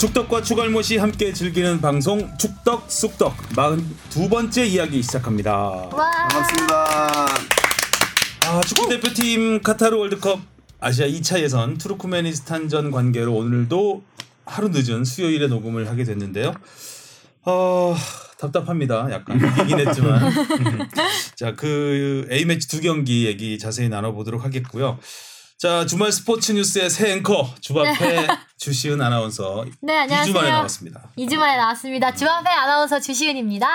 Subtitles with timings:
[0.00, 5.52] 축덕과 추갈못이 함께 즐기는 방송 축덕 쑥덕 42번째 이야기 시작합니다.
[5.54, 6.10] 와.
[6.10, 7.26] 반갑습니다.
[8.46, 10.40] 아, 축구 대표팀 카타르 월드컵
[10.80, 14.02] 아시아 2차 예선 투르크메니스탄전 관계로 오늘도
[14.46, 16.54] 하루 늦은 수요일에 녹음을 하게 됐는데요.
[17.44, 17.94] 어,
[18.38, 19.06] 답답합니다.
[19.12, 20.32] 약간 이긴 했지만.
[21.36, 24.98] 자, 그 A매치 두 경기 얘기 자세히 나눠보도록 하겠고요.
[25.60, 30.32] 자, 주말 스포츠 뉴스의 새 앵커 주바페 주시은 아나운서 네, 2주 안녕하세요.
[30.32, 31.12] 만에 나왔습니다.
[31.18, 32.14] 2주 만에 나왔습니다.
[32.14, 33.68] 주한배 아나운서 주시은입니다.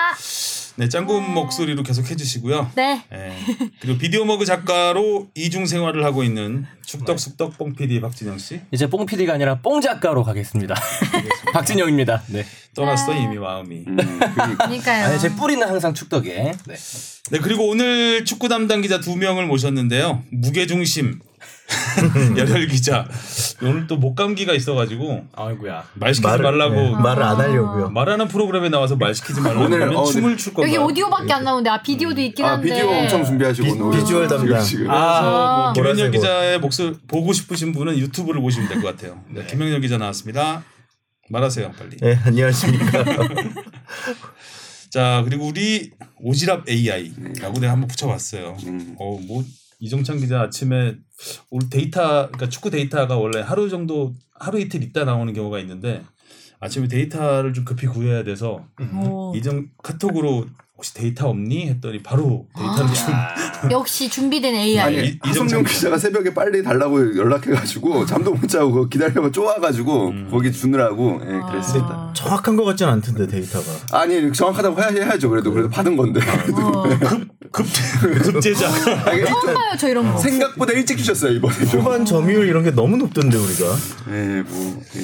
[0.78, 2.72] 네, 짱구 목소리로 계속 해주시고요.
[2.74, 3.04] 네.
[3.12, 3.36] 예.
[3.78, 8.90] 그리고 비디오 머그 작가로 이중 생활을 하고 있는 축덕 숙덕 뽕 PD 박진영 씨 이제
[8.90, 10.74] 뽕 PD가 아니라 뽕 작가로 가겠습니다.
[11.54, 12.24] 박진영입니다.
[12.30, 12.44] 네.
[12.74, 13.84] 떠났어 이미 마음이.
[13.86, 14.56] 음, 그러니까.
[14.56, 15.04] 그러니까요.
[15.04, 16.52] 아니 제 뿌리는 항상 축덕에.
[16.66, 16.76] 네.
[17.30, 20.24] 네 그리고 오늘 축구 담당 기자 두 명을 모셨는데요.
[20.32, 21.20] 무게 중심
[22.36, 23.08] 열혈 기자
[23.62, 25.84] 오늘 또 목감기가 있어가지고 아이고야.
[25.94, 27.90] 말 시키지 말을- 말라고 네, 말을 안 하려고요.
[27.90, 30.68] 말하는 프로그램에 나와서 말 시키지 말라고 오늘, 어, 춤을 출 건가.
[30.68, 32.68] 여기 오디오밖에 안 나오는데 아 비디오도 있긴 아 한데.
[32.68, 34.62] 비디오 엄청 준비하시고 비- 비주얼 담당.
[34.62, 34.86] 지금.
[34.86, 36.10] 그래서 뭐 옷.
[36.12, 39.20] 기자의 목소리 보고 싶으신 분은 유튜브를 보시면 될 것 같아요.
[39.30, 40.62] 네, 김현열 기자 나왔습니다.
[41.30, 41.96] 말하세요 빨리.
[41.96, 43.04] 네, 안녕하십니까.
[44.90, 45.90] 자 그리고 우리
[46.24, 48.56] 오지랖 AI라고 내가 한번 붙여봤어요.
[48.66, 48.94] 음.
[48.98, 49.44] 어뭐
[49.78, 50.96] 이정찬 기자 아침에
[51.50, 56.02] 오늘 데이터 그러니까 축구 데이터가 원래 하루 정도 하루 이틀 있다 나오는 경우가 있는데
[56.60, 58.64] 아침에 데이터를 좀 급히 구해야 돼서
[59.04, 59.34] 오.
[59.36, 60.46] 이정 카톡으로
[60.76, 63.14] 혹시 데이터 없니 했더니 바로 데이터를 좀
[63.72, 64.84] 역시 준비된 AI.
[64.98, 70.28] 아니 이- 하성룡 이정찬 기자가 새벽에 빨리 달라고 연락해가지고 잠도 못 자고 기다려고 쪼아가지고 음.
[70.30, 71.46] 거기 주느라고 예, 아.
[71.50, 72.12] 그랬습니다.
[72.14, 73.66] 정확한 것 같지는 않던데 데이터가.
[73.92, 76.20] 아니 정확하다고 해야, 해야죠 그래도 그래도 받은 건데
[76.54, 76.82] 어.
[76.82, 78.68] 급 급제자
[79.06, 80.18] 아니, 처음 봐요 저 이런 거.
[80.18, 81.80] 생각보다 일찍 주셨어요 이번에 좀.
[81.80, 83.64] 후반 점유율 이런 게 너무 높던데 우리가.
[84.10, 85.00] 예, 뭐 예,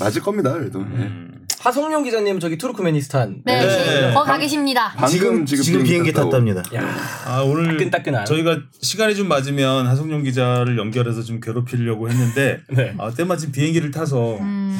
[0.00, 0.84] 맞을 겁니다 그래도.
[0.98, 1.10] 예.
[1.58, 3.42] 하성룡 기자님 저기 투르크메니스탄.
[3.44, 3.66] 네.
[3.66, 4.14] 네.
[4.14, 4.92] 거 가 계십니다.
[4.96, 6.12] 방금 지금 지금 비행기.
[6.12, 6.62] 탔답니다.
[6.74, 6.82] 야.
[7.24, 8.24] 아 오늘 따끈따끈한.
[8.26, 12.94] 저희가 시간이 좀 맞으면 하성룡 기자를 연결해서 좀 괴롭히려고 했는데 네.
[12.98, 14.78] 아, 때마침 비행기를 타서 음,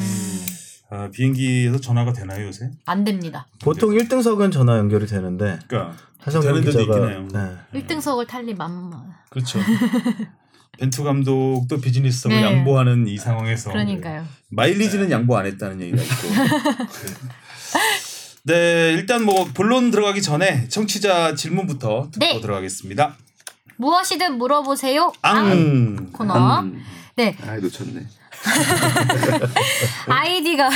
[0.89, 2.71] 아, 비행기에서 전화가 되나요 요새?
[2.85, 3.47] 안 됩니다.
[3.61, 7.09] 보통 1등석은 전화 연결이 되는데 그러니까 하성룡 데도 기자가.
[7.73, 7.79] 네.
[7.81, 8.91] 1등석을 탈리 맘.
[9.29, 9.59] 그렇죠.
[10.79, 12.43] 벤투 감독도 비즈니스성을 네.
[12.43, 14.25] 양보하는 이 상황에서 그러니까요.
[14.49, 16.27] 마일리지는 양보 안 했다는 얘기가 있고.
[18.43, 22.39] 네, 일단 뭐 본론 들어가기 전에 청취자 질문부터 듣고 네.
[22.39, 23.17] 들어가겠습니다.
[23.77, 25.11] 무엇이든 물어보세요.
[25.21, 26.11] 앙.
[26.13, 26.61] 코너.
[26.61, 26.81] 음.
[27.15, 27.35] 네.
[27.45, 28.05] 아 놓쳤네.
[30.07, 30.69] 아이디가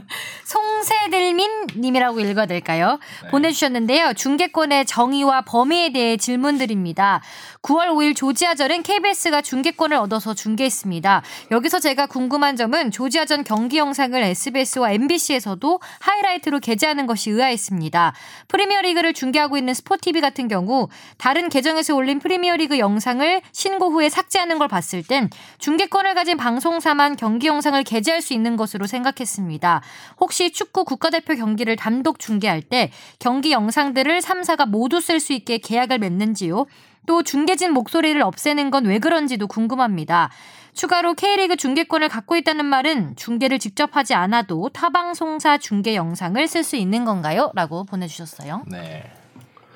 [0.44, 2.98] 송세들민 님이라고 읽어야 될까요?
[3.30, 4.14] 보내주셨는데요.
[4.14, 7.20] 중계권의 정의와 범위에 대해 질문드립니다.
[7.62, 11.22] 9월 5일 조지아전은 KBS가 중계권을 얻어서 중계했습니다.
[11.50, 18.14] 여기서 제가 궁금한 점은 조지아전 경기 영상을 SBS와 MBC에서도 하이라이트로 게재하는 것이 의아했습니다.
[18.48, 24.68] 프리미어리그를 중계하고 있는 스포티비 같은 경우 다른 계정에서 올린 프리미어리그 영상을 신고 후에 삭제하는 걸
[24.68, 29.82] 봤을 땐 중계권을 가진 방송사만 경기 영상을 게재할 수 있는 것으로 생각했습니다.
[30.20, 35.98] 혹시 축구 국가대표 경기를 단독 중계할 때 경기 영상들을 3사가 모두 쓸 수 있게 계약을
[35.98, 36.66] 맺는지요?
[37.06, 40.30] 또 중계진 목소리를 없애는 건 왜 그런지도 궁금합니다.
[40.74, 46.62] 추가로 K리그 중계권을 갖고 있다는 말은 중계를 직접 하지 않아도 타 방송사 중계 영상을 쓸
[46.62, 47.50] 수 있는 건가요?
[47.54, 48.62] 라고 보내주셨어요.
[48.70, 49.10] 네.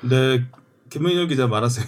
[0.03, 0.45] 네,
[0.93, 1.87] 김현열 기자 말하세요.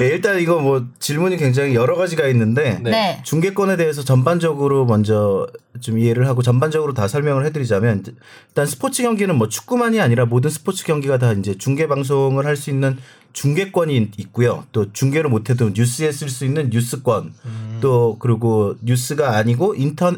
[0.00, 2.90] 네, 일단 이거 뭐 질문이 굉장히 여러 가지가 있는데 네.
[2.90, 3.22] 네.
[3.24, 5.46] 중계권에 대해서 전반적으로 먼저
[5.80, 8.04] 좀 이해를 하고 전반적으로 다 설명을 해드리자면
[8.48, 12.70] 일단 스포츠 경기는 뭐 축구만이 아니라 모든 스포츠 경기가 다 이제 중계 방송을 할 수
[12.70, 12.98] 있는
[13.32, 14.64] 중계권이 있고요.
[14.72, 17.32] 또 중계를 못해도 뉴스에 쓸 수 있는 뉴스권
[17.80, 20.12] 또 그리고 뉴스가 아니고 인터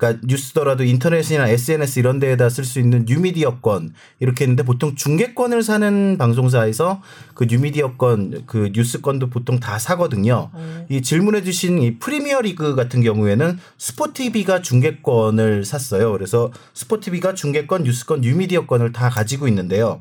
[0.00, 6.16] 그러니까 뉴스더라도 인터넷이나 SNS 이런 데에다 쓸 수 있는 뉴미디어권 이렇게 있는데 보통 중계권을 사는
[6.16, 7.02] 방송사에서
[7.34, 10.50] 그 뉴미디어권 그 뉴스권도 보통 다 사거든요.
[10.88, 16.12] 이 질문해 주신 이 프리미어 리그 같은 경우에는 스포티비가 중계권을 샀어요.
[16.12, 20.00] 그래서 스포티비가 중계권, 뉴스권, 뉴미디어권을 다 가지고 있는데요.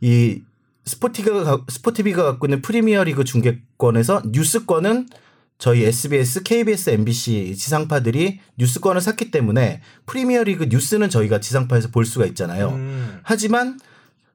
[0.00, 0.42] 이
[0.84, 5.08] 스포티가 가- 스포티비가 갖고 있는 프리미어 리그 중계권에서 뉴스권은
[5.58, 12.68] 저희 SBS, KBS, MBC 지상파들이 뉴스권을 샀기 때문에 프리미어리그 뉴스는 저희가 지상파에서 볼 수가 있잖아요.
[12.70, 13.18] 음.
[13.24, 13.80] 하지만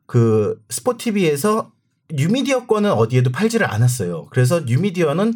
[0.06, 1.72] 그 스포티비에서
[2.14, 4.28] 뉴미디어권은 어디에도 팔지를 않았어요.
[4.32, 5.34] 그래서 뉴미디어는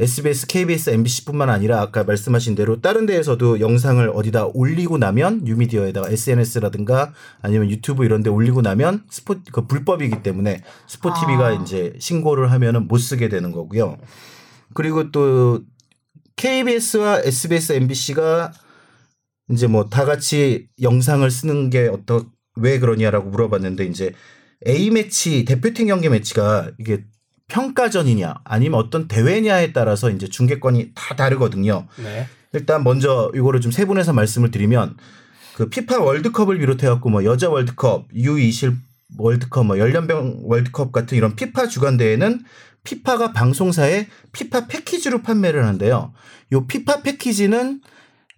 [0.00, 7.12] SBS, KBS, MBC뿐만 아니라 아까 말씀하신 대로 다른 데에서도 영상을 어디다 올리고 나면 뉴미디어에다가 SNS라든가
[7.42, 11.52] 아니면 유튜브 이런 데 올리고 나면 스포 그 불법이기 때문에 스포티비가 아.
[11.52, 13.98] 이제 신고를 하면은 못 쓰게 되는 거고요.
[14.74, 15.60] 그리고 또
[16.36, 18.52] KBS와 SBS, MBC가
[19.50, 22.26] 이제 뭐 다 같이 영상을 쓰는 게 어떠
[22.56, 24.12] 왜 그러냐라고 물어봤는데 이제
[24.66, 27.04] A 매치 대표팀 경기 매치가 이게
[27.48, 31.86] 평가전이냐 아니면 어떤 대회냐에 따라서 이제 중계권이 다 다르거든요.
[32.02, 32.26] 네.
[32.52, 34.96] 일단 먼저 이거를 좀 세분해서 말씀을 드리면
[35.54, 38.76] 그 피파 월드컵을 비롯해 갖고 뭐 여자 월드컵, U20
[39.18, 42.42] 월드컵, 뭐 열연병 월드컵 같은 이런 피파 주간 대회는
[42.84, 46.12] 피파가 방송사에 피파 패키지로 판매를 하는데요.
[46.52, 47.80] 요 피파 패키지는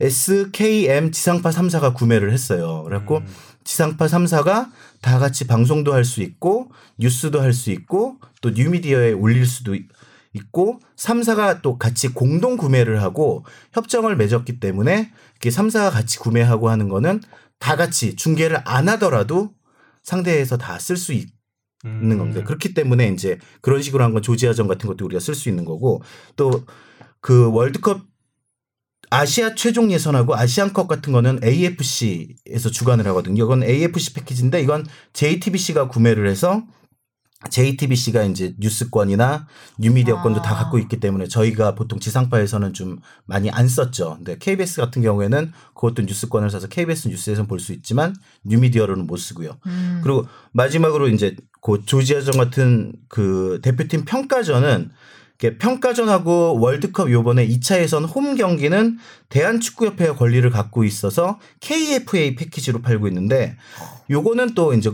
[0.00, 2.82] SKM 지상파 3사가 구매를 했어요.
[2.84, 3.22] 그래갖고
[3.64, 4.70] 지상파 3사가
[5.02, 9.86] 다 같이 방송도 할 수 있고 뉴스도 할 수 있고 또 뉴미디어에 올릴 수도 있-
[10.32, 13.44] 있고 3사가 또 같이 공동 구매를 하고
[13.74, 17.20] 협정을 맺었기 때문에 이렇게 3사가 같이 구매하고 하는 거는
[17.58, 19.52] 다 같이 중계를 안 하더라도
[20.02, 21.28] 상대에서 다 쓸 수 있,
[21.84, 22.00] 음.
[22.02, 22.42] 있는 겁니다.
[22.44, 26.02] 그렇기 때문에 이제 그런 식으로 한 건 조지아전 같은 것도 우리가 쓸 수 있는 거고
[26.36, 26.64] 또
[27.22, 28.00] 그 월드컵
[29.10, 33.44] 아시아 최종 예선하고 아시안컵 같은 거는 AFC에서 주관을 하거든요.
[33.44, 36.62] 이건 AFC 패키지인데 이건 JTBC가 구매를 해서
[37.48, 39.46] JTBC가 이제 뉴스권이나
[39.78, 40.58] 뉴미디어권도 다 아.
[40.58, 44.16] 갖고 있기 때문에 저희가 보통 지상파에서는 좀 많이 안 썼죠.
[44.16, 48.14] 근데 KBS 같은 경우에는 그것도 뉴스권을 사서 KBS 뉴스에서는 볼수 있지만
[48.44, 49.56] 뉴미디어로는 못 쓰고요.
[49.66, 50.00] 음.
[50.02, 54.90] 그리고 마지막으로 이제 그 조지아전 같은 그 대표팀 평가전은
[55.58, 58.98] 평가전하고 월드컵 요번에 2차 예선 홈 경기는
[59.30, 63.56] 대한축구협회가 권리를 갖고 있어서 KFA 패키지로 팔고 있는데
[64.10, 64.92] 요거는 또 이제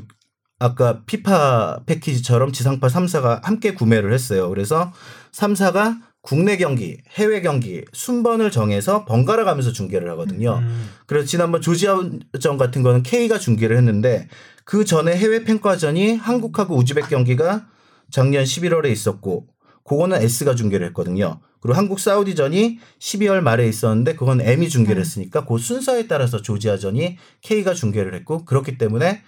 [0.58, 4.48] 아까 피파 패키지처럼 지상파 3사가 함께 구매를 했어요.
[4.48, 4.92] 그래서
[5.32, 10.58] 3사가 국내 경기, 해외 경기 순번을 정해서 번갈아 가면서 중계를 하거든요.
[10.58, 10.90] 음.
[11.06, 14.28] 그래서 지난번 조지아전 같은 거는 K가 중계를 했는데
[14.64, 17.66] 그 전에 해외 평가전이 한국하고 우즈벡 경기가
[18.10, 19.46] 작년 11월에 있었고
[19.84, 21.38] 그거는 S가 중계를 했거든요.
[21.60, 27.74] 그리고 한국 사우디전이 12월 말에 있었는데 그건 M이 중계를 했으니까 그 순서에 따라서 조지아전이 K가
[27.74, 29.22] 중계를 했고 그렇기 때문에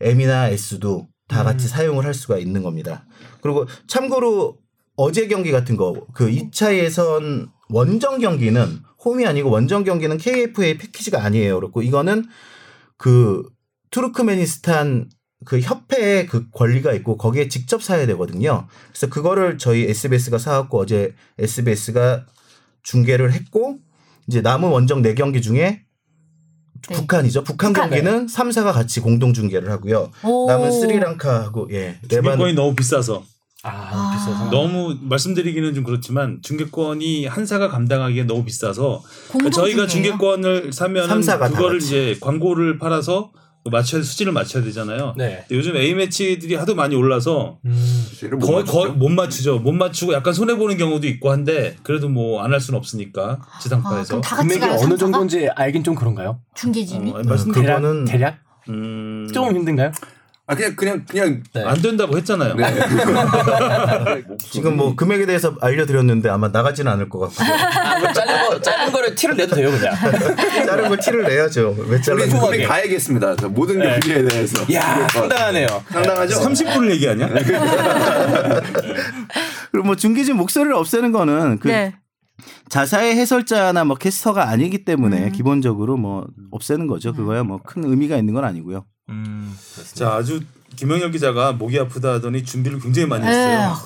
[0.00, 3.06] M이나 S도 다 같이 사용을 할 수가 있는 겁니다.
[3.42, 4.58] 그리고 참고로
[4.96, 11.22] 어제 경기 같은 거 그 2차 예선 원정 경기는 홈이 아니고 원정 경기는 KFA 패키지가
[11.22, 11.56] 아니에요.
[11.56, 12.24] 그렇고 이거는
[12.96, 13.44] 그
[13.90, 15.10] 투르크메니스탄
[15.44, 18.66] 그 협회에 그 권리가 있고 거기에 직접 사야 되거든요.
[18.88, 22.26] 그래서 그거를 저희 SBS가 사갖고 어제 SBS가
[22.82, 23.78] 중계를 했고
[24.26, 25.84] 이제 남은 원정 4경기 중에
[26.88, 26.94] 네.
[26.96, 27.44] 북한이죠.
[27.44, 27.90] 북한, 북한.
[27.90, 30.10] 경기는 3사가 같이 공동 중계를 하고요.
[30.24, 30.46] 오.
[30.48, 33.24] 남은 스리랑카하고 예 레바논 중계권이 너무 비싸서
[33.64, 34.50] 아, 비싸서.
[34.50, 39.02] 너무 말씀드리기는 좀 그렇지만 중계권이 한 사가 감당하기에 너무 비싸서
[39.52, 39.86] 저희가?
[39.86, 41.08] 중계권을 사면
[41.56, 41.78] 그거를.
[41.82, 43.32] 이제 광고를 팔아서
[43.70, 45.14] 맞춰야 수치를 맞춰야 되잖아요.
[45.16, 45.44] 네.
[45.50, 48.04] 요즘 A 매치들이 하도 많이 올라서 음.
[48.40, 48.64] 거의 맞추죠.
[48.72, 49.58] 거의 못 맞추죠.
[49.60, 53.58] 못 맞추고 약간 손해 보는 경우도 있고 한데 그래도 뭐 안 할 수는 없으니까 아,
[53.60, 54.20] 지상파에서.
[54.20, 54.96] 같이 금액이 가요, 어느?
[54.96, 56.40] 정도인지 알긴 좀 그런가요?
[56.54, 57.10] 중계진이?
[57.10, 58.38] 어, 말씀 그- 대략 그거는- 대략
[58.68, 59.92] 음, 조금 힘든가요?
[60.50, 61.62] 아 그냥 그냥 그냥 네.
[61.62, 62.54] 안 된다고 했잖아요.
[62.54, 62.64] 네.
[64.50, 68.92] 지금 뭐 금액에 대해서 알려드렸는데 아마 나가지는 않을 것 같고 아, 뭐 짧은 거 짧은
[68.92, 69.94] 거를 티를 내도 돼요, 그냥.
[70.66, 71.76] 다른 걸 티를 내야죠.
[71.78, 72.30] 왜 우리 잘랐는지.
[72.30, 72.56] 소소하게.
[72.56, 73.36] 금액 다 얘기했습니다.
[73.36, 73.90] 저 모든 네.
[74.00, 74.72] 경기에 대해서.
[74.72, 75.66] 야, 상당하네요.
[75.90, 76.40] 상당하죠.
[76.40, 77.28] 30분을 얘기하냐?
[79.70, 81.94] 그리고 뭐 중계진 목소리를 없애는 거는 그 네.
[82.70, 85.32] 자사의 해설자나 뭐 캐스터가 아니기 때문에 음.
[85.32, 87.12] 기본적으로 뭐 없애는 거죠.
[87.12, 88.86] 그거야 뭐 큰 의미가 있는 건 아니고요.
[89.08, 89.56] 음.
[89.94, 90.40] 자 아주
[90.76, 93.76] 김영혁 기자가 목이 아프다 하더니 준비를 굉장히 많이 했어요.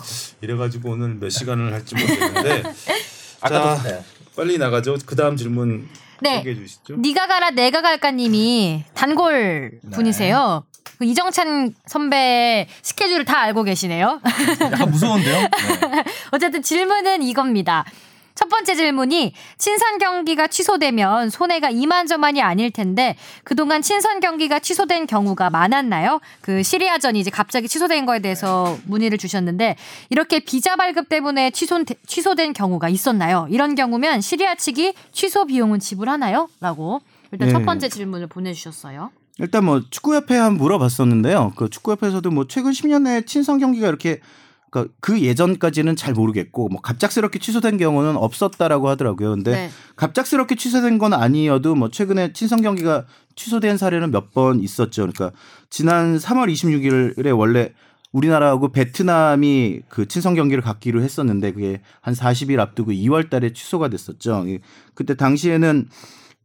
[0.41, 2.73] 이래가지고 오늘 몇 시간을 할지 모르겠는데 자
[3.41, 4.05] 아까도 네.
[4.37, 4.97] 빨리 나가죠.
[5.07, 5.89] 그 다음 질문
[6.21, 6.39] 네.
[6.39, 6.97] 소개해 주시죠.
[6.97, 10.65] 니가 가라 내가 갈까님이 단골 분이세요.
[10.99, 14.21] 그 이정찬 선배 스케줄을 다 알고 계시네요.
[14.61, 15.49] 약간 무서운데요?
[16.31, 17.85] 어쨌든 질문은 이겁니다.
[18.35, 25.51] 첫 번째 질문이 친선 경기가 취소되면 손해가 이만저만이 아닐 텐데 그동안 친선 경기가 취소된 경우가
[25.51, 26.21] 많았나요?
[26.41, 29.77] 그 시리아전이 이제 갑자기 취소된 거에 대해서 문의를 주셨는데
[30.11, 33.47] 이렇게 비자 발급 때문에 취소 취소된 경우가 있었나요?
[33.51, 36.49] 이런 경우면 시리아 측이 취소 비용은 지불하나요?
[36.61, 37.01] 라고
[37.33, 37.53] 일단 네.
[37.53, 39.11] 첫 번째 질문을 보내주셨어요.
[39.39, 41.53] 일단 뭐 축구협회에 한번 물어봤었는데요.
[41.57, 44.21] 그 축구협회에서도 뭐 최근 10년 내에 친선 경기가 이렇게
[44.73, 49.33] 그러니까 그 예전까지는 잘 모르겠고 뭐 갑작스럽게 취소된 경우는 없었다라고 하더라고요.
[49.33, 49.71] 근데 네.
[49.97, 53.05] 갑작스럽게 취소된 건 아니어도 뭐 최근에 친선 경기가
[53.37, 55.03] 취소된 사례는 몇 번 있었죠.
[55.03, 55.31] 그러니까
[55.69, 57.73] 지난 3월 26일에 원래
[58.13, 64.45] 우리나라하고 베트남이 그 친선 경기를 갖기로 했었는데 그게 한 40일 앞두고 2월 달에 취소가 됐었죠.
[64.49, 64.59] 이-
[64.95, 65.89] 그때 당시에는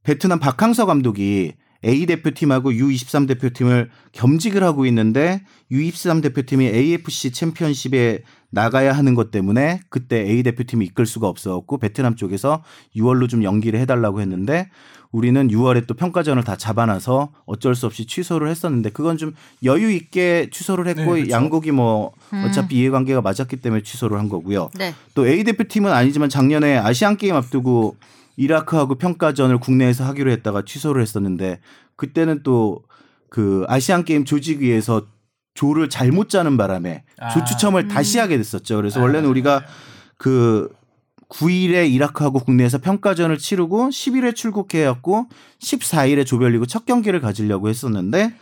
[0.04, 1.54] 베트남 박항서 감독이
[1.86, 5.42] A 대표팀하고 U23 대표팀을 겸직을 하고 있는데
[5.72, 12.16] U23 대표팀이 AFC 챔피언십에 나가야 하는 것 때문에 그때 A 대표팀이 이끌 수가 없었고 베트남
[12.16, 12.64] 쪽에서
[12.96, 14.70] 6월로 좀 연기를 해달라고 했는데
[15.12, 20.50] 우리는 6월에 또 평가전을 다 잡아놔서 어쩔 수 없이 취소를 했었는데 그건 좀 여유 있게
[20.52, 21.32] 취소를 했고 네, 그렇죠.
[21.32, 22.12] 양국이 뭐
[22.46, 24.70] 어차피 이해관계가 맞았기 때문에 취소를 한 거고요.
[24.76, 24.94] 네.
[25.14, 27.96] 또 A 대표팀은 아니지만 작년에 아시안 게임 앞두고
[28.38, 31.60] 이라크하고 평가전을 국내에서 하기로 했다가 취소를 했었는데
[31.96, 32.84] 그때는 또
[33.30, 35.08] 그 아시안 게임 조직위에서
[35.54, 37.30] 조를 잘못 짜는 바람에 아.
[37.30, 38.76] 조 추첨을 다시 하게 됐었죠.
[38.76, 39.64] 그래서 원래는 우리가
[40.18, 40.70] 그
[41.30, 45.28] 9일에 이라크하고 국내에서 평가전을 치르고 10일에 출국해왔고
[45.60, 48.34] 14일에 조별리그 첫 경기를 가지려고 했었는데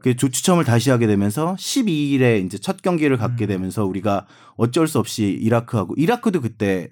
[0.00, 5.38] 그 조추첨을 다시 하게 되면서 12일에 이제 첫 경기를 갖게 되면서 우리가 어쩔 수 없이
[5.40, 6.90] 이라크하고 이라크도 그때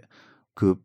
[0.55, 0.77] 그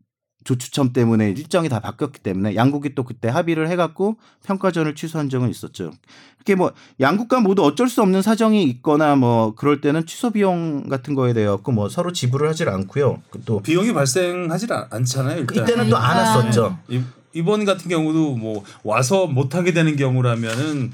[0.51, 5.91] 조추첨 때문에 일정이 다 바뀌었기 때문에 양국이 또 그때 합의를 해갖고 평가전을 취소한 적은 있었죠.
[6.37, 10.87] 이렇게 뭐 양국 간 모두 어쩔 수 없는 사정이 있거나 뭐 그럴 때는 취소 비용
[10.87, 13.21] 같은 거에 대해갖고 뭐 서로 지불을 하질 않고요.
[13.29, 15.39] 그또 비용이 발생하지 않- 않잖아요.
[15.41, 15.63] 일단.
[15.63, 16.77] 이때는 또 안 왔었죠.
[16.87, 17.01] 이-
[17.33, 20.93] 이번 같은 경우도 뭐 와서 못 하게 되는 경우라면은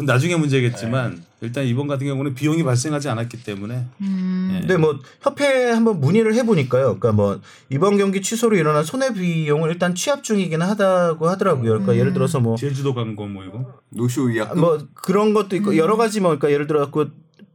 [0.00, 4.52] 그건 나중에 문제겠지만 일단 이번 같은 경우는 비용이 발생하지 않았기 때문에 음.
[4.54, 4.60] 예.
[4.60, 6.98] 근데 뭐 협회에 한번 문의를 해보니까요.
[6.98, 11.70] 그러니까 뭐 이번 경기 취소로 일어난 손해 비용을 일단 취합 중이긴 하다고 하더라고요.
[11.70, 16.20] 그러니까 예를 들어서 뭐 제주도 간거뭐 이거 노쇼 의학 뭐 그런 것도 있고 여러 가지
[16.20, 17.06] 뭐 그러니까 예를 들어 갖고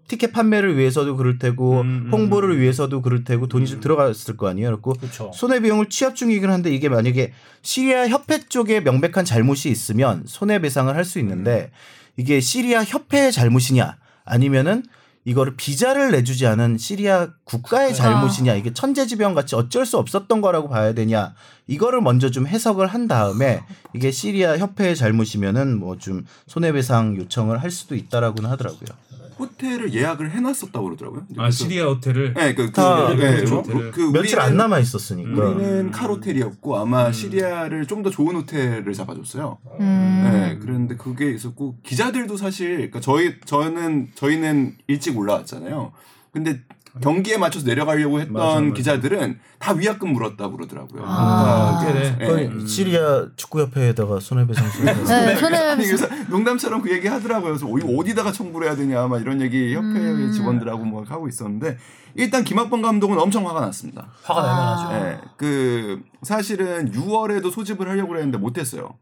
[0.08, 2.10] 티켓 판매를 위해서도 그럴 테고 음, 음.
[2.12, 4.68] 홍보를 위해서도 그럴 테고 돈이 좀 들어갔을 거 아니에요.
[4.68, 4.94] 그렇고.
[5.34, 7.34] 손해 비용을 취합 중이긴 한데 이게 만약에
[7.64, 11.72] 시리아 협회 쪽에 명백한 잘못이 있으면 손해 배상을 할 수 있는데
[12.18, 13.98] 이게 시리아 협회의 잘못이냐?
[14.26, 14.84] 아니면은
[15.28, 18.54] 이거를 비자를 내주지 않은 시리아 국가의 잘못이냐?
[18.54, 21.34] 이게 천재지변 같이 어쩔 수 없었던 거라고 봐야 되냐?
[21.66, 23.62] 이거를 먼저 좀 해석을 한 다음에
[23.96, 28.88] 이게 시리아 협회의 잘못이면은 뭐 좀 손해배상 요청을 할 수도 있다라고는 하더라고요.
[29.38, 31.24] 호텔을 예약을 해놨었다고 그러더라고요.
[31.38, 33.62] 아 시리아 호텔을 네, 그, 그, 다 네, 그렇죠.
[33.64, 35.50] 그, 그 며칠 우리는- 안 남아 있었으니까.
[35.50, 39.58] 우리는 칼 호텔이었고 아마 시리아를 좀 더 좋은 호텔을 잡아줬어요.
[39.80, 40.30] 음.
[40.32, 45.92] 네, 그런데 그게 있었고 기자들도 사실 그러니까 저희 저는 저희는 일찍 올라왔잖아요.
[46.32, 46.62] 근데
[47.02, 48.74] 경기에 맞춰서 내려가려고 했던 맞아, 맞아.
[48.74, 51.04] 기자들은 다 위약금 물었다 고 그러더라고요.
[51.06, 51.80] 아.
[51.82, 52.26] 호텔에 예.
[52.26, 54.86] 거의 시리아 축구협회에다가 손해배상 소송.
[54.86, 57.58] 네, 손해 아니 그래서 농담처럼 그 얘기 하더라고요.
[57.58, 60.32] 그래서 어, 어디다가 청구를 해야 되냐 막 이런 얘기 협회 음.
[60.32, 61.78] 직원들하고 뭐 하고 있었는데
[62.16, 64.08] 일단 김학범 감독은 엄청 화가 났습니다.
[64.24, 65.06] 화가 날 만하죠.
[65.06, 68.98] 예, 그 사실은 6월에도 소집을 하려고 했는데 못했어요.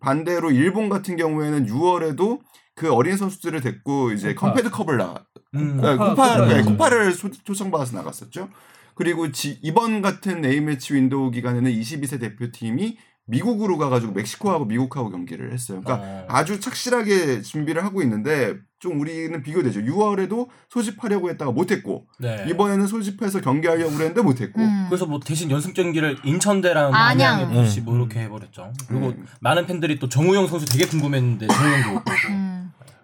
[0.00, 2.40] 반대로 일본 같은 경우에는 6월에도
[2.74, 5.24] 그 어린 선수들을 데리고 이제 컨페드컵을 나
[5.54, 6.46] 음, 네, 코파.
[6.46, 8.48] 네, 코파를 소- 초청받아서 나갔었죠.
[8.94, 15.80] 그리고 지, 이번 같은 A매치 윈도우 기간에는 22세 대표팀이 미국으로 가가지고 멕시코하고 미국하고 경기를 했어요.
[15.84, 16.24] 그러니까 어.
[16.28, 19.80] 아주 착실하게 준비를 하고 있는데 좀 우리는 비교되죠.
[19.82, 22.44] 6월에도 소집하려고 했다가 못했고 네.
[22.48, 24.86] 이번에는 소집해서 경기하려고 그랬는데 못했고 음.
[24.88, 27.40] 그래서 뭐 대신 연습 경기를 인천대랑 안양.
[27.40, 28.72] 안양에 없이 뭐 이렇게 해버렸죠.
[28.88, 29.26] 그리고 음.
[29.40, 32.02] 많은 팬들이 또 정우영 선수 되게 궁금했는데 정우영도.
[32.30, 32.49] 음.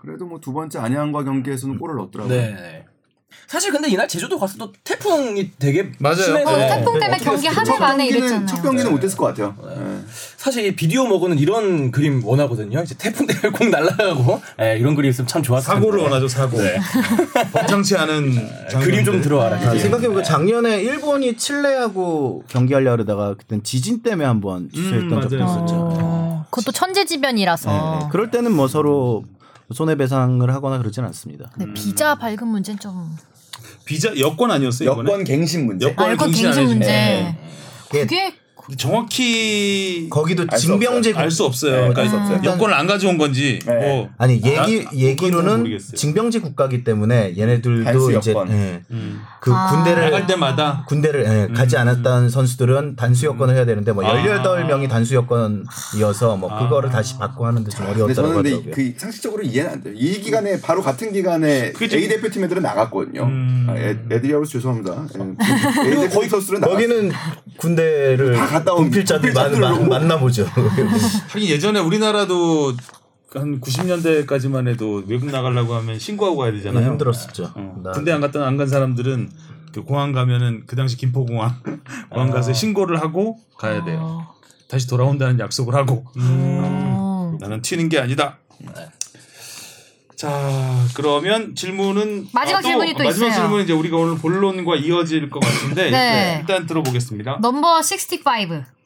[0.06, 2.36] 그래도 뭐 두 번째 안양과 경기에서는 골을 넣었더라고요.
[2.36, 2.84] 네.
[3.48, 6.16] 사실 근데 이날 제주도 갔어도 태풍이 되게 맞아요.
[6.22, 7.46] 심해서 어, 태풍 때문에 경기?
[7.48, 8.46] 하루 첫 만에 이랬잖아요.
[8.46, 8.90] 첫 경기는 네.
[8.90, 9.54] 못했을 것 같아요.
[9.64, 10.00] 네.
[10.36, 12.82] 사실 비디오 먹어는 이런 그림 원하거든요.
[12.82, 15.80] 이제 태풍 때문에 공 날아가고 예, 이런 그림 있으면 참 좋았을 텐데.
[15.86, 16.56] 사고를 원하죠 사고.
[17.52, 18.32] 범상치 않은
[18.80, 19.20] 그림 좀.
[19.20, 19.56] 들어와라.
[19.56, 19.76] 아.
[19.78, 25.36] 생각해보니까 작년에 일본이 칠레하고 경기하려 그러다가 그땐 지진 때문에 한번 취소했던 음, 적도.
[25.36, 25.75] 있었죠.
[25.75, 27.70] 어, 그것도 천재지변이라서.
[27.70, 28.08] 네, 네.
[28.10, 29.25] 그럴 때는 뭐 서로
[29.73, 31.50] 손해배상을 하거나 그러진 않습니다.
[31.54, 33.16] 근데 비자 발급 문제는 좀.
[33.85, 35.11] 비자 여권 아니었어요 이번에?
[35.11, 35.87] 여권 갱신 문제.
[35.87, 36.88] 여권 아, 갱신 갱신 안 문제.
[36.88, 37.38] 해주네.
[37.90, 38.35] 그게
[38.76, 41.73] 정확히 거기도 알수 징병제 알 수 없어요.
[41.73, 42.40] 네, 그러니까 알수 없어요.
[42.44, 43.75] 여권을 안 가져온 건지 네.
[43.75, 45.78] 뭐 아니 얘기 잘 얘기로는.
[45.78, 48.35] 징병제 국가기 때문에 얘네들도 이제.
[48.49, 49.20] 예, 음.
[49.40, 49.70] 그 아.
[49.70, 54.14] 군대를 나갈 때마다 군대를 예, 가지 않았던 선수들은 단수 여권을 해야 되는데 뭐 아.
[54.23, 56.92] 18명이 단수 여권이어서 뭐 그거를 아.
[56.92, 58.70] 다시 받고 하는데 좀 어려웠다고 저는 근데.
[58.70, 59.94] 그 상식적으로 이해는 안 돼요.
[59.96, 63.23] 이 기간에 바로 같은 기간에 A 대표팀 애들은 나갔거든요.
[63.25, 63.66] 음.
[63.68, 65.06] 아, 애, 애들이라고 해서 죄송합니다.
[65.85, 65.88] 예.
[65.88, 67.12] A 대표팀 선수들은 나갔 거기는
[67.58, 68.90] 군대를 다 갔다 온
[69.34, 69.60] 만.
[69.60, 70.46] 만, 만나보죠.
[71.28, 72.75] 하긴 예전에 우리나라도
[73.32, 76.86] 한 90년대까지만 해도 외국 나가려고 하면 신고하고 가야 되잖아요.
[76.92, 77.52] 힘들었었죠.
[77.54, 77.80] 어.
[77.82, 79.30] 나- 군대 안 갔던 안간 사람들은
[79.72, 81.54] 그 공항 가면은 그 당시 김포공항
[82.10, 83.98] 공항 가서 신고를 하고 가야 돼요.
[84.02, 84.34] 어.
[84.68, 87.36] 다시 돌아온다는 약속을 하고 어.
[87.40, 88.38] 나는 튀는 게 아니다.
[90.16, 93.40] 자 그러면 질문은 마지막 질문이 또 마지막 있어요.
[93.40, 96.37] 질문은 이제 우리가 오늘 본론과 이어질 것 같은데 네.
[96.40, 97.38] 일단 들어보겠습니다.
[97.42, 98.25] 넘버 65.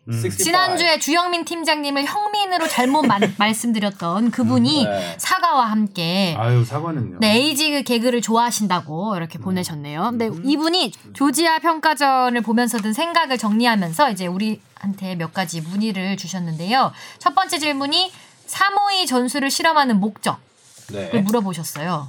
[0.08, 0.36] 65.
[0.42, 5.14] 지난주에 주영민 팀장님을 형민으로 잘못 마- 말씀드렸던 그분이 네.
[5.18, 7.18] 사과와 함께 아유 사과는요.
[7.20, 10.08] 네, 에이지 개그를 좋아하신다고 이렇게 보내셨네요.
[10.10, 16.90] 근데 이분이 조지아 평가전을 보면서 든 생각을 정리하면서 이제 우리한테 몇 가지 문의를 주셨는데요.
[17.20, 18.10] 첫 번째 질문이
[18.46, 20.40] 352 전술을 실험하는 목적을
[20.92, 21.20] 네.
[21.20, 22.08] 물어보셨어요.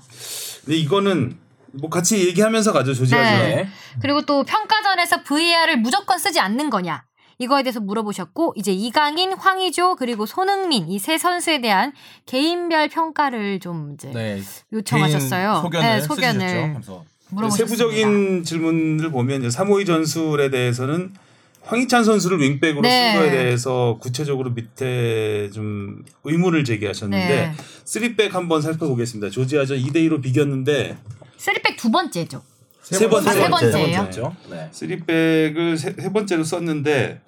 [0.65, 1.37] 근데 이거는
[1.73, 3.43] 뭐 같이 얘기하면서 가죠 조지아죠.
[3.43, 3.55] 네.
[3.55, 3.67] 네.
[4.01, 7.03] 그리고 또 평가전에서 VAR을 무조건 쓰지 않는 거냐.
[7.39, 11.91] 이거에 대해서 물어보셨고 이제 이강인, 황의조 그리고 손흥민 이 세 선수에 대한
[12.27, 14.41] 개인별 평가를 좀 이제 네.
[14.71, 15.61] 요청하셨어요.
[15.63, 16.01] 소견을 네.
[16.01, 17.67] 소견을 그래서 물어보셨습니다.
[17.67, 21.13] 세부적인 질문을 보면 352 전술에 대해서는
[21.63, 23.13] 황희찬 선수를 윙백으로 네.
[23.13, 27.53] 쓴 거에 대해서 구체적으로 밑에 좀 의문을 제기하셨는데 네.
[27.85, 29.29] 쓰리백 한번 살펴보겠습니다.
[29.29, 30.97] 조지아전 2대 2로 비겼는데
[31.37, 32.41] 쓰리백 두 번째죠.
[32.81, 33.97] 세 번째 아, 세 번째예요?
[33.97, 34.35] 번째죠.
[34.49, 34.69] 네.
[34.71, 37.21] 쓰리백을 세, 세 번째로 썼는데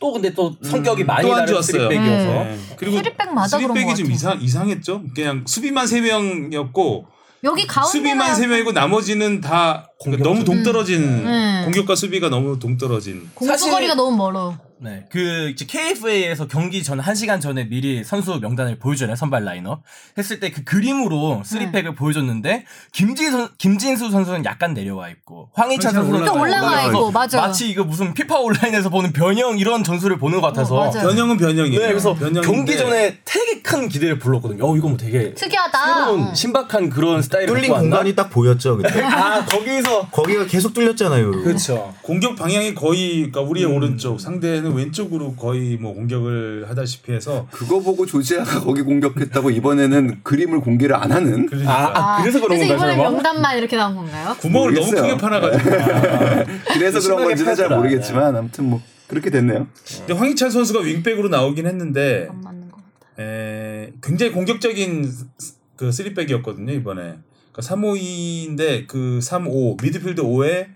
[0.00, 1.88] 또 근데 또 성격이 음, 많이 또안 좋았어요.
[1.88, 2.58] 쓰리백이어서 네.
[2.76, 4.14] 그리고 쓰리백마다 그런 쓰리백이 것좀 같아요.
[4.14, 5.04] 이상 이상했죠.
[5.14, 7.06] 그냥 수비만 세 명이었고
[7.44, 10.26] 여기 가운데만 수비만 세 명이고 나머지는 다 공격적.
[10.26, 11.60] 너무 동떨어진 음.
[11.64, 13.30] 공격과 수비가 너무 동떨어진.
[13.34, 14.56] 공수거리가 사실- 너무 멀어.
[14.82, 15.04] 네.
[15.10, 19.14] 그 이제 KFA에서 경기 전 1시간 전에 미리 선수 명단을 보여주잖아요.
[19.16, 19.82] 선발 라인업.
[20.18, 21.70] 했을 때 그 그림으로 네.
[21.70, 26.86] 3팩을 보여줬는데 김진 선, 김진수 선수는 약간 내려와 있고 황희찬 황희찬 선수는 또 올라가 올라가
[26.86, 27.40] 있고 맞아.
[27.40, 30.90] 마치 이거 무슨 피파 온라인에서 보는 변형 이런 전술을 보는 것 같아서 어.
[30.90, 31.80] 변형은 변형이에요.
[31.80, 34.68] 네, 그래서 변형인데 경기 전에 되게 큰 기대를 불렀거든요.
[34.68, 35.94] 어, 이거 뭐 되게 특이하다.
[36.00, 36.34] 새로운 어.
[36.34, 37.72] 신박한 그런 스타일을 뚫린?
[37.72, 39.00] 공간이 딱 보였죠 그때.
[39.04, 41.30] 아 거기서 거기가 계속 뚫렸잖아요.
[41.30, 41.94] 그렇죠.
[42.02, 48.04] 공격 방향이 거의 그러니까 우리의 오른쪽 상대는 왼쪽으로 거의 뭐 공격을 하다시피 해서 그거 보고
[48.06, 52.92] 조지아가 거기 공격했다고 이번에는 그림을 공개를 안 하는 그러니까 아, 아, 그래서 그런 그래서 건가요,
[52.92, 53.10] 이번에 설마?
[53.22, 54.36] 명단만 이렇게 나온 건가요?
[54.40, 55.16] 구멍을 너무 모르겠어요.
[55.16, 55.74] 크게 파놔가지고.
[55.74, 56.44] 아.
[56.74, 57.68] 그래서 그런 건지는 잘.
[57.68, 59.66] 모르겠지만 아무튼 뭐 그렇게 됐네요.
[59.98, 63.22] 근데 황희찬 선수가 윙백으로 나오긴 했는데 안 맞는 것 같아.
[63.22, 65.04] 에, 굉장히 공격적인
[65.38, 67.16] 스- 그 쓰리백이었거든요 이번에.
[67.52, 70.66] 그러니까 352인데 그 35 미드필드 5에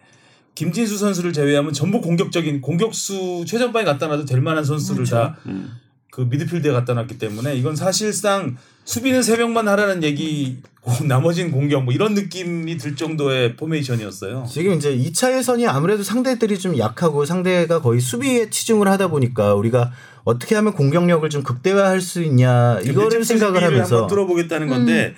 [0.56, 5.78] 김진수 선수를 제외하면 전부 공격적인 공격수 최전방에 갖다 놔도 될 만한 선수를 다그 음.
[6.18, 10.56] 미드필드에 갖다 놨기 때문에 이건 사실상 수비는 세 명만 하라는 얘기
[11.06, 14.46] 나머지는 공격 뭐 이런 느낌이 들 정도의 포메이션이었어요.
[14.48, 19.92] 지금 이제 2차 예선이 아무래도 상대들이 좀 약하고 상대가 거의 수비에 치중을 하다 보니까 우리가
[20.24, 25.14] 어떻게 하면 공격력을 좀 극대화할 수 있냐 이거를 생각을 하면서 한번 뚫어보겠다는 건데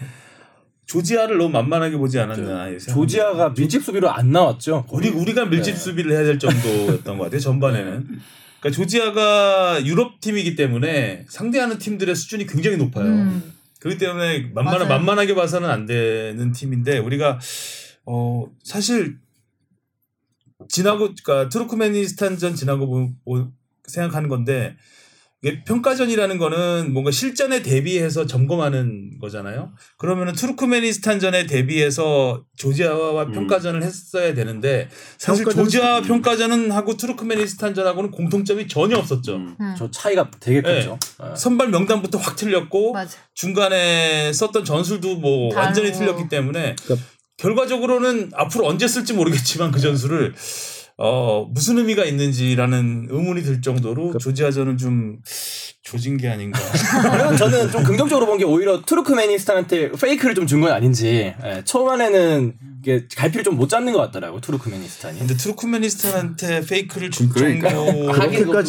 [0.88, 2.68] 조지아를 너무 만만하게 보지 않았나.
[2.70, 2.86] 이 생각이.
[2.94, 4.86] 조지아가 밀집 수비로 안 나왔죠.
[4.90, 8.06] 우리 우리가 밀집 수비를 해야 될 정도였던 것 같아요 전반에는.
[8.60, 13.04] 그러니까 조지아가 유럽 팀이기 때문에 상대하는 팀들의 수준이 굉장히 높아요.
[13.06, 13.52] 음.
[13.80, 14.88] 그렇기 때문에 만만 맞아요.
[14.88, 17.38] 만만하게 봐서는 안 되는 팀인데 우리가
[18.06, 19.18] 어 사실
[20.68, 23.48] 지나고 그러니까 투르크메니스탄전 지나고 보, 보-
[23.86, 24.76] 생각하는 건데
[25.66, 29.72] 평가전이라는 거는 뭔가 실전에 대비해서 점검하는 거잖아요.
[29.96, 33.32] 그러면은 투르크메니스탄전에 대비해서 조지아와 음.
[33.32, 39.36] 평가전을 했어야 되는데 사실 조지아 평가전은 하고 투르크메니스탄전하고는 공통점이 전혀 없었죠.
[39.36, 39.56] 음.
[39.60, 39.74] 음.
[39.78, 40.74] 저 차이가 되게 네.
[40.74, 40.98] 컸죠.
[41.18, 41.34] 아.
[41.36, 43.16] 선발 명단부터 확 틀렸고 맞아.
[43.34, 45.60] 중간에 썼던 전술도 뭐 다르고.
[45.66, 50.34] 완전히 틀렸기 때문에 그러니까- 결과적으로는 앞으로 언제 쓸지 모르겠지만 그 전술을
[51.00, 55.18] 어 무슨 의미가 있는지라는 의문이 들 정도로 조지아전은 좀
[55.82, 56.58] 조진 게 아닌가.
[57.14, 62.52] 그리고 저는 좀 긍정적으로 본 게 오히려 투르크메니스탄한테 페이크를 좀 준 건 아닌지 예, 초반에는
[62.82, 65.18] 이게 갈피를 좀 못 잡는 것 같더라고 투르크메니스탄이.
[65.20, 67.70] 근데 투르크메니스탄한테 페이크를 줄 그러니까.
[67.70, 68.04] 정도의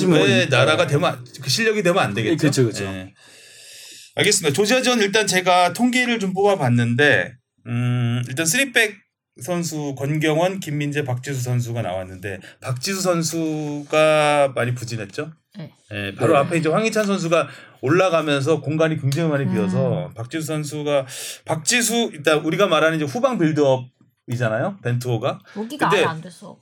[0.05, 2.37] 뭐 나라가 되면 안- 그 실력이 되면 안 되겠죠.
[2.47, 2.83] 그쵸, 그쵸.
[2.85, 3.11] 예.
[4.15, 4.53] 알겠습니다.
[4.53, 7.33] 조지아전 일단 제가 통계를 좀 뽑아봤는데
[7.67, 8.95] 음, 일단 쓰리백
[9.41, 15.31] 선수 권경원, 김민재, 박지수 선수가 나왔는데 박지수 선수가 많이 부진했죠.
[15.57, 15.73] 네.
[15.91, 16.39] 예, 바로 네.
[16.39, 17.47] 앞에 이제 황희찬 선수가
[17.81, 20.13] 올라가면서 공간이 굉장히 많이 비어서 음.
[20.13, 21.05] 박지수 선수가
[21.45, 24.77] 박지수 일단 우리가 말하는 이제 후방 빌드업이잖아요.
[24.83, 26.57] 벤투호가 여기가 근데 안 됐어.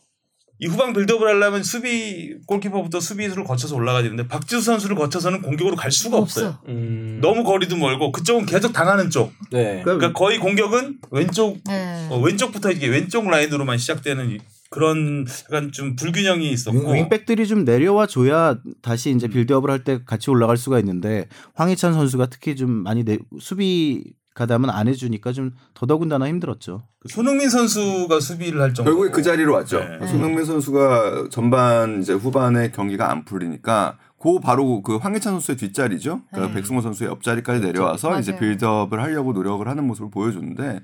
[0.59, 5.91] 이 후방 빌드업을 하려면 수비 골키퍼부터 수비수를 거쳐서 올라가야 되는데 박지수 선수를 거쳐서는 공격으로 갈
[5.91, 6.47] 수가 없어요.
[6.47, 6.61] 없어.
[6.67, 9.31] 음, 너무 거리도 멀고 그쪽은 계속 당하는 쪽.
[9.51, 9.81] 네.
[9.83, 12.07] 그러니까 거의 공격은 왼쪽 네.
[12.09, 14.37] 어, 왼쪽부터 이게 왼쪽 라인으로만 시작되는 이-
[14.69, 19.99] 그런 약간 좀 불균형이 있었고 윙, 백들이 좀 내려와 줘야 다시 이제 빌드업을 할 때
[20.05, 24.03] 같이 올라갈 수가 있는데 황희찬 선수가 특히 좀 많이 내, 수비
[24.37, 26.83] 가담은 안 해주니까 좀 더더군다나 힘들었죠.
[26.99, 28.91] 그 손흥민 선수가 수비를 할 정도.
[28.91, 29.79] 결국에 그 자리로 왔죠.
[29.79, 30.05] 네.
[30.05, 36.21] 손흥민 선수가 전반 이제 후반에 경기가 안 풀리니까 그 바로 그 황희찬 선수의 뒷자리죠.
[36.29, 36.59] 그러니까 네.
[36.61, 38.19] 백승호 선수의 옆자리까지 내려와서 맞아요.
[38.21, 40.81] 이제 빌드업을 하려고 노력을 하는 모습을 보여줬는데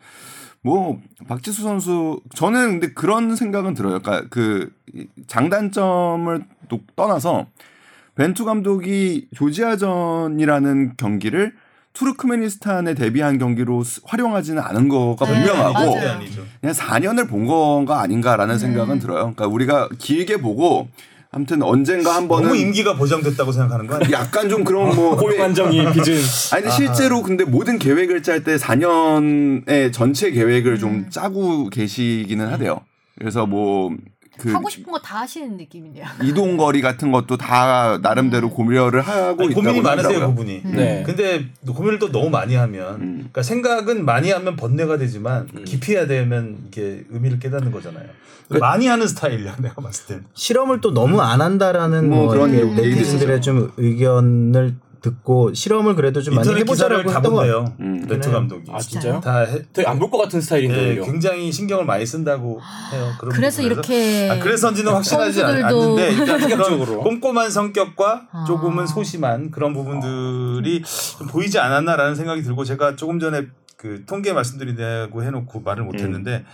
[0.63, 3.99] 뭐 박지수 선수 저는 근데 그런 생각은 들어요.
[3.99, 7.45] 그러니까 그 이- 장단점을 또 떠나서
[8.15, 11.53] 벤투 감독이 조지아전이라는 경기를
[11.93, 16.43] 투르크메니스탄에 대비한 경기로 스- 활용하지는 않은 거가 네, 분명하고 아니죠.
[16.59, 19.19] 그냥 4년을 본 건가 아닌가라는 생각은 들어요.
[19.35, 20.87] 그러니까 우리가 길게 보고
[21.31, 24.11] 아무튼 언젠가 한 번은 너무 임기가 보장됐다고 생각하는 거 아니에요?
[24.13, 26.17] 약간 좀 그런 뭐 고용안정이 빚은
[26.51, 32.81] 아니 근데 실제로 근데 모든 계획을 짤 때 4년의 전체 계획을 좀 짜고 계시기는 하대요.
[33.17, 33.91] 그래서 뭐
[34.43, 36.05] 그 하고 싶은 거 다 하시는 느낌이네요.
[36.23, 40.35] 이동 거리 같은 것도 다 나름대로 고려를 하고 아니, 있다고 고민이 많으세요 하더라고요.
[40.35, 40.61] 그분이.
[40.65, 41.03] 네.
[41.05, 43.15] 근데 고민을 또 너무 많이 하면, 음.
[43.17, 45.63] 그러니까 생각은 많이 하면 번뇌가 되지만 음.
[45.65, 48.05] 깊이 해야 되면 이게 의미를 깨닫는 거잖아요.
[48.49, 50.25] 그 많이 하는 스타일이야 내가 봤을 땐.
[50.33, 56.33] 실험을 또 너무 안 한다라는 뭐 뭐 그런 네티즌들의 좀 의견을 듣고 실험을 그래도 좀
[56.35, 57.33] 많이 해보자라고 다 했던.
[57.33, 57.75] 본대요.
[57.81, 58.07] 음.
[58.07, 58.31] 그래요?
[58.31, 58.71] 감독이.
[58.71, 59.19] 아 진짜요?
[59.19, 61.01] 다 해, 되게 안 볼 것 같은 스타일인데 네.
[61.05, 62.61] 굉장히 신경을 많이 쓴다고
[62.93, 63.11] 해요.
[63.19, 63.91] 그런 그래서 부분에서.
[63.93, 66.39] 이렇게 아, 그래서인지는 확실하지 않- 않는데 일단.
[66.47, 68.45] 그런 꼼꼼한 성격과 아.
[68.47, 70.81] 조금은 소심한 그런 부분들이
[71.17, 76.45] 좀 보이지 않았나라는 생각이 들고 제가 조금 전에 그 통계 말씀드리려고 해놓고 말을 못했는데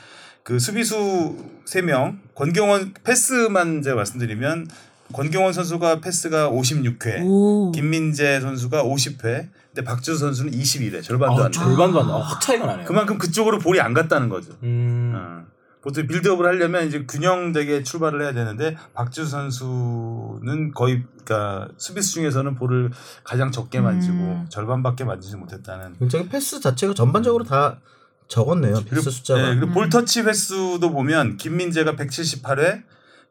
[0.41, 1.35] 그 수비수
[1.67, 4.67] 3명 권경원 패스만 제가 말씀드리면
[5.13, 7.71] 권경원 선수가 패스가 56회 오.
[7.71, 12.17] 김민재 선수가 50회 근데 박주수 선수는 21회 절반도 아, 안 돼요 절반도 안 나.
[12.19, 12.85] 확 차이가 나네요.
[12.85, 15.13] 그만큼 그쪽으로 볼이 안 갔다는 거죠 음.
[15.15, 15.45] 어.
[15.81, 22.91] 보통 빌드업을 하려면 이제 균형되게 출발을 해야 되는데 박주 선수는 거의 그러니까 수비수 중에서는 볼을
[23.23, 24.45] 가장 적게 만지고 음.
[24.49, 25.95] 절반밖에 만지지 못했다는.
[25.99, 27.79] 굉장히 패스 자체가 전반적으로 다
[28.27, 28.83] 적었네요.
[28.89, 29.41] 패스 숫자가.
[29.41, 29.73] 네, 그리고 음.
[29.73, 32.83] 볼 터치 횟수도 보면 김민재가 178회,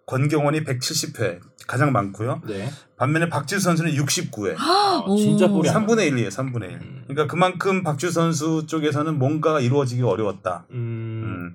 [0.08, 2.40] 권경원이 170회 가장 많고요.
[2.46, 2.70] 네.
[2.96, 4.56] 반면에 박지수 선수는 69회.
[4.58, 5.16] 아, 오.
[5.16, 6.70] 진짜 볼이 안 3분의 1이에요, 3분의 1.
[6.80, 7.04] 음.
[7.06, 10.66] 그러니까 그만큼 박지수 선수 쪽에서는 뭔가가 이루어지기 어려웠다.
[10.70, 10.76] 음.
[10.76, 11.54] 음.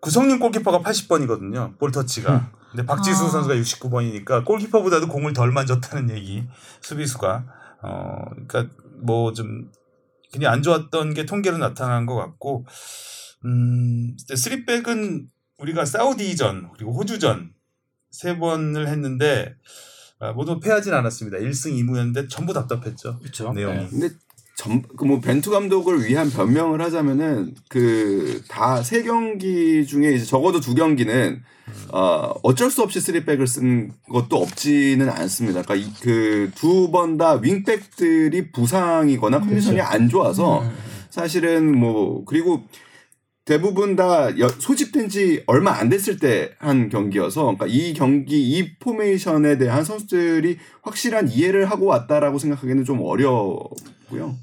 [0.00, 1.78] 구성윤 골키퍼가 80번이거든요.
[1.78, 2.52] 볼 터치가.
[2.70, 3.28] 근데 박지수 아.
[3.28, 6.46] 선수가 69번이니까 골키퍼보다도 공을 덜 만졌다는 얘기.
[6.80, 7.44] 수비수가.
[7.82, 8.72] 어, 그러니까
[9.02, 9.68] 뭐 좀
[10.32, 12.64] 그냥 안 좋았던 게 통계로 나타난 것 같고,
[13.44, 15.26] 음, 쓰리백은
[15.58, 17.52] 우리가 사우디전 그리고 호주전
[18.10, 19.54] 세 번을 했는데
[20.18, 21.38] 아, 모두 패하진 않았습니다.
[21.38, 23.18] 1승 2무였는데 전부 답답했죠.
[23.20, 23.52] 그렇죠.
[23.52, 23.88] 내용이.
[23.88, 24.10] 근데
[24.56, 31.42] 전뭐 벤투 감독을 위한 변명을 하자면은 그 다 세 경기 중에 이제 적어도 두 경기는
[31.92, 35.62] 어 어쩔 수 없이 쓰리백을 쓴 것도 없지는 않습니다.
[35.62, 40.62] 그러니까 그 두 번 다 윙백들이 부상이거나 컨디션이 안 좋아서
[41.08, 42.62] 사실은 뭐 그리고
[43.54, 48.74] 대부분 다 여- 소집된 지 얼마 안 됐을 때 한 경기여서 그러니까 이 경기 이
[48.78, 54.36] 포메이션에 대한 선수들이 확실한 이해를 하고 왔다라고 생각하기는 좀 어렵고요.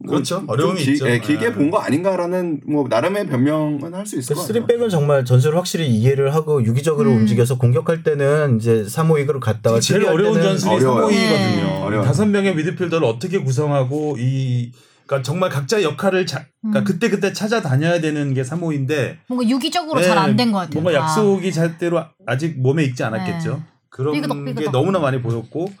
[0.00, 0.36] 뭐 그렇죠.
[0.36, 1.08] 좀 어려움이 길- 있죠.
[1.10, 1.52] 예, 길게 네.
[1.52, 4.54] 본거 아닌가라는 뭐 나름의 변명은 할 수 있을 것 같아요.
[4.62, 7.16] 쓰리백은 정말 전술을 확실히 이해를 하고 유기적으로 음.
[7.18, 11.10] 움직여서 공격할 때는 이제 3호익으로 갔다가 제일 어려운 전술이 어려워요.
[11.10, 11.64] 상호이거든요.
[11.66, 11.82] 네.
[11.82, 12.06] 어려워요.
[12.06, 14.70] 다섯 명의 미드필더를 어떻게 구성하고 이
[15.08, 16.84] 그러니까 정말 각자 역할을 자, 그러니까 음.
[16.84, 20.82] 그때 그때 찾아다녀야 되는 게 3호인데 뭔가 유기적으로 잘안 된 것 같아요.
[20.82, 21.04] 뭔가 다.
[21.06, 23.56] 약속이 잘대로 아직 몸에 익지 않았겠죠.
[23.56, 23.62] 네.
[23.88, 24.72] 그런 삐그덕, 게 삐그덕.
[24.72, 25.72] 너무나 많이 보였고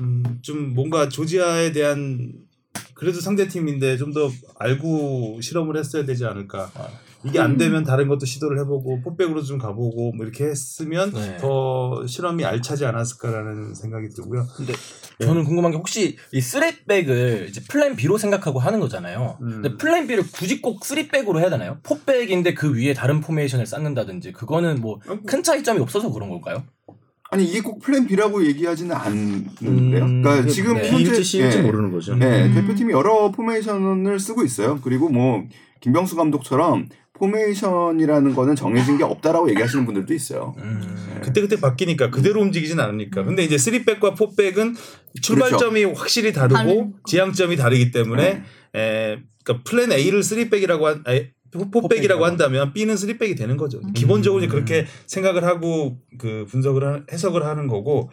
[0.00, 2.32] 음, 좀 뭔가 조지아에 대한
[2.94, 6.70] 그래도 상대 팀인데 좀 더 알고 실험을 했어야 되지 않을까.
[7.24, 11.36] 이게 안 되면 다른 것도 시도를 해보고 포백으로 좀 가보고 뭐 이렇게 했으면 네.
[11.38, 14.46] 더 실험이 알차지 않았을까라는 생각이 들고요.
[14.56, 14.72] 근데
[15.20, 19.38] 저는 궁금한 게 혹시 이 쓰리백을 이제 plan B로 생각하고 하는 거잖아요.
[19.40, 19.62] 음.
[19.62, 21.78] 근데 plan B를 굳이 꼭 쓰리백으로 해야 되나요?
[21.82, 26.64] 포백인데 그 위에 다른 포메이션을 쌓는다든지 그거는 뭐 큰 차이점이 없어서 그런 걸까요?
[27.30, 29.70] 아니 이게 꼭 plan B라고 얘기하지는 않는데요.
[30.04, 30.90] 음, 그러니까 지금 네.
[30.90, 31.62] 현재 C일지 예.
[31.62, 32.14] 모르는 거죠.
[32.14, 32.54] 네, 음.
[32.54, 34.80] 대표팀이 여러 포메이션을 쓰고 있어요.
[34.82, 35.42] 그리고 뭐
[35.84, 40.54] 김병수 감독처럼 포메이션이라는 거는 정해진 게 없다라고 얘기하시는 분들도 있어요.
[40.58, 41.20] 음.
[41.22, 43.22] 그때 그때 바뀌니까 그대로 움직이진 않으니까.
[43.22, 44.74] 근데 이제 3백과 4백은
[45.20, 48.42] 출발점이 확실히 다르고 다른- 지향점이 다르기 때문에
[48.72, 48.80] 네.
[48.80, 53.80] 에, 그러니까 플랜 A를 3백이라고 한 아니, 4백이라고 한다면 B는 3백이 되는 거죠.
[53.94, 58.10] 기본적으로 이제 그렇게 생각을 하고 그 분석을 하- 해석을 하는 거고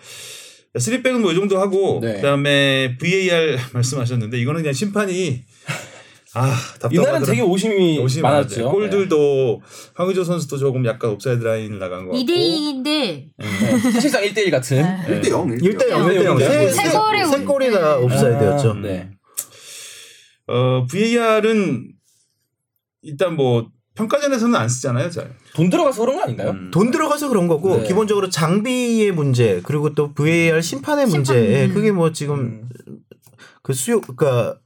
[0.76, 2.16] 3백은 뭐 이 정도 하고 네.
[2.16, 5.44] 그다음에 VAR 말씀하셨는데 이거는 그냥 심판이
[6.34, 7.02] 아 답답하더라.
[7.10, 8.62] 이날은 되게 오심이, 오심이 많았죠.
[8.62, 8.72] 많았죠.
[8.72, 9.62] 골들도
[9.96, 12.86] 황의조 선수도 조금 약간 옵사이드 라인을 나간 것 같고 2대2인데
[13.38, 13.80] 네.
[13.92, 14.82] 사실상 1대1 같은.
[14.82, 15.22] 네.
[15.22, 15.48] 1대 0.
[15.48, 16.40] 1대 0, 1대 0.
[16.40, 18.76] 세- 세 골이 세 골이 다 옵사이드였죠.
[18.76, 19.10] 네.
[20.48, 21.92] 어, VAR은
[23.02, 25.34] 일단 뭐 평가전에서는 안 쓰잖아요, 잘.
[25.54, 26.52] 돈 들어가서 그런 거 아닌가요?
[26.52, 26.72] 음.
[26.72, 27.84] 돈 들어가서 그런 거고 네.
[27.88, 31.74] 기본적으로 장비의 문제 그리고 또 VAR 심판의 문제 심판, 예, 음.
[31.74, 32.70] 그게 뭐 지금
[33.62, 34.58] 그 수요 그러니까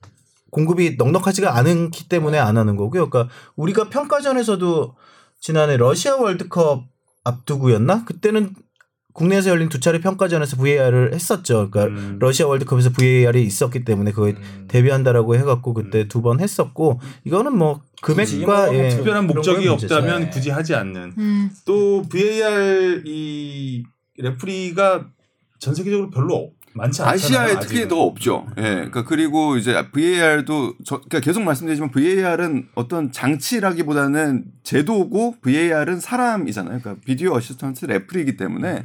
[0.55, 3.09] 공급이 넉넉하지가 않기 때문에 안 하는 거고요.
[3.09, 4.95] 그러니까 우리가 평가전에서도
[5.41, 6.85] 지난해 러시아 월드컵
[7.25, 8.05] 앞두고였나?
[8.05, 8.51] 그때는
[9.11, 11.69] 국내에서 열린 두 차례 평가전에서 VAR을 했었죠.
[11.69, 12.17] 그러니까 음.
[12.21, 14.35] 러시아 월드컵에서 VAR이 있었기 때문에 그거에
[14.69, 19.67] 대비한다라고 해갖고 그때 두 번 했었고 이거는 뭐 금액과 예, 특별한 목적이.
[19.67, 20.29] 없다면 네.
[20.29, 21.15] 굳이 하지 않는.
[21.17, 21.49] 음.
[21.65, 23.83] 또 VAR 이
[24.17, 25.07] 레프리가
[25.59, 27.13] 전 세계적으로 별로 많지 않잖아요.
[27.13, 27.87] 아시아에 특히 아직은.
[27.87, 28.47] 더 없죠.
[28.57, 28.61] 예.
[28.61, 36.79] 그러니까 그리고 이제 VAR도 저 그러니까 계속 말씀드리지만 VAR은 어떤 장치라기보다는 제도고 VAR은 사람이잖아요.
[36.79, 38.83] 그러니까 video assistant referee이기 때문에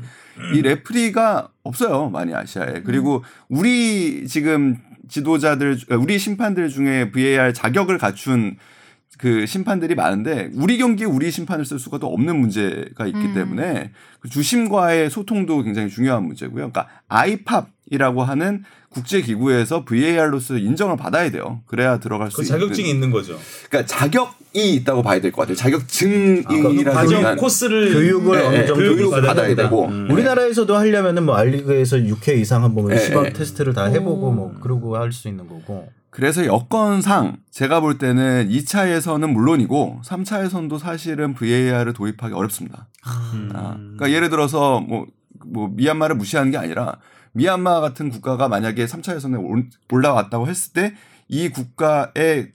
[0.55, 2.11] 이 referee가 없어요.
[2.11, 2.83] 많이 아시아에.
[2.85, 8.57] 그리고 우리 지금 지도자들 우리 심판들 중에 VAR 자격을 갖춘
[9.19, 13.35] 그 심판들이 많은데 우리 경기에 우리 심판을 쓸 수가 또 없는 문제가 있기 음.
[13.35, 16.71] 때문에 그 주심과의 소통도 굉장히 중요한 문제고요.
[16.71, 21.61] 그러니까 아이팝 이라고 하는 국제 기구에서 VAR로서 인정을 받아야 돼요.
[21.67, 22.59] 그래야 들어갈 수그 있는.
[22.59, 23.39] 자격증이 있는 거죠.
[23.69, 25.57] 그러니까 자격이 있다고 봐야 될 것 같아요.
[25.57, 29.55] 자격증이라기보다는 그 과정 코스를 교육을 네, 어느 네, 정도 교육을 받아야 받아야.
[29.55, 29.87] 되고.
[29.87, 30.09] 음.
[30.11, 33.33] 우리나라에서도 하려면은 뭐 알리그에서 6회 이상 한번 뭐 네, 시범 네.
[33.33, 34.33] 테스트를 다 해보고 오.
[34.33, 35.89] 뭐 그러고 할 수 있는 거고.
[36.11, 42.89] 그래서 여건상 제가 볼 때는 2차에서는 물론이고 3차에서도 사실은 VAR을 도입하기 어렵습니다.
[43.35, 43.51] 음.
[43.55, 45.07] 아, 그러니까 예를 들어서 뭐,
[45.47, 46.97] 뭐 미얀마를 무시하는 게 아니라
[47.33, 50.95] 미얀마 같은 국가가 만약에 3차 예선에 올- 올라왔다고 했을 때
[51.33, 52.51] 이 국가의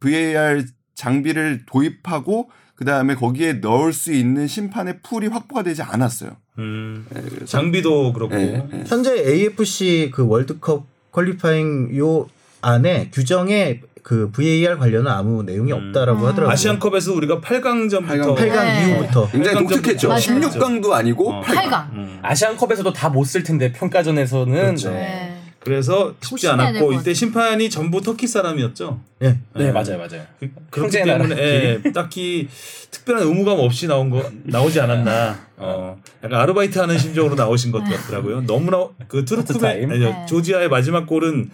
[0.00, 6.36] VAR 장비를 도입하고 그 다음에 거기에 넣을 수 있는 심판의 풀이 확보가 되지 않았어요.
[6.58, 7.06] 음.
[7.10, 8.84] 네, 그래서- 장비도 그렇고 네, 네.
[8.86, 12.28] 현재 AFC 그 월드컵 퀄리파잉 요
[12.60, 16.46] 안에 규정에 그 VAR 관련은 아무 내용이 없다라고 하더라고요.
[16.48, 16.50] 음.
[16.50, 18.88] 아시안컵에서 우리가 8강전부터 8강 네.
[18.90, 20.08] 이후부터 굉장히 팔강 독특했죠.
[20.08, 20.20] 맞아요.
[20.20, 21.42] 16강도 아니고 어.
[21.42, 21.54] 8강.
[21.70, 21.92] 8강.
[21.92, 22.18] 음.
[22.22, 24.90] 아시안컵에서도 다 못 쓸 텐데 평가전에서는 그렇죠.
[24.90, 24.96] 네.
[24.96, 25.36] 네.
[25.62, 26.94] 그래서 쉽지 않았고.
[26.94, 28.98] 이때 심판이 전부 터키 사람이었죠.
[29.22, 29.36] 예.
[29.54, 30.22] 네, 맞아요, 맞아요.
[30.70, 31.18] 그, 나라.
[31.18, 31.36] 때문에
[31.84, 32.48] 예, 딱히
[32.90, 35.38] 특별한 의무감 없이 나온 거 나오지 않았나.
[35.58, 38.46] 어, 약간 아르바이트 하는 심정으로 나오신 것 같더라고요.
[38.46, 40.26] 너무나 그 트루크맨 네.
[40.26, 41.50] 조지아의 마지막 골은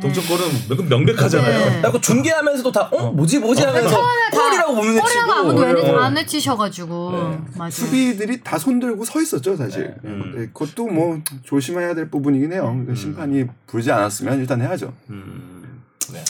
[0.00, 1.70] 동점골은 매우 명백하잖아요.
[1.70, 1.80] 네.
[1.82, 3.12] 그리고 중계하면서도 다 어?
[3.12, 5.72] 뭐지 뭐지 하면서 처음에 다 골이라고 못 외치고 꼬리라고 아무도 네.
[5.72, 7.10] 외- 안 외치셔가지고
[7.56, 7.70] 맞아요.
[7.70, 9.94] 수비들이 다 손들고 서 있었죠, 사실.
[10.04, 10.32] 음.
[10.36, 12.64] 네, 그것도 뭐 조심해야 될 부분이긴 해요.
[12.64, 14.92] 그러니까 심판이 부르지 않았으면 일단 해야죠.
[15.10, 15.82] 음.
[16.12, 16.24] 네.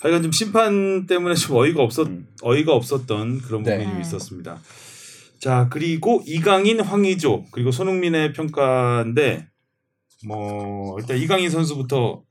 [0.00, 2.26] 하여간 좀 심판 때문에 좀 어이가 없었 음.
[2.42, 3.78] 어이가 없었던 그런 네.
[3.78, 4.58] 부분이 좀 있었습니다.
[5.40, 9.46] 자 그리고 이강인, 황의조 그리고 손흥민의 평가인데
[10.26, 12.22] 뭐 일단 이강인 선수부터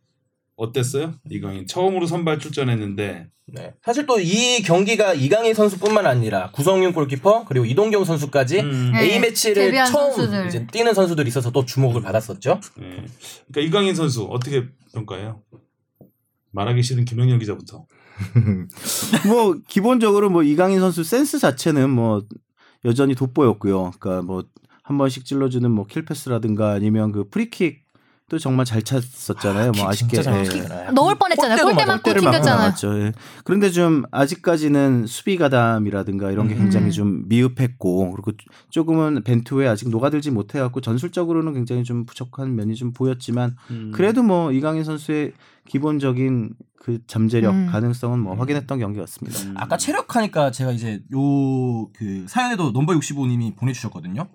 [0.55, 1.13] 어땠어요?
[1.29, 3.73] 이강인 처음으로 선발 출전했는데 네.
[3.83, 9.13] 사실 또 이 경기가 이강인 선수뿐만 아니라 구성윤 골키퍼 그리고 이동경 선수까지 음, 네.
[9.13, 10.47] A 매치를 데뷔한 처음 선수들.
[10.47, 12.59] 이제 뛰는 선수들이 있어서 또 주목을 받았었죠.
[12.81, 13.05] 예.
[13.51, 15.41] 그러니까 이강인 선수 어떻게 평가해요?
[16.51, 17.85] 말하기 싫은 김영렬 기자부터.
[19.27, 22.21] 뭐 기본적으로 뭐 이강인 선수 센스 자체는 뭐
[22.85, 23.91] 여전히 돋보였고요.
[23.99, 24.43] 그러니까 뭐
[24.83, 27.82] 한 번씩 찔러주는 뭐 킬패스라든가 아니면 그 프리킥
[28.29, 29.73] 도 정말 잘 찼었잖아요.
[29.75, 30.91] 뭐 아쉽게 예.
[30.93, 31.57] 넣을 뻔했잖아요.
[31.57, 33.05] 골대도 골대 맞아, 맞고 골대를 맞고 튕겼잖아요.
[33.05, 33.13] 예.
[33.43, 36.91] 그런데 좀 아직까지는 수비 가담이라든가 이런 게 굉장히 음.
[36.91, 38.31] 좀 미흡했고 그리고
[38.69, 43.91] 조금은 벤투에 아직 녹아들지 못해갖고 전술적으로는 굉장히 좀 부족한 면이 좀 보였지만 음.
[43.93, 45.33] 그래도 뭐 이강인 선수의
[45.67, 47.67] 기본적인 그 잠재력 음.
[47.71, 49.39] 가능성은 뭐 확인했던 경기였습니다.
[49.55, 54.27] 아까 체력하니까 제가 이제 요 그 사연에도 number 65님이 보내주셨거든요.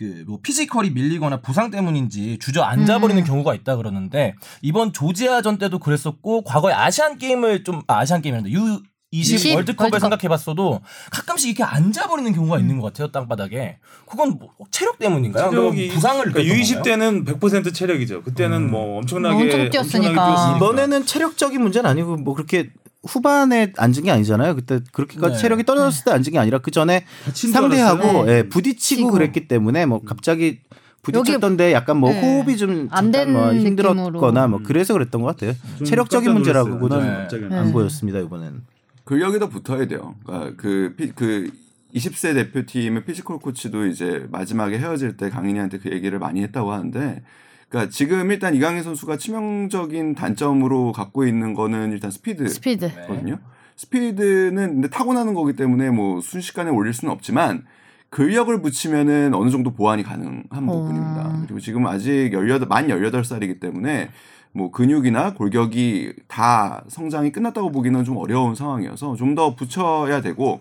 [0.00, 3.26] 그 뭐 피지컬이 밀리거나 부상 때문인지 주저앉아 버리는 음.
[3.26, 8.80] 경우가 있다 그러는데 이번 조지아전 때도 그랬었고 과거에 아시안 게임을 좀 아, 아시안 게임이란다 U
[9.12, 10.00] 20 20 월드컵을 월드컵.
[10.00, 15.50] 생각해봤어도 가끔씩 이렇게 앉아버리는 경우가 있는 것 같아요 땅바닥에 그건 뭐 체력 때문인가요?
[15.50, 16.82] 체력이 부상을 그러니까 느꼈던 U20 건가요?
[16.84, 18.22] 때는 100% 체력이죠.
[18.22, 19.80] 그때는 뭐 엄청나게 엄청 뛰었으니까.
[19.80, 20.56] 엄청나게 뛰었으니까.
[20.56, 22.70] 이번에는 체력적인 문제는 아니고 뭐 그렇게
[23.06, 24.54] 후반에 앉은 게 아니잖아요.
[24.56, 25.40] 그때 그렇게까지 네.
[25.40, 28.28] 체력이 떨어졌을 때 앉은 게 아니라 그 전에 상대하고 알았어요.
[28.30, 29.10] 예, 부딪히고 치고.
[29.12, 30.60] 그랬기 때문에 뭐 갑자기
[31.02, 32.20] 부딪혔던데 약간 뭐 네.
[32.20, 34.48] 호흡이 좀안 잠깐 뭐된 힘들었거나.
[34.48, 35.54] 뭐 그래서 그랬던 것 같아요.
[35.78, 37.28] 좀 체력적인 문제라고는.
[37.28, 37.38] 네.
[37.48, 37.56] 네.
[37.56, 38.62] 안 보였습니다 이번에는.
[39.04, 40.14] 근력이 더 붙어야 돼요.
[40.24, 41.50] 그러니까 그, 피- 그
[41.94, 47.22] 20세 대표팀의 피지컬 코치도 이제 마지막에 헤어질 때 강인이한테 그 얘기를 많이 했다고 하는데
[47.70, 52.48] 그러니까 지금 일단 이강인 선수가 치명적인 단점으로 갖고 있는 거는 일단 스피드.
[52.48, 52.90] 스피드.
[53.06, 53.38] 거든요.
[53.76, 57.64] 스피드는 근데 타고나는 거기 때문에 뭐 순식간에 올릴 수는 없지만
[58.10, 61.38] 근력을 붙이면은 어느 정도 보완이 가능한 부분입니다.
[61.44, 64.10] 그리고 지금 아직 18, 만 18살이기 때문에
[64.52, 70.60] 뭐 근육이나 골격이 다 성장이 끝났다고 보기는 좀 어려운 상황이어서 좀 더 붙여야 되고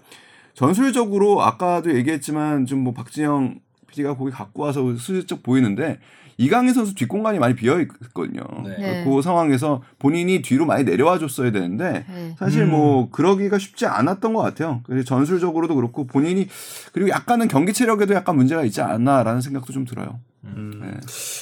[0.53, 3.55] 전술적으로 아까도 얘기했지만 좀 뭐 박진영
[3.89, 5.99] PD가 거기 갖고 와서 슬쩍 보이는데
[6.37, 8.43] 이강인 선수 뒷공간이 많이 비어 있거든요.
[8.63, 8.77] 네.
[8.79, 9.03] 네.
[9.03, 12.35] 그 상황에서 본인이 뒤로 많이 내려와 줬어야 되는데 네.
[12.39, 14.81] 사실 뭐 그러기가 쉽지 않았던 것 같아요.
[14.85, 16.47] 그래서 전술적으로도 그렇고 본인이
[16.93, 20.21] 그리고 약간은 경기 체력에도 약간 문제가 있지 않나라는 생각도 좀 들어요.
[20.45, 20.99] 음.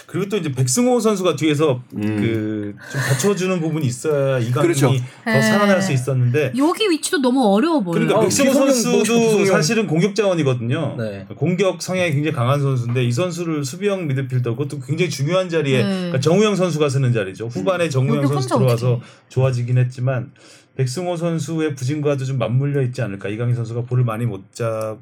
[0.08, 4.88] 그리고 또 이제 백승호 선수가 뒤에서 그좀 받쳐주는 부분이 있어야 이강인이 그렇죠.
[5.24, 5.42] 더 네.
[5.42, 7.94] 살아날 수 있었는데 여기 위치도 너무 어려워 보여요.
[7.94, 9.46] 그러니까 어, 백승호 선수도 비성형.
[9.46, 10.96] 사실은 공격 자원이거든요.
[10.98, 11.28] 네.
[11.36, 15.90] 공격 성향이 굉장히 강한 선수인데 이 선수를 수비형 미드필더 그것도 굉장히 중요한 자리에 네.
[15.90, 17.48] 그러니까 정우영 선수가 쓰는 자리죠.
[17.48, 20.32] 후반에 정우영 여기 선수 들어와서 어떻게 좋아지긴 했지만
[20.76, 23.30] 백승호 선수의 부진과도 좀 맞물려 있지 않을까.
[23.30, 24.98] 이강인 선수가 볼을 많이 못 잡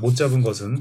[0.00, 0.80] 못 잡은 것은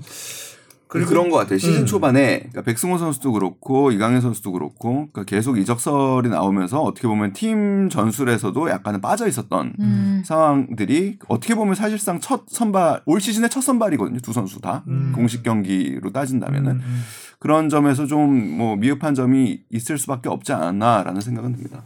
[0.92, 1.58] 그리고 그런 것 같아요.
[1.58, 1.86] 시즌 음.
[1.86, 7.90] 초반에 그러니까 백승호 선수도 그렇고 이강인 선수도 그렇고 그러니까 계속 이적설이 나오면서 어떻게 보면 팀
[7.90, 10.22] 전술에서도 약간은 빠져 있었던 음.
[10.26, 14.20] 상황들이 어떻게 보면 사실상 첫 선발 올 시즌의 첫 선발이거든요.
[14.20, 15.14] 두 선수 다 음.
[15.16, 17.04] 공식 경기로 따진다면은 음.
[17.40, 21.84] 그런 점에서 좀 뭐 미흡한 점이 있을 수밖에 없지 않았나라는 생각은 듭니다.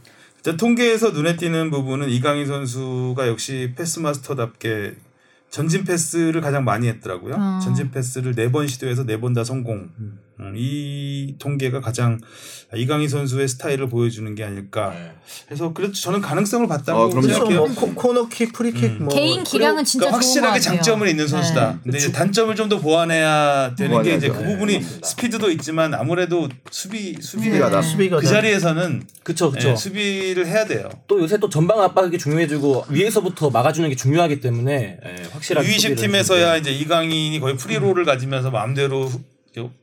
[0.57, 4.95] 통계에서 눈에 띄는 부분은 이강인 선수가 역시 패스 마스터답게
[5.55, 7.35] 전진 패스를 가장 많이 했더라고요.
[7.35, 7.59] 어.
[7.63, 9.89] 전진 패스를 네 번 시도해서 네 번 다 성공.
[9.99, 10.19] 음,
[10.55, 12.19] 이 통계가 가장
[12.75, 14.93] 이강인 선수의 스타일을 보여주는 게 아닐까.
[15.49, 17.09] 해서 그래도 저는 가능성을 봤다고 어.
[17.21, 17.59] 생각해요.
[17.67, 20.75] 뭐 코, 코너킥, 프리킥 뭐 개인 기량은 진짜 그러니까 좋은 확실하게 것 같아요.
[20.83, 21.71] 장점은 있는 선수다.
[21.71, 21.79] 네.
[21.83, 24.59] 근데 이제 단점을 좀 더 보완해야 되는 게 이제 그 보완해야죠.
[24.59, 24.99] 부분이 네.
[25.03, 29.69] 스피드도 있지만 아무래도 수비 수비가 수비가 나- 수비가 그 다- 자리에서는 그쵸 그쵸.
[29.69, 30.89] 예, 수비를 해야 돼요.
[31.07, 35.95] 또 요새 또 전방 압박이 중요해지고 위에서부터 막아주는 게 중요하기 때문에 예, 확실하게 U20 수비를
[35.97, 36.57] 팀에서야.
[36.57, 39.21] 이제 이강인이 거의 free role을 가지면서 마음대로 후-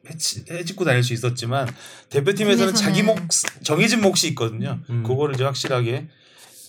[0.09, 1.69] 해치, 헤집고 다닐 수 있었지만
[2.11, 3.17] 대표팀에서는 팀에서는- 자기 몫
[3.63, 4.79] 정해진 몫이 있거든요.
[4.91, 5.03] 음.
[5.03, 6.09] 그거를 이제 확실하게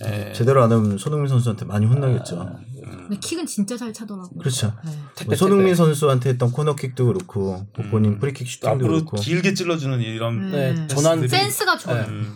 [0.05, 2.57] 예, 제대로 안 하면 손흥민 선수한테 많이 혼나겠죠.
[2.83, 4.39] 근데 킥은 진짜 잘 차더라고요.
[4.39, 4.73] 그렇죠.
[4.83, 5.25] 네.
[5.27, 10.51] 뭐 손흥민 선수한테 했던 코너킥도 그렇고 뭐 본인 프리킥 또 슈팅도 그렇고 길게 찔러주는 이런
[10.51, 10.87] 네, 음.
[10.87, 12.05] 전환 센스가 좋아요.
[12.09, 12.35] 음.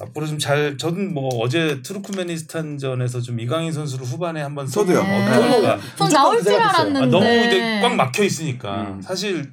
[0.00, 4.96] 앞으로 좀 잘 저는 뭐 어제 투르크메니스탄전에서 좀 이강인 선수를 후반에 한번 저도요.
[4.96, 5.78] 써보면 네.
[5.96, 6.68] 전 나올 그줄 생각했어요.
[6.68, 6.98] 알았는데.
[7.00, 9.00] 아, 너무 이제 꽉 막혀 있으니까 음.
[9.02, 9.52] 사실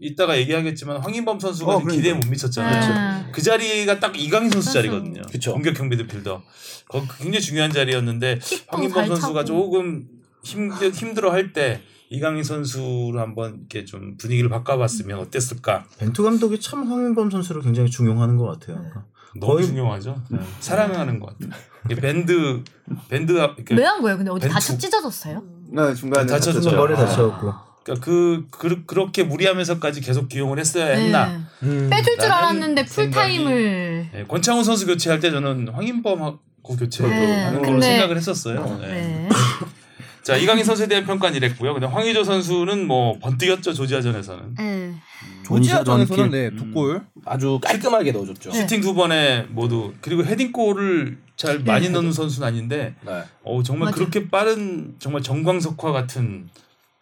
[0.00, 2.26] 이따가 얘기하겠지만 황인범 선수가 어, 좀 기대에 그러니까.
[2.26, 3.24] 못 미쳤잖아요.
[3.24, 3.30] 네.
[3.32, 4.78] 그 자리가 딱 이강인 선수 선수.
[4.78, 5.22] 자리거든요.
[5.30, 5.52] 그쵸.
[5.52, 6.42] 공격 형 미드필더.
[6.88, 9.58] 거 굉장히 중요한 자리였는데 황인범 잘 선수가 차고.
[9.64, 10.04] 조금
[10.44, 15.86] 힘들 힘들어 할 때 이강인 선수를 한번 이렇게 좀 분위기를 바꿔봤으면 어땠을까?
[15.98, 18.76] 벤투 감독이 참 황인범 선수를 굉장히 중용하는 것 같아요.
[18.76, 19.06] 그러니까
[19.40, 20.22] 너무 거의- 중요하죠.
[20.28, 20.38] 네.
[20.60, 21.60] 사랑하는 것 같아요.
[22.00, 22.62] 밴드
[23.08, 24.16] 밴드 이렇게 왜한 거예요?
[24.16, 24.48] 근데 어디.
[24.48, 25.42] 다쳐 찢어졌어요?
[25.70, 26.58] 네, 중간에 다쳤죠.
[26.60, 26.76] 다쳤죠.
[26.76, 26.96] 머리 아.
[26.98, 27.52] 다쳐갖고
[27.84, 31.26] 그러니까 그, 그 그렇게 무리하면서까지 계속 기용을 했어야 했나?
[31.28, 31.40] 네.
[31.64, 31.90] 음.
[31.90, 34.08] 빼줄 줄 알았는데 풀 생각이- 타임을.
[34.12, 38.78] 네, 권창훈 선수 교체할 때 저는 황인범 하고 교체를 네, 하는 걸로 근데- 생각을 했었어요.
[38.80, 39.28] 네.
[40.22, 40.24] 네.
[40.24, 41.72] 자 이강인 선수에 대한 평가는 이랬고요.
[41.74, 44.94] 근데 황의조 선수는 뭐 번뜩였죠 조지아전에서는 네.
[45.44, 47.02] 조지아전에서는 네, 두 골.
[47.24, 48.50] 아주 깔끔하게 넣어줬죠.
[48.52, 48.60] 네.
[48.60, 53.22] 슈팅 두 번에 모두 그리고 헤딩골을 잘 많이 넣는 선수는 아닌데 네.
[53.42, 53.96] 어, 정말 맞아.
[53.96, 56.48] 그렇게 빠른 정말 정광석화 같은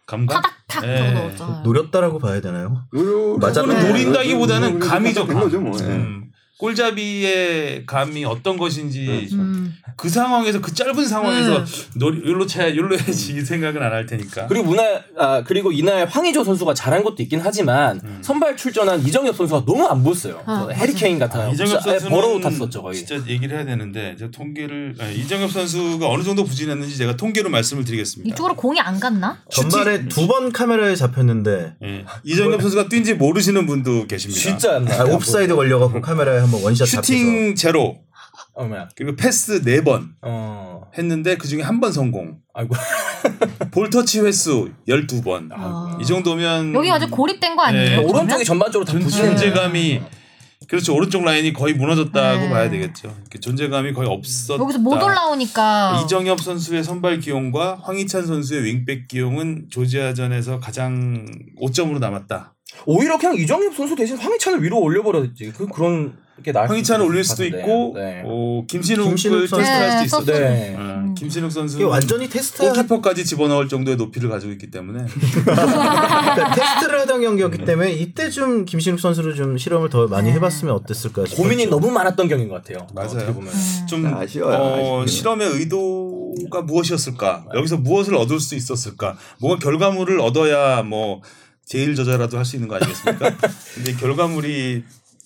[0.06, 0.42] 감각.
[0.66, 1.12] 타닥탁 네.
[1.12, 1.62] 넣었잖아요.
[1.62, 2.84] 노렸다라고 봐야 되나요?
[2.94, 3.62] 요요- 맞아.
[3.62, 3.88] 그거는 네.
[3.88, 5.76] 노린다기보다는 그래도 감이 된 좋고 거죠, 뭐.
[5.80, 5.84] 예.
[5.84, 6.29] 음,
[6.60, 9.74] 골잡이의 감이 어떤 것인지 음.
[9.96, 11.64] 그 상황에서 그 짧은 상황에서 음.
[11.96, 14.46] 노 욜로 차야 욜로 해야지 이 생각은 안 할 테니까.
[14.46, 14.84] 그리고 문화
[15.18, 20.04] 아 그리고 이날 황의조 선수가 잘한 것도 있긴 하지만 선발 출전한 이정협 선수가 너무 안
[20.04, 20.40] 보였어요.
[20.46, 21.50] 아, 저 해리케인 같아요.
[21.52, 22.94] 이정협 진짜 선수는 burrow 탔었죠 거의.
[22.96, 27.84] 진짜 얘기를 해야 되는데 제가 통계를 아니, 이정협 선수가 어느 정도 부진했는지 제가 통계로 말씀을
[27.84, 28.32] 드리겠습니다.
[28.32, 29.38] 이쪽으로 공이 안 갔나?
[29.50, 32.04] 전날에 두 번 카메라에 잡혔는데 예.
[32.22, 34.40] 이정협 선수가 뛴지 모르시는 분도 계십니다.
[34.40, 35.04] 진짜 안 아, 나.
[35.12, 37.98] 옵사이드 걸려갖고 카메라에 한번 원샷 잡혀서 슈팅 제로
[38.54, 38.88] 어머야.
[38.96, 40.82] 그리고 패스 네번 어.
[40.96, 42.38] 했는데 그 중에 한 번 성공.
[42.52, 42.74] 아이고.
[43.70, 45.48] 볼 터치 횟수 12번.
[45.52, 45.96] 아.
[46.00, 48.00] 이 정도면 여기 아주 고립된 거 아니에요?
[48.00, 48.04] 네.
[48.04, 49.28] 오른쪽이 전반적으로 다 존- 부진해.
[49.28, 50.00] 존재감이
[50.68, 52.50] 그렇죠 오른쪽 라인이 거의 무너졌다고 네.
[52.50, 53.16] 봐야 되겠죠.
[53.40, 54.62] 존재감이 거의 없었다.
[54.62, 61.26] 여기서 못 올라오니까 이정협 선수의 선발 기용과 황희찬 선수의 윙백 기용은 조지아전에서 가장
[61.60, 62.54] 오점으로 남았다.
[62.86, 65.52] 오히려 그냥 이정협 선수 대신 황희찬을 위로 올려버렸지.
[65.56, 67.58] 그 그런 게 나을 황희찬을 올릴 수도 같은데.
[67.60, 68.22] 있고 네.
[68.24, 69.56] 어, 김신욱을 김신욱 선수.
[69.64, 70.20] 테스트할 수도 네, 있어.
[70.20, 70.48] 썼어요.
[70.48, 70.76] 네.
[70.78, 75.04] 어, 김신욱 선수 이게 완전히 테스트 골키퍼까지 집어넣을 정도의 높이를 가지고 있기 때문에
[75.44, 81.26] 그러니까 테스트를 하던 경기였기 때문에 이때 좀 김신욱 선수를 좀 실험을 더 많이 해봤으면 어땠을까
[81.26, 81.42] 싶어요.
[81.42, 82.86] 고민이 너무 많았던 경기인 것 같아요.
[82.94, 83.10] 맞아요.
[83.10, 83.52] 어떻게 보면.
[83.86, 85.06] 좀 아쉬워요, 어.
[85.06, 87.46] 실험의 의도가 무엇이었을까?
[87.54, 89.16] 여기서 무엇을 얻을 수 있었을까?
[89.40, 91.20] 뭔가 결과물을 얻어야 뭐
[91.70, 93.30] 제일 저자라도 할 수 있는 거 아니겠습니까?
[93.76, 94.82] 근데 결과물이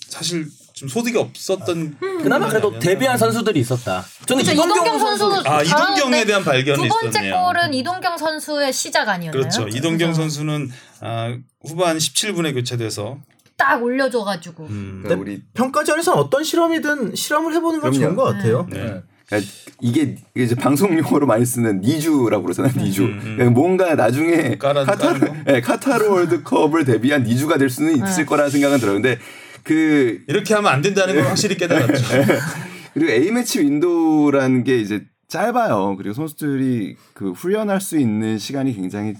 [0.08, 2.80] 사실 좀 소득이 없었던 그나마 그래도 아니었나?
[2.80, 4.04] 데뷔한 선수들이 있었다.
[4.26, 7.34] 저는 그쵸, 이동경, 이동경 선수 아 이동경에 대한 발견이 두 번째 있었네요.
[7.34, 9.32] 골은 이동경 선수의 시작 아니었나요?
[9.40, 9.66] 그렇죠.
[9.68, 10.70] 이동경 그래서 선수는
[11.00, 11.34] 아,
[11.66, 13.18] 후반 17분에 교체돼서
[13.56, 18.04] 딱 올려줘가지고 음, 그러니까 우리 평가전에서 어떤 실험이든 실험을 해보는 건 그럼요.
[18.04, 18.66] 좋은 것 같아요.
[18.68, 19.00] 네.
[19.26, 19.50] 그러니까
[19.80, 22.72] 이게 이게 이제 방송 용어로 많이 쓰는 니주라고 그러잖아요.
[22.76, 23.02] 니주.
[23.04, 23.20] 음, 음.
[23.36, 25.52] 그러니까 뭔가 나중에 깔아- 카타르, 까는 거?
[25.52, 28.94] 네, 카타르 월드컵을 대비한 니주가 될 수는 있을 거라는 생각은 들어요.
[28.94, 29.18] 근데
[29.62, 32.04] 그 이렇게 하면 안 된다는 걸 확실히 깨달았죠.
[32.94, 35.96] 그리고 A 매치 윈도우라는 게 이제 짧아요.
[35.96, 39.14] 그리고 선수들이 그 훈련할 수 있는 시간이 굉장히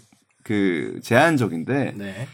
[0.45, 2.29] 그 제한적인데 네.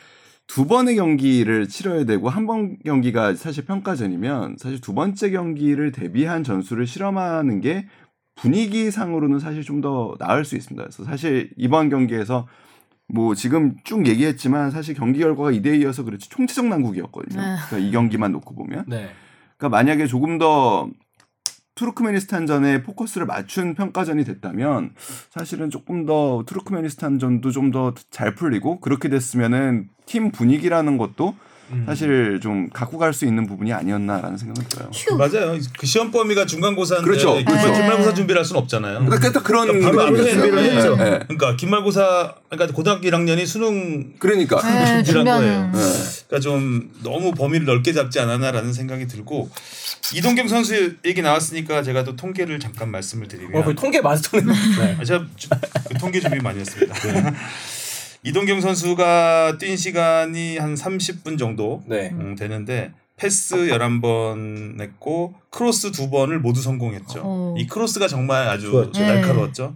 [0.50, 6.42] 두 번의 경기를 치러야 되고 한 번 경기가 사실 평가전이면 사실 두 번째 경기를 대비한
[6.42, 7.86] 전술을 실험하는 게
[8.36, 10.82] 분위기상으로는 사실 좀 더 나을 수 있습니다.
[10.82, 12.48] 그래서 사실 이번 경기에서
[13.08, 17.40] 뭐 지금 쭉 얘기했지만 사실 경기 결과가 2대 2여서 그렇지 총체적 난국이었거든요.
[17.40, 17.56] 네.
[17.68, 19.08] 그러니까 이 경기만 놓고 보면 네.
[19.56, 20.88] 그러니까 만약에 조금 더
[21.80, 24.92] 투르크메니스탄전에 포커스를 맞춘 평가전이 됐다면
[25.30, 31.34] 사실은 조금 더 투르크메니스탄전도 좀 더 잘 풀리고 그렇게 됐으면은 팀 분위기라는 것도
[31.72, 31.84] 음.
[31.86, 34.88] 사실 좀 갖고 갈 수 있는 부분이 아니었나라는 생각이 들어요.
[34.94, 35.16] 휴.
[35.16, 35.58] 맞아요.
[35.78, 37.72] 그 시험 범위가 중간고사인데 그렇죠, 그렇죠.
[37.72, 39.04] 기말고사 준비를 할 수는 없잖아요.
[39.04, 40.32] 그러니까 딱 그런 그러니까 바로 느낌이었어요.
[40.32, 40.92] 앞에 준비를 예, 했죠.
[41.00, 41.04] 예.
[41.26, 45.72] 그러니까 기말고사 그러니까 고등학교 1학년이 수능 그러니까 네, 준비를 한 거예요.
[45.74, 45.80] 예.
[46.28, 49.50] 그러니까 좀 너무 범위를 넓게 잡지 않았나라는 생각이 들고
[50.14, 54.44] 이동경 선수 얘기 나왔으니까 제가 또 통계를 잠깐 말씀을 드리면 어, 통계 마스터네.
[54.44, 54.96] 네.
[55.00, 55.48] 아, 제가 주-
[55.88, 56.94] 그 통계 준비 많이 했습니다.
[58.22, 62.10] 이동경 선수가 뛴 시간이 한 30분 정도 네.
[62.12, 67.20] 음, 되는데 패스 11번 냈고 크로스 두 번을 모두 성공했죠.
[67.22, 67.54] 어.
[67.58, 69.00] 이 크로스가 정말 아주 좋았죠.
[69.00, 69.74] 날카로웠죠.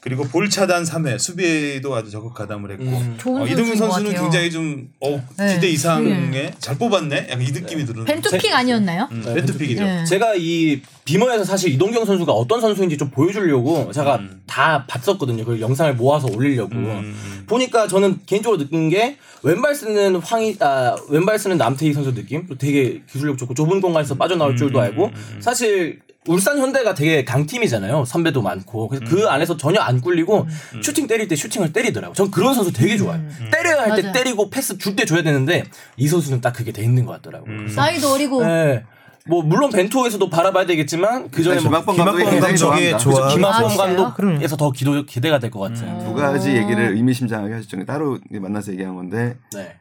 [0.00, 3.16] 그리고 볼 차단 3회 수비에도 아주 적극 가담을 했고 음.
[3.18, 4.20] 좋은 어, 이동경 것 선수는.
[4.20, 5.54] 굉장히 좀 어, 네.
[5.54, 7.28] 기대 이상의 잘 뽑았네.
[7.30, 8.04] 약간 이 느낌이 드는.
[8.04, 9.08] 벤투픽 아니었나요?
[9.12, 9.84] 음, 네, 벤투픽이죠.
[9.84, 10.04] 네.
[10.04, 14.42] 제가 이 비머에서 사실 이동경 선수가 어떤 선수인지 좀 보여주려고 제가 음.
[14.46, 15.44] 다 봤었거든요.
[15.44, 16.74] 그 영상을 모아서 올리려고.
[16.76, 17.44] 음.
[17.48, 22.56] 보니까 저는 개인적으로 느낀 게 왼발 쓰는 황희 아 왼발 쓰는 남태희 선수 느낌 또
[22.56, 25.40] 되게 기술력 좋고 좁은 공간에서 빠져나올 줄도 음, 알고 음, 음.
[25.40, 29.10] 사실 울산 현대가 되게 강팀이잖아요 선배도 많고 그래서 음.
[29.10, 30.46] 그 안에서 전혀 안 꿀리고
[30.80, 33.50] 슈팅 때릴 때 슈팅을 때리더라고 전 그런 선수 되게 좋아요 음.
[33.50, 34.12] 때려야 할 때.
[34.12, 35.64] 때리고 패스 줄 때 줘야 되는데
[35.96, 37.66] 이 선수는 딱 그게 돼 있는 것 같더라고 음.
[37.68, 38.84] 요 나이도 어리고 네.
[39.28, 42.58] 뭐 물론 벤투에서도 바라봐야 되겠지만 그 전에 뭐 김학범 감독이 김학범 굉장히 감독이
[42.90, 42.98] 좋아합니다.
[42.98, 43.14] 좋아.
[43.14, 44.14] 그래서 김학범 아?
[44.14, 45.98] 감독에서 더 기도 기대가 될 것 같아요.
[46.04, 47.84] 두 가지 얘기를 의미심장하게 하셨죠.
[47.84, 49.76] 따로 만나서 얘기한 건데 네.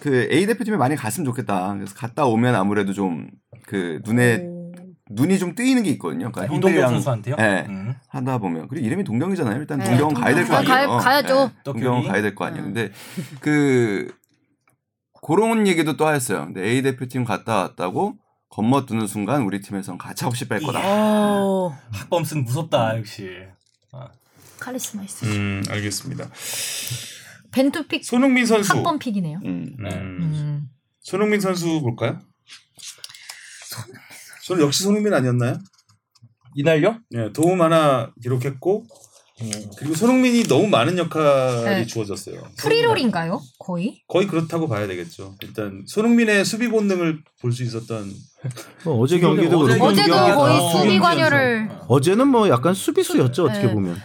[0.00, 1.74] 그 A 대표팀에 많이 갔으면 좋겠다.
[1.74, 3.28] 그래서 갔다 오면 아무래도 좀
[3.66, 4.46] 그 눈에
[5.10, 6.30] 눈이 좀 뜨이는 게 있거든요.
[6.30, 7.36] 그러니까 아, 이동경 선수한테요?
[7.36, 7.64] 네.
[7.68, 7.94] 음.
[8.08, 9.58] 하다 보면 그리고 이름이 동경이잖아요.
[9.58, 10.56] 일단 네, 동경 가야 될 거.
[10.56, 10.88] 아니에요.
[10.88, 11.34] 가- 가야죠.
[11.46, 12.08] 네, 동경 떡볶이.
[12.08, 12.64] 가야 될 거 아니에요.
[12.64, 12.90] 근데
[13.40, 14.12] 그
[15.22, 16.44] 그런 얘기도 또 하였어요.
[16.46, 18.16] 근데 A 대표팀 갔다 왔다고
[18.54, 20.80] 겉멋드는 순간 우리 팀에선 가차없이 뺄 거다.
[20.84, 23.28] 어 학범슨 무섭다 역시.
[24.60, 25.26] 카리스마 있어.
[25.26, 26.30] 음, 알겠습니다.
[27.50, 28.72] 벤투픽 손흥민 선수.
[28.72, 29.40] 합번 픽이네요.
[29.44, 29.76] 음.
[29.80, 30.68] 음, 음.
[31.00, 32.20] 손흥민 선수 볼까요?
[34.42, 35.58] 손 역시 손흥민 아니었나요?
[36.54, 37.00] 이날요?
[37.10, 38.86] 네, 도움 하나 기록했고
[39.78, 41.86] 그리고 손흥민이 너무 많은 역할이 네.
[41.86, 42.40] 주어졌어요.
[42.56, 43.40] free role인가요?
[43.58, 44.00] 거의?
[44.06, 45.34] 거의 그렇다고 봐야 되겠죠.
[45.42, 48.10] 일단 손흥민의 수비 본능을 볼 수 있었던
[48.84, 53.66] 뭐 어제 경기도 어제 그렇고 어제도 거의 다 수비 관여를 어제는 뭐 약간 수비수였죠 어떻게
[53.66, 53.72] 네.
[53.74, 53.96] 보면.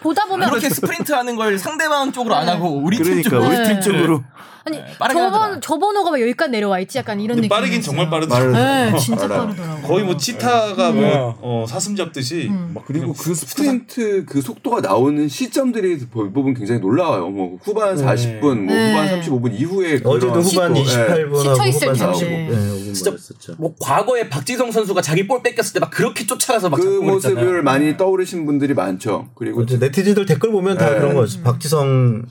[0.00, 3.56] 보다 보면 그렇게 스프린트 하는 걸 상대방 쪽으로 안 하고 우리 팀 그러니까 쪽으로 우리
[3.56, 3.64] 네.
[3.68, 4.24] 팀 쪽으로
[4.64, 5.12] 아니 하더라.
[5.30, 7.48] 저번 저 번호가 막 여기까지 내려와 있지 약간 이런 느낌.
[7.48, 8.52] 빠르긴 정말 빠르더라고요.
[8.52, 9.40] 네, 진짜 알아요.
[9.48, 9.82] 빠르더라고.
[9.88, 11.00] 거의 뭐 치타가 음.
[11.00, 12.70] 뭐 어, 사슴 잡듯이 음.
[12.74, 17.28] 막 그리고 그 스프린트 그 속도가 나오는 시점들이 대부분 굉장히 놀라워요.
[17.30, 18.04] 뭐 후반 네.
[18.04, 18.90] 40분, 뭐 네.
[18.92, 21.24] 후반 35분 이후에 어제도 후반 시도- 예.
[21.24, 22.50] 28분하고 시초 있을 후반 텐데.
[22.50, 22.50] 45분.
[22.50, 23.54] 네, 진짜 5분 말했었죠.
[23.58, 27.62] 뭐 과거에 박지성 선수가 자기 볼 뺏겼을 때 막 그렇게 쫓아가서 막 그 모습을.
[27.62, 29.28] 많이 떠오르신 분들이 많죠.
[29.34, 30.98] 그리고 이제 네티즌들 댓글 보면 다 네.
[31.00, 31.42] 그런 거지.
[31.42, 32.22] 박지성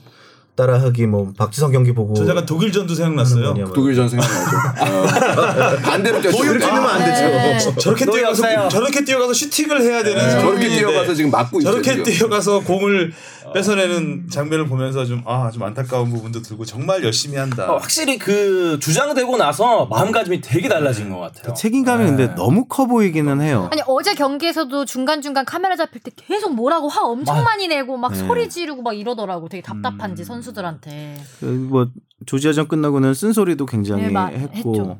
[0.54, 3.54] 따라하기 뭐 박지성 경기 보고 저 잠깐 독일전도 생각났어요.
[3.54, 3.72] 뭐.
[3.72, 4.56] 독일전 생각나죠.
[4.82, 5.76] 어.
[5.82, 6.20] 반대로.
[6.20, 7.22] 그렇게 되면 안 되죠.
[7.28, 7.58] 네.
[7.80, 8.68] 저렇게 너 뛰어가서 역사요.
[8.68, 10.30] 저렇게 뛰어가서 슈팅을 해야 되는 네.
[10.30, 11.70] 저렇게 뛰어가서 지금 막고 있죠.
[11.70, 12.04] 저렇게 지금.
[12.04, 13.12] 뛰어가서 공을
[13.54, 17.72] 뺏어내는 장면을 보면서 좀아 좀 안타까운 부분도 들고 정말 열심히 한다.
[17.72, 21.54] 어, 확실히 그 주장되고 나서 마음가짐이 되게 달라진 것 같아요.
[21.54, 23.68] 책임감이 근데 너무 커 보이기는 해요.
[23.72, 27.96] 아니 어제 경기에서도 중간 중간 카메라 잡힐 때 계속 뭐라고 화 엄청 맞- 많이 내고
[27.96, 28.18] 막 네.
[28.18, 29.48] 소리 지르고 막 이러더라고.
[29.48, 31.16] 되게 답답한지 선 수들한테.
[31.40, 31.88] 그뭐
[32.26, 34.98] 조지아전 끝나고는 쓴소리도 굉장히 네, 마- 했고 했죠.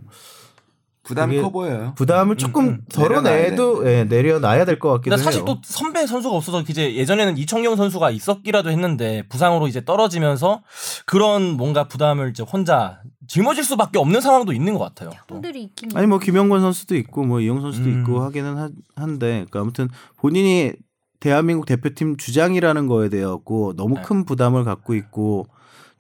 [1.05, 1.95] 부담이 커 보여요.
[1.97, 5.25] 부담을 조금 덜어내도 예, 내려놔야 될 것 같기도 근데 해요.
[5.25, 10.63] 사실 또 선배 선수가 없어서 이제 예전에는 이청용 선수가 있었기라도 했는데 부상으로 이제 떨어지면서
[11.05, 15.11] 그런 뭔가 부담을 이제 혼자 짊어질 수밖에 없는 상황도 있는 것 같아요.
[15.27, 15.35] 또.
[15.35, 18.01] 형들이 있긴 아니 뭐 김영권 선수도 있고 뭐 이영 선수도 음.
[18.03, 19.89] 있고 하기는 하, 한데 그러니까 아무튼
[20.19, 20.73] 본인이
[21.23, 24.03] 대한민국 대표팀 주장이라는 거에 대하고 너무 네.
[24.03, 25.47] 큰 부담을 갖고 있고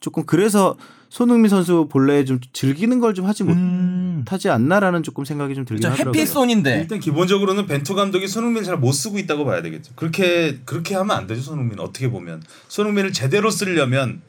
[0.00, 0.76] 조금 그래서
[1.08, 4.16] 손흥민 선수 본래 좀 즐기는 걸 좀 하지 음.
[4.18, 6.18] 못하지 않나라는 조금 생각이 좀 들긴 저 하더라고요.
[6.20, 9.92] 해피손인데 일단 기본적으로는 벤투 감독이 손흥민을 잘못 쓰고 있다고 봐야 되겠죠.
[9.94, 11.40] 그렇게 그렇게 하면 안 되죠.
[11.40, 14.22] 손흥민 어떻게 보면 손흥민을 제대로 쓰려면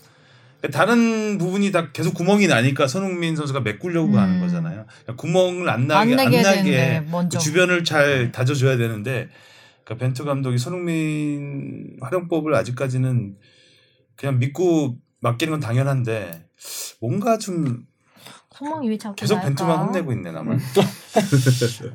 [0.72, 4.86] 다른 부분이 다 계속 구멍이 나니까 손흥민 선수가 메꾸려고 하는 거잖아요.
[5.04, 7.38] 그러니까 구멍을 안 나게 안 안, 나게 되는데, 먼저.
[7.40, 9.30] 그 주변을 잘 다져줘야 되는데
[9.84, 13.38] 그러니까 벤투 감독이 손흥민 활용법을 아직까지는
[14.16, 16.48] 그냥 믿고 맡기는 건 당연한데
[17.00, 17.86] 뭔가 좀
[18.56, 19.48] 소망이 왜 자꾸 계속 날까?
[19.48, 20.60] 벤투만 혼내고 있네 나만.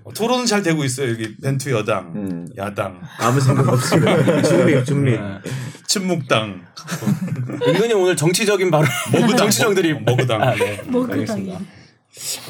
[0.05, 2.49] 어, 토론은 잘 되고 있어요 여기 벤투 여당, 음.
[2.57, 3.91] 야당, 아무 생각 없이
[4.45, 5.21] 중립 중립.
[5.87, 6.67] 친묵당,
[7.67, 10.43] 은근히 오늘 정치적인 발언 머그당, 정치정들이 머그당.
[10.43, 10.83] 아, 네.
[10.85, 11.67] 그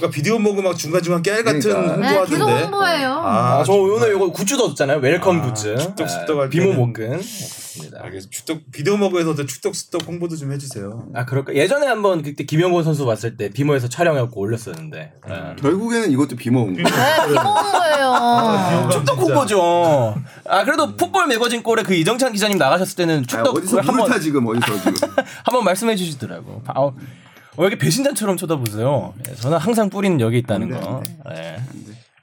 [0.00, 1.96] 러니까 비디오 모그 막 중간 중간 깨알 같은 그러니까.
[1.96, 2.30] 네, 홍보하던데.
[2.54, 3.12] 계속 홍보해요.
[3.12, 4.98] 아, 아, 저 오늘 이거 굿즈도 얻었잖아요.
[4.98, 5.76] 웰컴 아, 굿즈.
[5.78, 7.08] 축덕숙덕 할 아, 비모 때는- 목근.
[7.10, 7.98] 그렇습니다.
[8.02, 8.30] 알겠습니다.
[8.30, 11.06] 축덕 비디오 모그에서도 축덕숙덕 홍보도 좀 해주세요.
[11.14, 11.54] 아 그럴까?
[11.54, 15.12] 예전에 한번 그때 김영곤 선수 봤을 때 비모에서 촬영해갖고 올렸었는데.
[15.28, 15.54] 아.
[15.56, 16.74] 결국에는 이것도 비모음.
[16.74, 18.88] 네, 비먹은 거예요.
[18.90, 20.14] 축덕 홍보죠.
[20.46, 24.06] 아 그래도 풋볼 매거진 골에 그 이정찬 기자님 나가셨을 때는 아, 축덕 어디서 그걸 한번
[24.08, 24.94] 물타 지금 어디서 지금.
[25.44, 26.62] 한번 말씀해 주시더라고.
[26.66, 26.94] 아, 어,
[27.58, 29.14] 왜 이렇게 배신자처럼 쳐다보세요?
[29.28, 31.02] 예, 저는 항상 뿌리는 여기 있다는 거.
[31.32, 31.56] 예.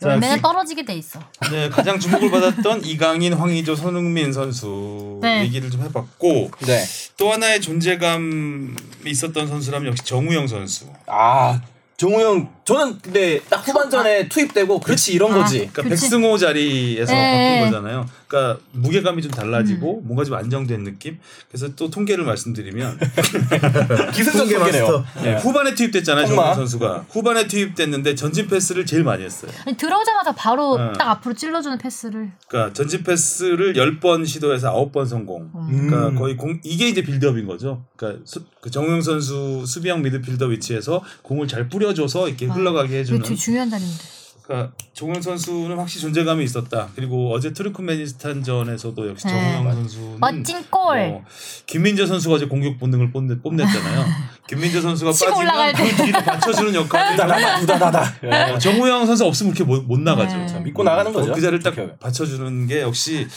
[0.02, 1.20] 열매는 떨어지게 돼 있어.
[1.52, 5.42] 네, 가장 주목을 받았던 이강인, 황의조, 손흥민 선수 네.
[5.44, 6.84] 얘기를 좀 해봤고 네.
[7.18, 8.76] 또 하나의 존재감이
[9.06, 10.86] 있었던 선수라면 역시 정우영 선수.
[11.08, 11.62] 아
[11.98, 15.36] 정우영 저는 근데 딱 후반전에 투입되고 그렇지 이런 아.
[15.36, 15.59] 거지.
[15.59, 15.89] 그러니까 그치.
[15.89, 17.59] 백승호 자리에서 네.
[17.61, 18.09] 바꾼 거잖아요.
[18.28, 20.07] 그러니까 무게감이 좀 달라지고 음.
[20.07, 21.20] 뭔가 좀 안정된 느낌.
[21.47, 22.97] 그래서 또 통계를 말씀드리면
[24.13, 24.88] 기승전 통계 통계네요.
[24.88, 25.22] 마스터.
[25.22, 26.26] 네, 후반에 투입됐잖아요.
[26.26, 29.51] 정우영 선수가 후반에 투입됐는데 전진 패스를 제일 많이 했어요.
[29.68, 30.91] 아니, 들어오자마자 바로 네.
[30.97, 32.32] 딱 앞으로 찔러주는 패스를.
[32.47, 35.51] 그러니까 전진 패스를 10번 시도해서 9번 성공.
[35.53, 35.88] 음.
[35.88, 37.86] 그러니까 거의 공 이게 이제 빌드업인 거죠.
[37.95, 43.22] 그러니까 수, 그 정우영 선수 수비형 미드필더 위치에서 공을 잘 뿌려줘서 이렇게 흘러가게 이게 해주는.
[43.22, 44.16] 되게 중요한 자리인데.
[44.45, 46.89] 그러니까 정우영 선수는 확실히 존재감이 있었다.
[46.95, 49.34] 그리고 어제 트르크메니스탄전에서도 역시 네.
[49.34, 51.08] 정우영 선수는 멋진 골.
[51.10, 51.24] 뭐
[51.66, 54.06] 김민재 선수가 어제 공격 본능을 뽐내, 뽐냈잖아요.
[54.47, 58.53] 김민재 선수가 빠지면 그 뒤로 받쳐주는 역할을 부다다다 부다다다.
[58.53, 60.38] 어, 정우영 선수 없으면 이렇게 못, 못 나가죠.
[60.38, 60.47] 네.
[60.47, 60.64] 참.
[60.64, 61.34] 믿고 나가는 거죠.
[61.34, 61.99] 그 자리를 딱.
[61.99, 63.28] 받쳐주는 게 역시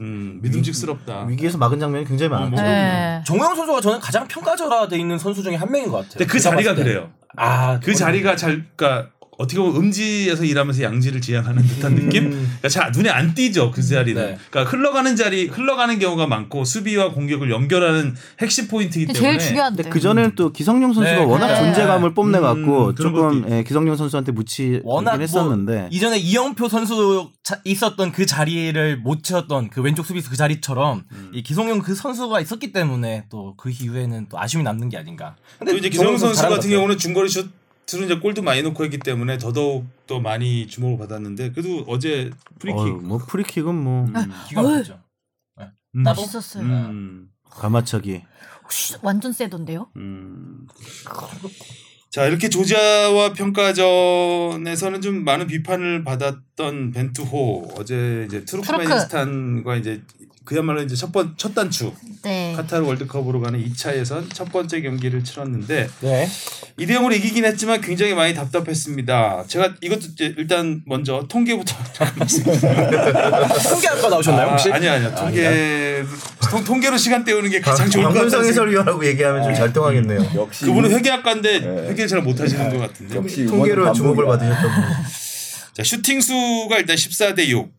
[0.00, 1.26] 음, 믿음직스럽다.
[1.26, 2.50] 위기에서 막은 장면이 굉장히 많았죠.
[2.52, 3.22] 뭐, 네.
[3.26, 6.12] 정우영 선수가 저는 가장 평가절하돼 있는 선수 중에 한 명인 것 같아요.
[6.12, 6.74] 근데 그 자리가.
[6.74, 7.10] 그래요.
[7.36, 12.30] 아, 그 자리가 잘, 그러니까 어떻게 보면 음지에서 일하면서 양지를 지향하는 듯한 느낌?
[12.30, 14.20] 그러니까 잘 눈에 안 띄죠 그 자리는.
[14.20, 14.38] 네.
[14.50, 19.20] 그러니까 흘러가는 자리, 흘러가는 경우가 많고 수비와 공격을 연결하는 핵심 포인트이기 때문에.
[19.38, 19.82] 제일 중요한데.
[19.84, 21.56] 근데 그 전에는 또 기성용 선수가 네, 워낙 네.
[21.64, 27.30] 존재감을 뽐내 갖고 음, 조금 예, 기성용 선수한테 묻히긴 워낙 했었는데 뭐 이전에 이영표 선수
[27.42, 31.30] 자- 있었던 그 자리를 못 채웠던 그 왼쪽 수비수 그 자리처럼 음.
[31.32, 35.36] 이 기성용 그 선수가 있었기 때문에 또 그 이후에는 또 아쉬움이 남는 게 아닌가.
[35.64, 37.48] 또 이제 기성용 선수 같은 경우는 중거리 슛
[37.92, 42.78] 으로 이제 골도 많이 넣고 했기 때문에 더더욱 더 많이 주목을 받았는데 그래도 어제 프리킥
[42.80, 44.06] 어휴, 뭐 프리킥은 뭐
[44.48, 44.72] 기가 어이.
[44.76, 45.00] 막히죠.
[45.96, 46.02] 음.
[46.02, 46.64] 멋있었어요.
[46.64, 47.28] 음.
[47.50, 48.22] 감아차기.
[48.62, 49.90] 혹시 완전 세던데요?
[49.96, 50.66] 음.
[52.10, 60.02] 자 이렇게 조지아와 평가전에서는 좀 많은 비판을 받았던 벤투호 어제 이제 투르크메니스탄과 이제
[60.44, 61.92] 그야말로 이제 첫번 첫 단추
[62.22, 62.52] 네.
[62.54, 66.28] 카타르 월드컵으로 가는 2차 예선 첫 번째 경기를 치렀는데 네.
[66.78, 69.44] 2대 0으로 이기긴 했지만 굉장히 많이 답답했습니다.
[69.46, 71.74] 제가 이것도 이제 일단 먼저 통계부터
[73.70, 74.70] 통계학과 나오셨나요 혹시?
[74.70, 76.04] 아, 아니요 아니요 통계
[76.50, 78.42] 통, 통계로 시간 때우는 게 가장 좋을 것 같아요.
[78.46, 80.32] 해설위원하고 얘기하면 좀잘 통하겠네요.
[80.34, 81.88] 역시 그분은 회계학과인데 네.
[81.88, 83.16] 회계를 잘 못하시는 것 같은데.
[83.16, 84.26] 역시 통계로 주목을.
[84.26, 84.82] 받으셨던 분.
[85.72, 87.72] 자 슈팅 수가 일단 14대 6,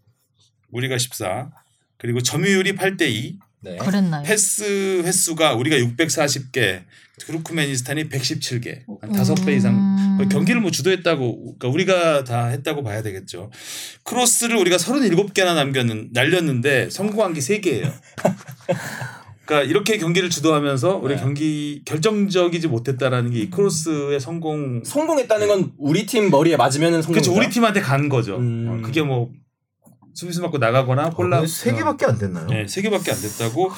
[0.71, 1.49] 우리가 14.
[1.97, 3.77] 그리고 점유율이 8대 2, 네.
[3.77, 4.23] 그랬나요?
[4.23, 6.83] 패스 횟수가 우리가 640개,
[7.19, 13.49] 투르크메니스탄이 117개, 한 5배 이상 거의 경기를 뭐 주도했다고, 그러니까 우리가 다 했다고 봐야 되겠죠.
[14.03, 17.91] 크로스를 우리가 37개나 남겼는 날렸는데 성공한 게 3개예요.
[19.45, 21.21] 그러니까 이렇게 경기를 주도하면서 우리 네.
[21.21, 24.83] 경기 결정적이지 못했다라는 게 이 크로스의 성공.
[24.83, 27.21] 성공했다는 건 우리 팀 머리에 맞으면은 성공.
[27.21, 27.37] 그렇죠.
[27.37, 28.37] 우리 팀한테 간 거죠.
[28.37, 28.67] 음.
[28.67, 29.29] 어, 그게 뭐
[30.15, 32.47] 수비수 맞고 나가거나 콜라 어, 세 개밖에 안 됐나요?
[32.47, 33.71] 네, 세 개밖에 안 됐다고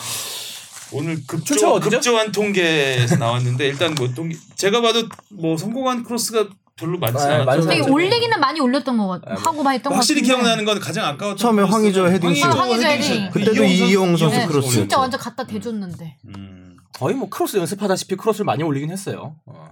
[0.93, 1.89] 오늘 출처가 급조?
[1.89, 7.45] 급조한 통계에서 나왔는데 일단 뭐 통계 제가 봐도 뭐 성공한 크로스가 별로 많지 아, 않았죠.
[7.45, 7.81] 많지 되게.
[7.89, 10.35] 올리기는 많이 올렸던 것 같, 하고 많이 했던 것 확실히 같은데.
[10.43, 12.43] 기억나는 건 가장 아까웠던 처음에 황의조 헤딩 슛.
[12.43, 13.29] 황의조 헤딩.
[13.31, 14.69] 그 그때도 이용 선수 네, 크로스.
[14.69, 16.17] 진짜 완전 갖다 대줬는데.
[16.27, 16.77] 음.
[16.93, 19.35] 거의 뭐 크로스 연습하다시피 크로스를 많이 올리긴 했어요.
[19.47, 19.71] 어.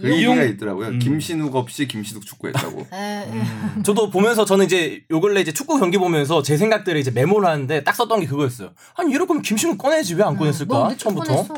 [0.00, 0.88] 그 얘기가 이용- 있더라고요.
[0.88, 0.98] 음.
[0.98, 2.86] 김신욱 없이 김신욱 축구했다고.
[2.92, 3.26] 에,
[3.84, 7.84] 저도 보면서 저는 이제 요 근래 이제 축구 경기 보면서 제 생각들을 이제 메모를 하는데
[7.84, 8.70] 딱 썼던 게 그거였어요.
[8.96, 10.84] 아니 이럴 거면 김신욱 꺼내지 왜 안 꺼냈을까?
[10.88, 11.46] 늦게 처음부터.
[11.46, 11.54] 꺼냈어.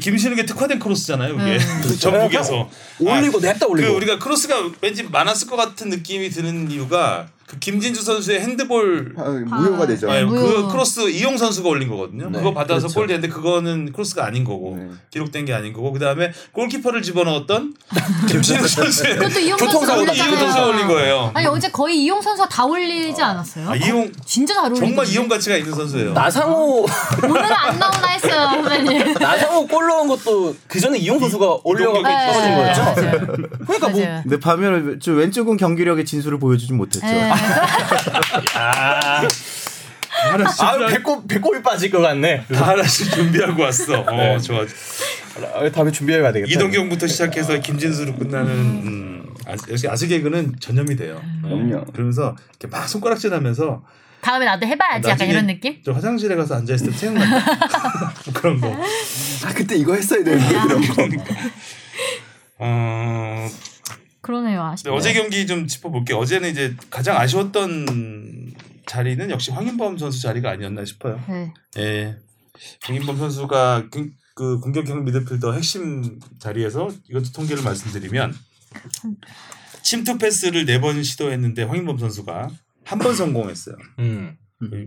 [0.00, 1.36] 김신욱의 특화된 크로스잖아요.
[1.36, 1.96] 그게 음.
[2.00, 2.68] 전북에서
[3.00, 3.90] 올리고 냅다 올리고.
[3.90, 9.22] 그 우리가 크로스가 왠지 많았을 것 같은 느낌이 드는 이유가 그 김진수 선수의 핸드볼 아,
[9.28, 10.10] 무효가 되죠.
[10.10, 10.66] 아니, 무효.
[10.66, 12.30] 그 크로스 이용 선수가 올린 거거든요.
[12.30, 12.94] 네, 그거 받아서 그렇죠.
[12.94, 14.88] 골 되는데 그거는 크로스가 아닌 거고 네.
[15.10, 17.74] 기록된 게 아닌 거고 그다음에 골키퍼를 집어넣었던
[18.28, 20.68] 김신욱 선수의 그것도 이용 교통사고 선수가 이용 선수가 올렸잖아요.
[20.68, 21.30] 올린 거예요.
[21.34, 23.68] 아니 어제 거의 이용 선수가 다 올리지 않았어요?
[23.68, 26.12] 아, 이용 진짜 잘 올리고 정말 이용 가치가 있는 선수예요.
[26.14, 26.86] 나상호
[27.22, 29.14] 오늘은 안 나오나 했어요 선배님.
[29.20, 32.82] 나상호 골 넣은 것도 그 전에 이용 선수가 올려가지고 네, 떨어진 거였죠.
[32.82, 33.26] 맞아요.
[33.66, 34.00] 그러니까 뭐.
[34.22, 37.04] 근데 반면에 저 왼쪽은 경기력의 진수를 보여주지 못했죠.
[37.34, 39.28] 네.
[40.30, 42.44] 하나씩 아 배꼽 배꼽이 빠질 것 같네.
[42.52, 44.00] 다 하나씩 준비하고 왔어.
[44.00, 44.38] 어 네.
[44.38, 44.64] 좋아.
[45.54, 46.50] 아, 다음에 준비해야 되겠다.
[46.52, 51.20] 이동경부터 시작해서 김진수로 끝나는 음, 아, 역시 아스 개그는 전염이 돼요.
[51.42, 51.84] 그럼요.
[51.92, 53.82] 그러면서 이렇게 막 손가락질하면서
[54.20, 55.76] 다음에 나도 해봐야지 약간 이런 느낌?
[55.84, 58.14] 저 화장실에 가서 앉아 있을 때 생각난다.
[58.32, 58.68] 그런 거.
[59.44, 61.24] 아 그때 이거 했어야 되는데 이런 거.
[62.58, 63.48] 어,
[64.24, 64.94] 그러네요 근데 아쉽네.
[64.96, 66.16] 어제 경기 좀 짚어볼게요.
[66.18, 68.54] 어제는 이제 가장 아쉬웠던
[68.86, 71.20] 자리는 역시 황인범 선수 자리가 아니었나 싶어요.
[71.28, 71.52] 네.
[71.78, 72.16] 예.
[72.84, 78.34] 황인범 선수가 그, 그 공격형 미드필더 핵심 자리에서 이것도 통계를 말씀드리면
[79.82, 82.48] 침투 패스를 네 번 시도했는데 황인범 선수가
[82.84, 83.76] 한 번 성공했어요.
[84.00, 84.36] 음.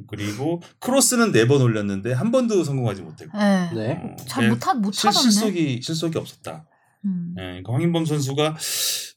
[0.08, 3.38] 그리고 크로스는 네 번 올렸는데 한 번도 성공하지 못했고.
[3.38, 3.70] 네.
[3.74, 3.92] 네.
[4.02, 5.30] 어, 잘 예, 못하 못 실- 하던데.
[5.30, 6.66] 실속이 실속이 없었다.
[7.08, 7.36] 음.
[7.38, 8.58] 예, 그러니까 황인범 선수가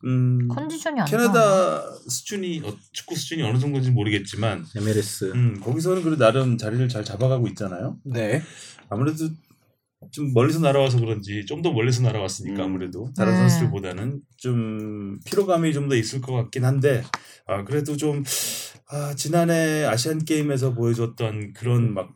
[0.04, 1.18] 음, 컨디션이 안 좋아.
[1.18, 5.32] 캐나다 수준이 어, 축구 수준이 어느 정도인지 모르겠지만 MLS.
[5.34, 7.98] 음, 거기서는 그래도 나름 자리를 잘 잡아가고 있잖아요.
[8.04, 8.42] 네.
[8.88, 9.28] 아무래도
[10.12, 12.70] 좀 멀리서 날아와서 그런지 좀 더 멀리서 날아왔으니까 음.
[12.70, 13.38] 아무래도 다른 네.
[13.40, 17.02] 선수들보다는 좀 피로감이 좀 더 있을 것 같긴 한데
[17.46, 18.24] 아 그래도 좀
[18.88, 22.10] 아, 지난해 아시안 게임에서 보여줬던 그런 막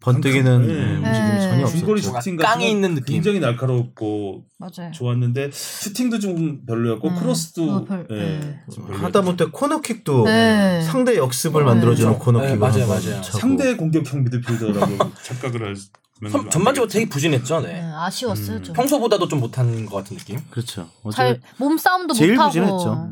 [0.00, 0.72] 번뜩이는 네.
[0.74, 1.78] 음, 움직임이 전혀 없었죠.
[1.78, 3.14] 중거리 슈팅 깡이 같은 거 있는 느낌.
[3.14, 4.92] 굉장히 날카롭고 맞아요.
[4.92, 7.14] 좋았는데 슈팅도 좀 별로였고 음.
[7.16, 8.60] 크로스도 어, 별- 예, 네.
[8.72, 9.06] 좀 별로였죠.
[9.06, 10.82] 하다못해 코너킥도 네.
[10.82, 11.66] 상대 역습을 네.
[11.66, 12.18] 만들어주는.
[12.18, 13.20] 코너킥을 네, 맞아요, 맞아요.
[13.22, 13.38] 차고.
[13.38, 16.88] 상대 공격형 미드필더라고 착각을 할 선- 전반적으로.
[16.88, 17.60] 되게 부진했죠.
[17.60, 17.80] 네, 네.
[17.94, 18.74] 아쉬웠어요 좀.
[18.74, 20.40] 평소보다도 좀 못한 것 같은 느낌.
[20.50, 20.88] 그렇죠.
[21.04, 22.48] 어제 잘 몸싸움도 제일 못하고.
[22.50, 23.08] 부진했죠.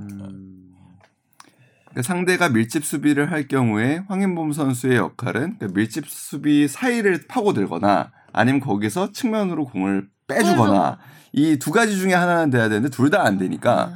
[1.97, 8.61] 그러니까 상대가 밀집 수비를 할 경우에 황인범 선수의 역할은 그러니까 밀집 수비 사이를 파고들거나 아니면
[8.61, 10.99] 거기서 측면으로 공을 빼주거나
[11.33, 13.93] 이 두 가지 중에 하나는 돼야 되는데 둘 다 안 되니까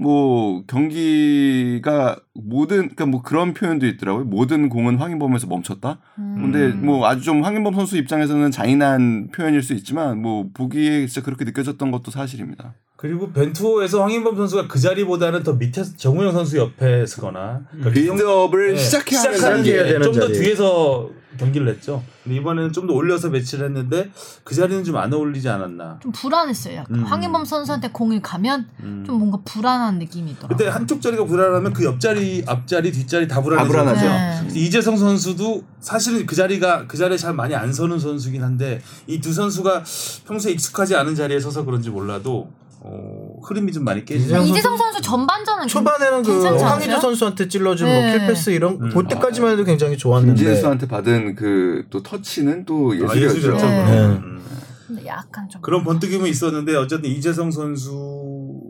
[0.00, 4.24] 뭐 경기가 모든 그러니까 뭐 그런 표현도 있더라고요.
[4.24, 5.98] 모든 공은 황인범에서 멈췄다.
[6.18, 6.50] 음.
[6.52, 11.44] 근데 뭐 아주 좀 황인범 선수 입장에서는 잔인한 표현일 수 있지만 뭐 보기에 진짜 그렇게
[11.44, 12.74] 느껴졌던 것도 사실입니다.
[12.96, 18.76] 그리고 벤투호에서 황인범 선수가 그 자리보다는 더 밑에 정우영 선수 옆에 서거나 그러니까 빌드업을 네,
[18.76, 19.72] 시작해야 하는 시작하는 단계.
[19.74, 20.28] 해야 되는 게좀 더.
[20.28, 22.02] 뒤에서 경기를 했죠.
[22.24, 24.10] 근데 이번에는 좀 더 올려서 매치를 했는데
[24.44, 25.98] 그 자리는 좀 안 어울리지 않았나.
[26.02, 26.76] 좀 불안했어요.
[26.76, 26.98] 약간.
[26.98, 27.04] 음.
[27.04, 28.68] 황인범 선수한테 공이 가면
[29.06, 30.56] 좀 뭔가 불안한 느낌이 있더라고요.
[30.56, 33.40] 그때 한쪽 자리가 불안하면 그 옆자리, 앞자리, 뒷자리 다.
[33.40, 34.00] 불안하죠.
[34.06, 34.48] 네.
[34.60, 39.32] 이재성 선수도 사실은 그 자리가 그 자리에 잘 많이 안 서는 선수긴 한데 이 두
[39.32, 39.84] 선수가
[40.26, 44.36] 평소에 익숙하지 않은 자리에 서서 그런지 몰라도 어, 흐름이 좀 많이 깨지죠.
[44.36, 46.42] 이재성 이재성 선수 전반전은 초반에는 그?
[46.44, 48.02] 황희조 선수한테 찔러준 네.
[48.02, 48.90] 뭐 킬패스 이런 음.
[48.90, 53.36] 그때까지만 해도 굉장히 좋았는데 김진수한테 받은 그 또 터치는 또 아, 예술이었죠.
[53.36, 53.66] 예술이었죠.
[53.66, 54.06] 네.
[54.06, 54.40] 음.
[54.86, 58.60] 근데 약간 좀 그런 번뜩임은 있었는데 어쨌든 이재성 선수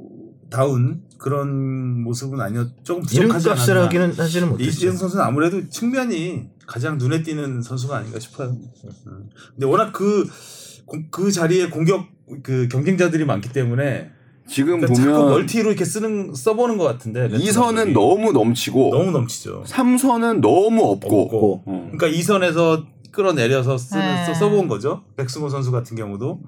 [0.50, 3.16] 다운 그런 모습은 아니었 조금 부족하지
[3.48, 3.84] 이름값을 않았나.
[3.86, 4.68] 하기는 사실은 못했죠.
[4.70, 8.50] 이재성 선수는 아무래도 측면이 가장 눈에 띄는 선수가 아닌가 싶어요.
[8.50, 9.28] 음.
[9.54, 10.28] 근데 워낙 그,
[10.86, 12.06] 공- 그 자리에 공격
[12.42, 14.10] 그 경쟁자들이 많기 때문에
[14.50, 19.62] 지금 그러니까 자꾸 보면 멀티로 이렇게 쓰는 써보는 것 같은데 2선은 너무 넘치고 너무 넘치죠.
[19.66, 21.62] 3선은 너무 없고, 없고.
[21.66, 21.90] 어.
[21.92, 24.24] 그러니까 2선에서 끌어내려서 쓰는 네.
[24.26, 25.02] 써- 써본 거죠.
[25.16, 26.40] 백승호 선수 같은 경우도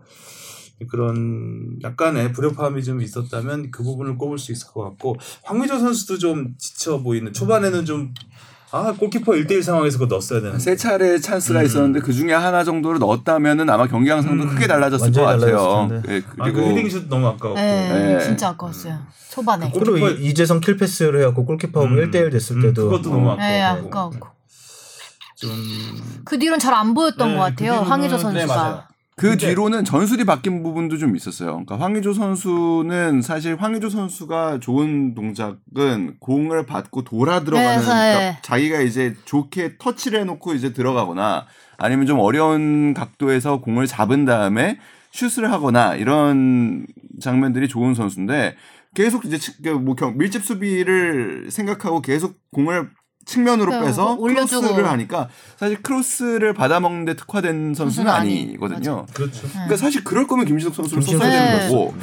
[0.91, 6.55] 그런 약간의 불협화음이 좀 있었다면 그 부분을 꼽을 수 있을 것 같고 황미조 선수도 좀
[6.59, 8.13] 지쳐 보이는 초반에는 좀
[8.75, 11.65] 아 골키퍼 1대1 상황에서 그거 넣었어야 되는데 세 차례 찬스가 음.
[11.67, 14.49] 있었는데 그 중에 하나 정도를 넣었다면은 아마 경기 양상도 음.
[14.49, 15.89] 크게 달라졌을 것 같아요.
[15.91, 16.15] 텐데.
[16.15, 18.21] 예, 아, 그 그리고 헤딩슛 너무 아까웠고 네, 네.
[18.25, 18.99] 진짜 아까웠어요.
[19.31, 19.71] 초반에.
[19.71, 21.97] 그 그리고 골키퍼- 이- 이재성 킬패스를 해갖고 골키퍼하고 음.
[22.11, 24.29] 1대1 됐을 음, 때도 그것도 너무 어, 아까웠고 네, 아까웠고.
[25.37, 27.73] 좀그 뒤로는 잘 안 보였던 네, 것 같아요.
[27.73, 28.89] 그 뒤로는- 황희조 네, 선수가.
[29.17, 31.51] 그 뒤로는 전술이 바뀐 부분도 좀 있었어요.
[31.51, 38.39] 그러니까 황의조 선수는 사실 황의조 선수가 좋은 동작은 공을 받고 돌아 들어가는 네, 그러니까 네.
[38.43, 41.47] 자기가 이제 좋게 터치를 해놓고 이제 들어가거나
[41.77, 44.79] 아니면 좀 어려운 각도에서 공을 잡은 다음에
[45.11, 46.87] 슛을 하거나 이런
[47.21, 48.57] 장면들이 좋은 선수인데
[48.95, 52.91] 계속 이제 치- 그뭐 경- 밀집 수비를 생각하고 계속 공을
[53.25, 53.85] 측면으로 그래요.
[53.85, 54.61] 빼서 올려주고.
[54.63, 59.07] 크로스를 하니까 사실 크로스를 받아먹는데 특화된 선수는 선수는 아니- 아니거든요.
[59.15, 59.47] 그렇죠.
[59.49, 61.69] 그러니까 사실 그럴 거면 김신욱 선수를 썼어야 되는.
[61.69, 61.95] 거고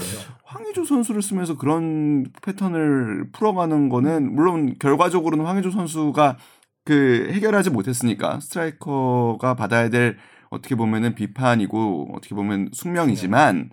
[0.43, 6.38] 황의조 선수를 쓰면서 그런 패턴을 풀어가는 거는 물론 결과적으로는 황의조 선수가
[6.86, 10.17] 그 해결하지 못했으니까 스트라이커가 받아야 될
[10.49, 13.70] 어떻게 보면은 비판이고 어떻게 보면 숙명이지만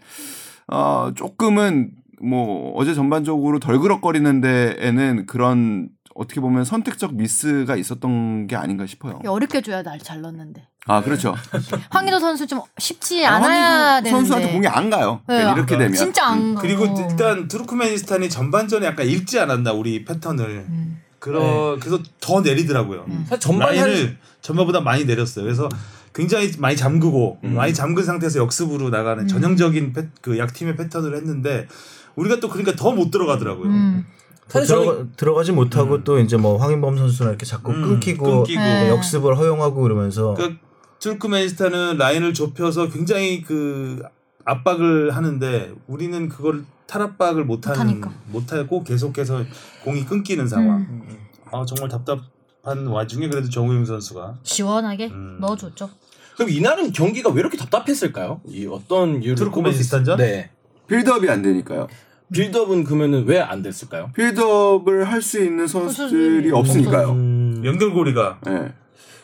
[0.69, 1.93] 어 조금은
[2.23, 5.89] 뭐 어제 전반적으로 덜 그럭거리는 데에는 그런
[6.19, 9.21] 어떻게 보면 선택적 미스가 있었던 게 아닌가 싶어요.
[9.27, 10.67] 어렵게 줘야 날 잘 넣는데.
[10.87, 11.35] 아 그렇죠.
[11.91, 14.11] 황희도 선수 좀 쉽지 않아야 황의조 되는데.
[14.11, 15.21] 선수한테 공이 안 가요.
[15.29, 16.61] 네, 이렇게 되면 진짜 안 가.
[16.61, 20.67] 그리고 일단 투르크메니스탄이 전반전에 약간 읽지 않았나 우리 패턴을.
[20.69, 21.01] 음.
[21.19, 23.05] 그러 그래서 더 내리더라고요.
[23.25, 25.45] 사실 전반 한 라인을 전반보다 많이 내렸어요.
[25.45, 25.69] 그래서
[26.15, 27.55] 굉장히 많이 잠그고 음.
[27.55, 29.29] 많이 잠근 상태에서 역습으로 나가는 음.
[29.29, 31.67] 전형적인 패, 그 약 팀의 패턴을 했는데
[32.15, 33.69] 우리가 또 그러니까 더 못 들어가더라고요.
[33.69, 34.07] 음.
[34.49, 38.61] 사실 들어가, 들어가지 못하고 또 이제 뭐 황인범 선수나 이렇게 자꾸 음, 끊기고 끊기고.
[38.61, 38.89] 네.
[38.91, 40.61] 역습을 허용하고 그러면서 그러니까
[41.01, 44.03] 투르크메니스탄은 라인을 좁혀서 굉장히 그
[44.45, 48.01] 압박을 하는데 우리는 그걸 탈압박을 못하는.
[48.27, 49.45] 못하고 계속해서
[49.85, 50.79] 공이 끊기는 상황.
[50.79, 51.19] 음.
[51.51, 55.39] 아 정말 답답한 와중에 그래도 정우영 선수가 시원하게 음.
[55.41, 55.91] 넣어줬죠.
[56.37, 58.41] 그럼 이날은 경기가 왜 이렇게 답답했을까요?
[58.47, 60.19] 이 어떤 이유로 투르크메니스탄전?
[60.19, 60.51] 네.
[60.87, 61.89] 빌드업이 안 되니까요.
[62.33, 64.11] 빌드업은 그러면은 왜 안 됐을까요?
[64.15, 67.11] 빌드업을 할 수 있는 선수들이 없으니까요.
[67.13, 67.63] 음.
[67.65, 68.73] 연결고리가 예.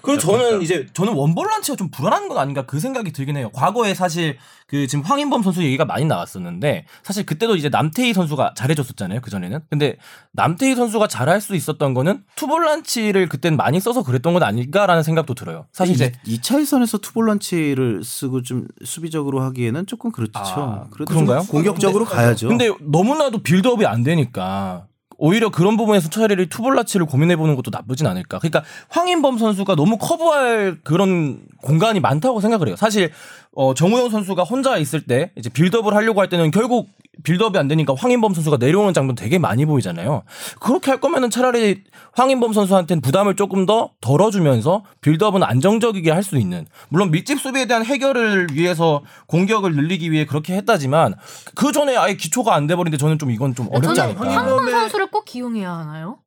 [0.02, 3.50] 그리고 약간 저는 이제 저는 원볼란치가 좀 불안한 건 아닌가 그 생각이 들긴 해요.
[3.52, 4.36] 과거에 사실
[4.66, 9.20] 그 지금 황인범 선수 얘기가 많이 나왔었는데 사실 그때도 이제 남태희 선수가 잘해줬었잖아요.
[9.20, 9.60] 그 전에는.
[9.70, 9.96] 근데
[10.32, 15.66] 남태희 선수가 잘할 수 있었던 거는 투볼란치를 그때는 많이 써서 그랬던 건 아닐까라는 생각도 들어요.
[15.72, 20.32] 사실 이제 2차 예선에서 투볼란치를 쓰고 좀 수비적으로 하기에는 조금 그렇죠.
[20.36, 21.40] 아, 그런가요?
[21.40, 22.48] 좀 공격적으로 가야죠.
[22.48, 24.86] 근데 너무나도 빌드업이 안 되니까
[25.24, 28.40] 오히려 그런 부분에서 차라리 투볼란치를 고민해보는 것도 나쁘진 않을까.
[28.40, 32.76] 그러니까 황인범 선수가 너무 커버할 그런 공간이 많다고 생각을 해요.
[32.76, 33.10] 사실
[33.54, 36.88] 어, 정우영 선수가 혼자 있을 때 이제 빌드업을 하려고 할 때는 결국
[37.24, 40.22] 빌드업이 안 되니까 황인범 선수가 내려오는 장면 되게 많이 보이잖아요.
[40.60, 41.84] 그렇게 할 거면은 차라리
[42.14, 47.84] 황인범 선수한테는 부담을 조금 더 덜어주면서 빌드업은 안정적이게 할 수 있는 물론 밀집 수비에 대한
[47.84, 51.14] 해결을 위해서 공격을 늘리기 위해 그렇게 했다지만
[51.54, 54.24] 그 전에 아예 기초가 안 돼버린데 저는 좀 이건 좀 어렵지 않을까.
[54.30, 56.18] 황인범 선수를 꼭 기용해야 하나요?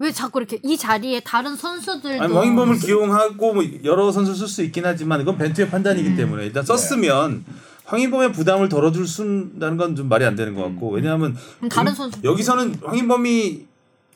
[0.00, 4.62] 왜 자꾸 이렇게 이 자리에 다른 선수들도 아니 황인범을 기용하고 뭐 여러 선수 쓸 수
[4.62, 7.44] 있긴 하지만 이건 벤투의 판단이기 때문에 일단 썼으면
[7.84, 12.18] 황인범의 부담을 덜어줄 수는 건 좀 말이 안 되는 것 같고 왜냐하면 그럼 다른 선수
[12.22, 13.66] 여기서는 황인범이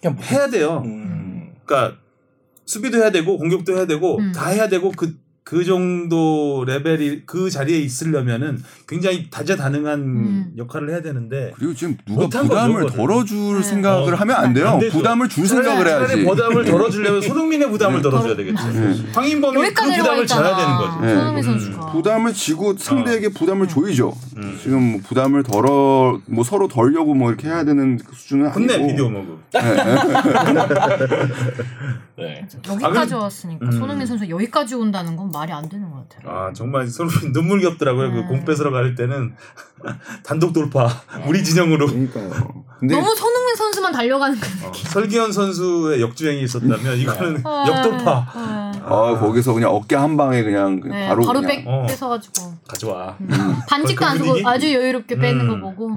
[0.01, 0.83] 그냥 뭐- 해야 돼요.
[0.85, 1.53] 음.
[1.65, 1.99] 그러니까
[2.67, 4.33] 수비도 해야 되고 공격도 해야 되고 음.
[4.33, 10.53] 다 해야 되고 그 그 정도 레벨이 그 자리에 있으려면은 굉장히 다재다능한 음.
[10.57, 13.63] 역할을 해야 되는데 그리고 지금 누가 부담을 거죠, 덜어줄 네.
[13.63, 14.69] 생각을 어, 하면 안 돼요.
[14.69, 14.79] 안.
[14.89, 16.25] 부담을 줄 차라리- 생각을 해야지.
[16.25, 18.63] 부담을 덜어주려면 손흥민의 부담을 덜어줘야 되겠지.
[19.13, 20.77] 황인범이 그 부담을 져야 되는.
[20.77, 20.99] 거지.
[21.01, 21.15] 네.
[21.15, 21.43] 손흥민 음.
[21.43, 21.87] 선수가.
[21.93, 23.31] 부담을 지고 상대에게 어.
[23.37, 24.15] 부담을 조이죠.
[24.37, 24.59] 음.
[24.63, 28.89] 지금 뭐 부담을 덜어 뭐 서로 덜려고 뭐 이렇게 해야 되는 수준은 혼내 아니고.
[28.89, 29.39] 비디오 먹고.
[32.19, 32.47] 네.
[32.69, 33.73] 여기까지 아, 왔으니까 음.
[33.73, 36.31] 손흥민 선수 여기까지 온다는 건 말이 안 되는 것 같아요.
[36.31, 38.09] 아 정말 손흥민 눈물겹더라고요.
[38.09, 38.23] 네.
[38.23, 39.35] 그공 뺏으러 갈 때는
[40.25, 40.89] 단독 돌파
[41.27, 42.31] 우리 진영으로 그러니까요.
[42.79, 44.69] 근데 너무 손흥민 선수만 달려가는 거.
[44.69, 48.27] 어, 설기현 선수의 역주행이 있었다면 이거는 역돌파
[48.85, 51.87] 아 거기서 그냥 어깨 한 방에 그냥 네, 바로, 바로, 그냥 뺏, 어.
[51.87, 53.17] 뺏어가지고 가져와.
[53.69, 54.49] 반칙도 안그 쓰고?
[54.49, 55.61] 아주 여유롭게 빼는 음.
[55.61, 55.97] 거 보고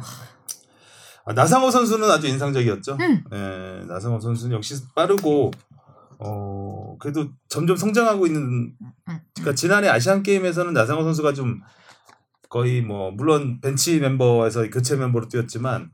[1.27, 2.97] 아, 나상호 선수는 아주 인상적이었죠.
[3.01, 3.23] 음.
[3.33, 5.49] 예, 나상호 선수는 역시 빠르고
[6.19, 8.73] 어 그래도 점점 성장하고 있는.
[9.35, 11.61] 그러니까 지난해 아시안 게임에서는 나상호 선수가 좀
[12.55, 15.89] 거의 뭐 물론 벤치 멤버에서 교체 멤버로 뛰었지만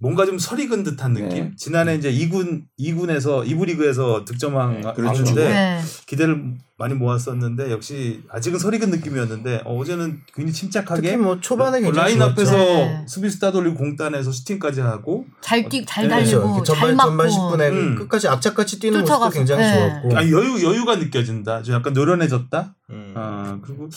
[0.00, 1.28] 뭔가 좀 설익은 듯한 느낌.
[1.28, 1.52] 네.
[1.56, 5.20] 지난해 이제 2군 2군에서 2부 리그에서 득점왕 네, 그렇죠.
[5.20, 5.80] 했는데 네.
[6.06, 11.80] 기대를 많이 모았었는데 역시 아직은 설익은 느낌이었는데 어, 제는 굉장히 침착하게 특히 뭐 초반에 어,
[11.80, 13.04] 굉장히 라인 앞에서 네.
[13.06, 16.10] 수비수 따돌리고 공 따내서 슈팅까지 하고 잘 뛰, 잘 네.
[16.10, 16.64] 달리고.
[16.64, 17.94] 잘 전반 맞고 전반 10분에 음.
[17.94, 19.38] 끝까지 악착같이 뛰는 모습도 쫓아가서.
[19.38, 19.74] 굉장히 네.
[19.74, 21.62] 좋았고 아 여유 여유가 느껴진다.
[21.62, 22.74] 좀 약간 노련해졌다.
[22.90, 23.14] 음.
[23.14, 23.88] 어, 그리고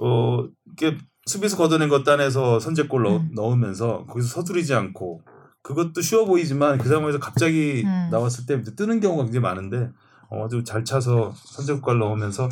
[0.00, 0.96] 어 이게
[1.28, 3.30] 수비수 걷어낸 것 따내서 선제골 넣, 음.
[3.34, 5.22] 넣으면서 거기서 서두르지 않고
[5.62, 8.08] 그것도 쉬워 보이지만 그 상황에서 갑자기 음.
[8.10, 9.90] 나왔을 때 뜨는 경우가 굉장히 많은데 어,
[10.30, 12.48] 아주 잘 차서 선제골 넣으면서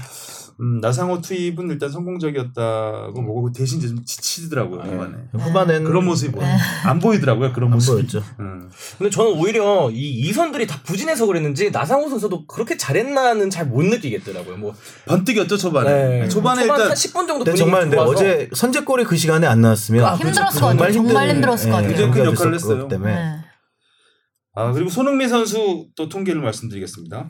[0.59, 6.47] 음, 나상호 투입은 일단 성공적이었다고 보고 대신 이제 좀 지치더라고요 후반에 후반에는 그런 모습이 보여
[6.47, 6.57] 네.
[6.85, 8.23] 안 보이더라고요 그런 안 모습이 보였죠.
[8.41, 8.71] 음.
[8.97, 14.57] 근데 저는 오히려 이 이선들이 다 부진해서 그랬는지 나상호 선수도 그렇게 잘했나는 잘 못 느끼겠더라고요.
[14.57, 14.75] 뭐
[15.07, 16.29] 번뜩였죠 초반에 네.
[16.29, 20.15] 초반에 초반 일단 한 10분 정도 정말 근데 어제 선제골이 그 시간에 안 나왔으면 아,
[20.15, 20.93] 힘들었을 것 같아요.
[20.93, 21.89] 정말 힘들었을 것 같아요.
[21.89, 22.89] 굉장히 큰 경기가 역할을 했어요.
[22.89, 23.37] 때문에 네.
[24.55, 27.29] 아 그리고 손흥민 선수 또 통계를 말씀드리겠습니다.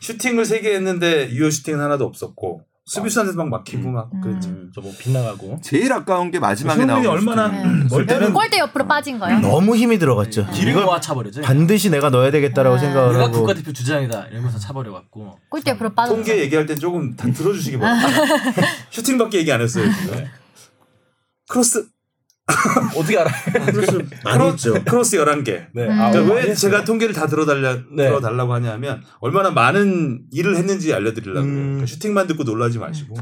[0.00, 4.50] 슈팅을 3개 했는데 유효 슈팅은 하나도 없었고 수비수한테 막 막히고 막 그랬죠.
[4.74, 5.58] 저뭐 빗나가고.
[5.62, 7.86] 제일 아까운 게 마지막에 나온 손흥민이 얼마나 네.
[7.88, 9.40] 멀 때는 골대 옆으로 빠진 거예요.
[9.40, 10.46] 너무 힘이 들어갔죠.
[10.52, 11.40] 길을 이걸 모아 차버리죠.
[11.40, 12.80] 반드시 내가 넣어야 되겠다라고 네.
[12.82, 15.38] 생각을 내가 하고 국가대표 주장이다 이러면서 차버려갖고.
[15.48, 16.14] 골대 옆으로 빠졌어.
[16.14, 18.08] 통계 얘기할 땐 조금 다 들어주시기 바랍니다.
[18.90, 20.26] 슈팅밖에 얘기 안 했어요 지금.
[21.48, 21.86] 크로스
[22.96, 23.30] 어떻게 알아?
[23.72, 24.84] 크로스 많이 했죠.
[24.84, 25.66] 크로스 11개.
[25.72, 25.86] 네.
[25.86, 25.90] 음.
[26.00, 28.06] 아, 그러니까 어, 왜 제가 통계를 다 들어달라 네.
[28.06, 31.54] 들어달라고 하냐면 얼마나 많은 일을 했는지 알려드리려고 음.
[31.54, 33.16] 그러니까 슈팅만 듣고 놀라지 마시고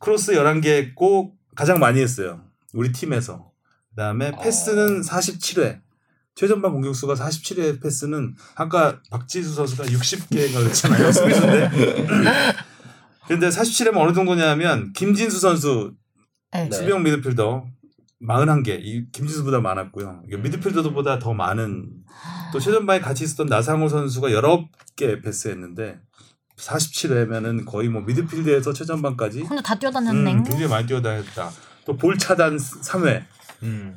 [0.00, 2.40] 크로스 11개 했고 가장 많이 했어요.
[2.74, 3.50] 우리 팀에서.
[3.90, 5.80] 그다음에 패스는 47회.
[6.34, 11.12] 최전방 공격수가 47회 패스는 아까 박지수 선수가 60개가 그랬잖아요.
[11.12, 11.70] 수비수인데.
[13.28, 15.92] 근데 47회면 어느 정도냐면 김진수 선수
[16.52, 16.68] 네.
[16.70, 17.64] 수비형 미드필더
[18.26, 18.78] 41개.
[18.80, 20.22] 이 김진수보다 많았고요.
[20.26, 21.88] 이게 미드필더보다 더 많은
[22.52, 26.00] 또 최전방에 같이 있었던 나상호 선수가 19개 패스했는데
[26.56, 30.32] 47회면은 거의 뭐 미드필드에서 최전방까지 혼자 다 뛰어다녔네.
[30.34, 31.50] 음, 굉장히 많이 뛰어다녔다.
[31.86, 33.24] 또 볼 차단 3회.
[33.62, 33.96] 음.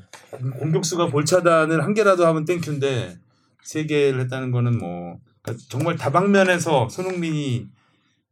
[0.59, 3.17] 공격수가 볼 차단을 한 개라도 하면 thank you인데
[3.61, 7.67] 세 개를 했다는 거는 뭐 그러니까 정말 다방면에서 손흥민이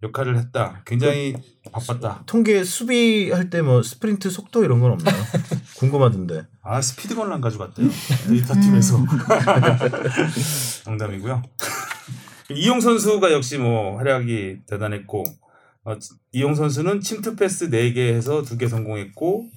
[0.04, 0.82] 역할을 했다.
[0.86, 1.36] 굉장히
[1.72, 2.24] 바빴다.
[2.26, 5.16] 통계 수비할 때 뭐 스프린트 속도 이런 건 없나요?
[5.78, 6.48] 궁금하던데.
[6.64, 7.88] 아 스피드건을 안 가져갔대요
[8.28, 8.98] 데이터 팀에서
[10.86, 11.42] 농담이고요
[12.52, 15.24] 이용 선수가 역시 뭐 활약이 대단했고
[15.86, 15.96] 어,
[16.32, 19.50] 이용 선수는 침투 패스 4개 해서 2개 성공했고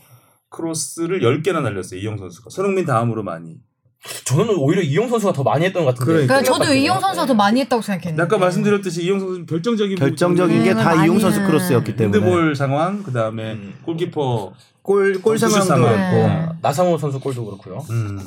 [0.49, 3.59] 크로스를 10개나 날렸어요 이용 선수가 손흥민 다음으로 많이
[4.25, 6.13] 저는 오히려 이용 선수가 더 많이 했던 것 같은데.
[6.27, 6.41] 그러니까.
[6.41, 8.23] 그러니까 저도 이용 선수가 더 많이 했다고 생각했는데.
[8.23, 13.03] 아까 말씀드렸듯이 이용 선수는 결정적인 결정적인 게 음, 다 이용 선수 크로스였기 때문에 핸드볼 상황
[13.03, 13.75] 그다음에 음.
[13.85, 14.53] 골키퍼
[14.83, 15.93] 골, 골슛 상황도 상황.
[15.95, 16.49] 그렇고 네.
[16.61, 17.87] 나상호 선수 골도 그렇고요.
[17.91, 18.19] 음.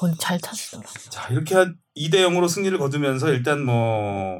[0.00, 0.82] 어, 잘 차시더라.
[1.10, 1.54] 자 이렇게
[1.96, 4.38] 2대 0으로 승리를 거두면서 일단 뭐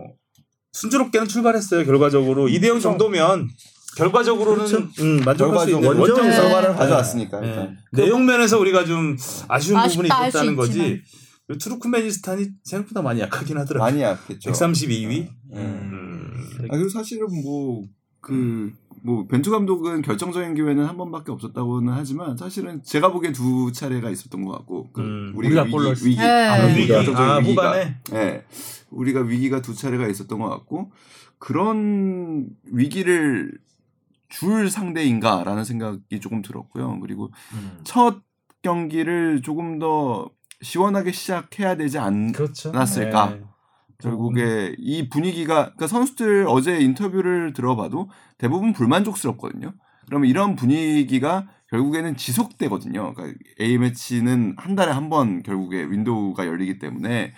[0.73, 1.85] 순조롭게는 출발했어요.
[1.85, 3.49] 결과적으로 2대 0 정도면
[3.97, 4.65] 결과적으로는
[5.01, 7.49] 음, 만족할 수 있는 결과적으로 원정에서 원정에서 결과를 가져왔으니까 네.
[7.49, 7.79] 일단.
[7.93, 9.17] 내용 면에서 우리가 좀
[9.49, 10.79] 아쉬운 부분이 있었다는 거지.
[10.79, 11.01] 있지만.
[11.59, 13.91] 투르크메니스탄이 생각보다 많이 약하긴 하더라고요.
[13.91, 14.51] 많이 약했죠.
[14.51, 15.29] 132위.
[15.53, 15.57] 음.
[15.57, 16.67] 음.
[16.71, 17.85] 아, 그리고 사실은 뭐,
[18.21, 18.71] 그,
[19.03, 24.45] 뭐, 벤투 감독은 결정적인 기회는 한 번밖에 없었다고는 하지만 사실은 제가 보기엔 두 차례가 있었던
[24.45, 25.33] 것 같고, 그 음.
[25.37, 26.47] 우리가 위기, 위기, 네.
[26.47, 26.87] 아, 위기.
[26.87, 27.97] 결정적인 아, 위기가, 후반에?
[28.13, 28.45] 예.
[28.91, 30.93] 우리가 위기가 두 차례가 있었던 것 같고,
[31.39, 33.53] 그런 위기를
[34.29, 37.01] 줄 상대인가라는 생각이 조금 들었고요.
[37.01, 37.81] 그리고 음.
[37.85, 38.23] 첫
[38.63, 40.31] 경기를 조금 더
[40.63, 42.71] 시원하게 시작해야 되지 않, 그렇죠.
[42.71, 43.31] 않았을까.
[43.31, 43.43] 네.
[44.01, 48.09] 결국에 이 분위기가 그러니까 선수들 어제 인터뷰를 들어봐도
[48.39, 49.73] 대부분 불만족스럽거든요.
[50.07, 53.13] 그러면 이런 분위기가 결국에는 지속되거든요.
[53.15, 57.33] 그러니까 A 매치는 한 달에 한 번 결국에 윈도우가 열리기 때문에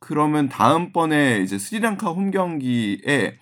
[0.00, 3.38] 그러면 다음번에 이제 스리랑카 홈 경기에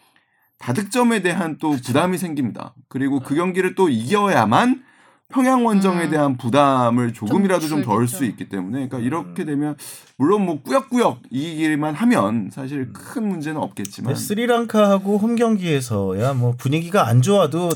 [0.63, 2.75] 다득점에 대한 또 부담이 생깁니다.
[2.89, 4.83] 그리고 그 경기를 또 이겨야만
[5.29, 6.11] 평양 원정에 음.
[6.11, 8.07] 대한 부담을 조금이라도 좀 덜.
[8.07, 9.77] 수 있기 때문에 그러니까 이렇게 되면
[10.17, 17.23] 물론 뭐 꾸역꾸역 이기기만 하면 사실 큰 문제는 없겠지만 스리랑카하고 홈 경기에서야 뭐 분위기가 안
[17.23, 17.71] 좋아도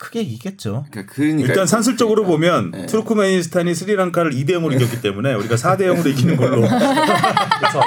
[0.00, 0.86] 크게 이겼죠.
[0.90, 2.86] 그러니까, 그러니까 일단 산술적으로 보면 네.
[2.86, 6.62] 투르크메니스탄이 스리랑카를 2대 0으로 이겼기 때문에 우리가 4대 0으로 이기는 걸로.
[6.66, 7.82] 그래서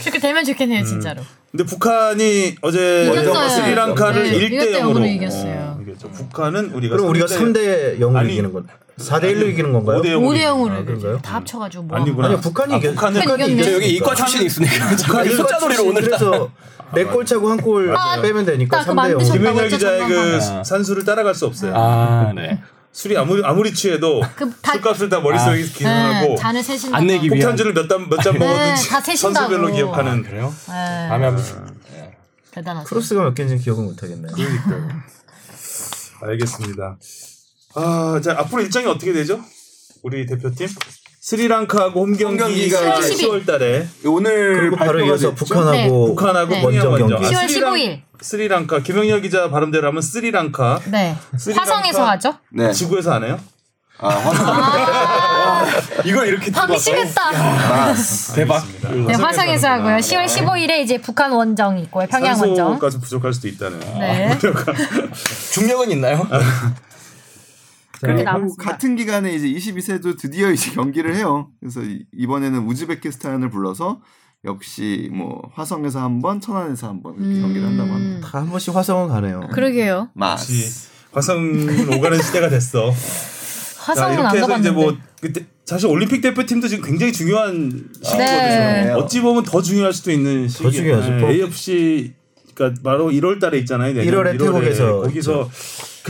[0.00, 1.20] 그렇게 되면 좋겠네요, 진짜로.
[1.50, 3.48] 근데 북한이 어제 이겼어요.
[3.50, 5.80] 스리랑카를 네, 1대 1대 0으로 0으로 이겼어요.
[5.82, 6.10] 이겼죠.
[6.12, 8.66] 북한은 우리가 그럼 우리가 3대 0으로 아니, 이기는 건
[8.96, 10.00] 4대 1로 이기는 건가요?
[10.00, 11.20] 5대 0으로 5대 0으로 아?
[11.20, 11.98] 다 합쳐 가지고 뭐.
[11.98, 12.28] 아니구나.
[12.28, 13.62] 아니요 북한이 아, 이겼 북한은 북한이.
[13.62, 16.50] 저 여기 이과 출신이 있으니까 북한이 숫자 놀이로 오늘 그래서
[16.94, 19.18] 네골 차고 한골 아, 빼면 되니까 딱그 3대 0.
[19.18, 20.40] 만드셨- 김현열 기자의 그.
[20.64, 21.72] 산수를 따라갈 수 없어요.
[21.76, 22.60] 아, 네.
[22.92, 26.96] 술이 아무리 아무리 취해도 그 다- 술값을 다 머릿속에 기억하고 네, 잔을 세신다.
[26.96, 29.00] 안 내기 위한 폭탄주를 몇잔몇잔 네, 먹었는지 다.
[29.00, 30.52] 선수별로 기억하는 그래요?
[30.66, 30.72] 네,
[31.08, 31.44] 다음에 한번
[32.50, 32.88] 대단하죠.
[32.88, 34.32] 크로스가 몇 개인지 기억은 못 하겠네요.
[36.22, 36.96] 알겠습니다.
[37.74, 39.40] 아, 자 앞으로 일정이 어떻게 되죠?
[40.02, 40.66] 우리 대표팀
[41.20, 45.34] 스리랑카하고 홈 경기 경기가 10월 10월 달에 오늘 바로 이어서?
[45.34, 45.88] 북한하고 네.
[45.88, 46.62] 북한하고 네.
[46.62, 46.98] 원정.
[46.98, 47.14] 경기.
[47.28, 48.00] 10월 스리랑- 15일.
[48.20, 51.16] 스리랑카 김영열 기자 발음대로 하면 스리랑카 네.
[51.36, 51.70] 스리랑카.
[51.76, 52.34] 화성에서 하죠?
[52.50, 52.72] 네.
[52.72, 53.38] 지구에서 안 해요?
[54.00, 55.66] 아, 화성.
[56.04, 57.20] 이걸 이렇게 아, 미치겠다.
[58.36, 58.64] 대박.
[59.06, 59.96] 네, 화성에서 하고요.
[59.96, 62.06] 10월 15일에 이제 북한 원정 있고요.
[62.06, 62.56] 평양 원정.
[62.68, 63.80] 산소가서 부족할 수도 있다는.
[63.80, 64.38] 네.
[65.52, 66.26] 중력은 있나요?
[68.00, 68.56] 그렇게 그리고.
[68.56, 71.48] 같은 기간에 이제 22세도 드디어 이제 경기를 해요.
[71.60, 74.00] 그래서 이- 이번에는 우즈베키스탄을 불러서
[74.44, 78.28] 역시 뭐 화성에서 한 번, 천안에서 한번 이렇게 경기를 한다고 합니다.
[78.30, 79.40] 다 한 번씩 화성은 가네요.
[79.52, 80.10] 그러게요.
[80.14, 80.88] 마스.
[81.12, 82.90] 화성은 오가는 시대가 됐어.
[82.92, 82.96] 자,
[83.92, 84.70] 화성은 안 이렇게 해서 이제 가봤는데.
[84.70, 88.18] 뭐 그때 사실 올림픽 대표팀도 지금 굉장히 중요한 시기거든요.
[88.28, 88.90] 네.
[88.92, 90.70] 어찌 보면 더 중요할 수도 있는 시기.
[90.70, 91.10] 중요하죠.
[91.12, 92.14] 뭐- AFC
[92.54, 93.92] 그러니까 바로 1월 달에 있잖아요.
[93.94, 94.38] 내년 1월에 1월에.
[94.38, 95.50] 태국에서 거기서 그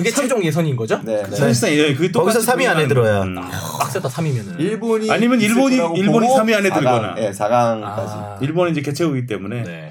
[0.03, 1.01] 게 최종 예선인 거죠?
[1.05, 1.23] 네.
[1.23, 1.37] 네.
[1.37, 3.23] 사실상 예, 그게 똑같이 거기서 3위 안에 들어야.
[3.23, 3.35] 음.
[3.35, 4.59] 빡세다 3위면은.
[4.61, 7.15] 일본이 아니면 일본이- 거라고 일본이 보고 3위 안에 4강, 들거나.
[7.19, 7.83] 예, 4강까지.
[7.85, 9.91] 아, 일본은 이제 개최국이기 때문에 네.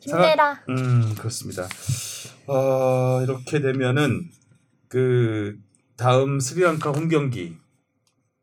[0.00, 0.60] 힘내라.
[0.68, 1.68] 음 그렇습니다.
[2.46, 4.22] 어, 이렇게 되면은
[4.88, 5.56] 그
[5.96, 7.56] 다음 스리랑카 홈 경기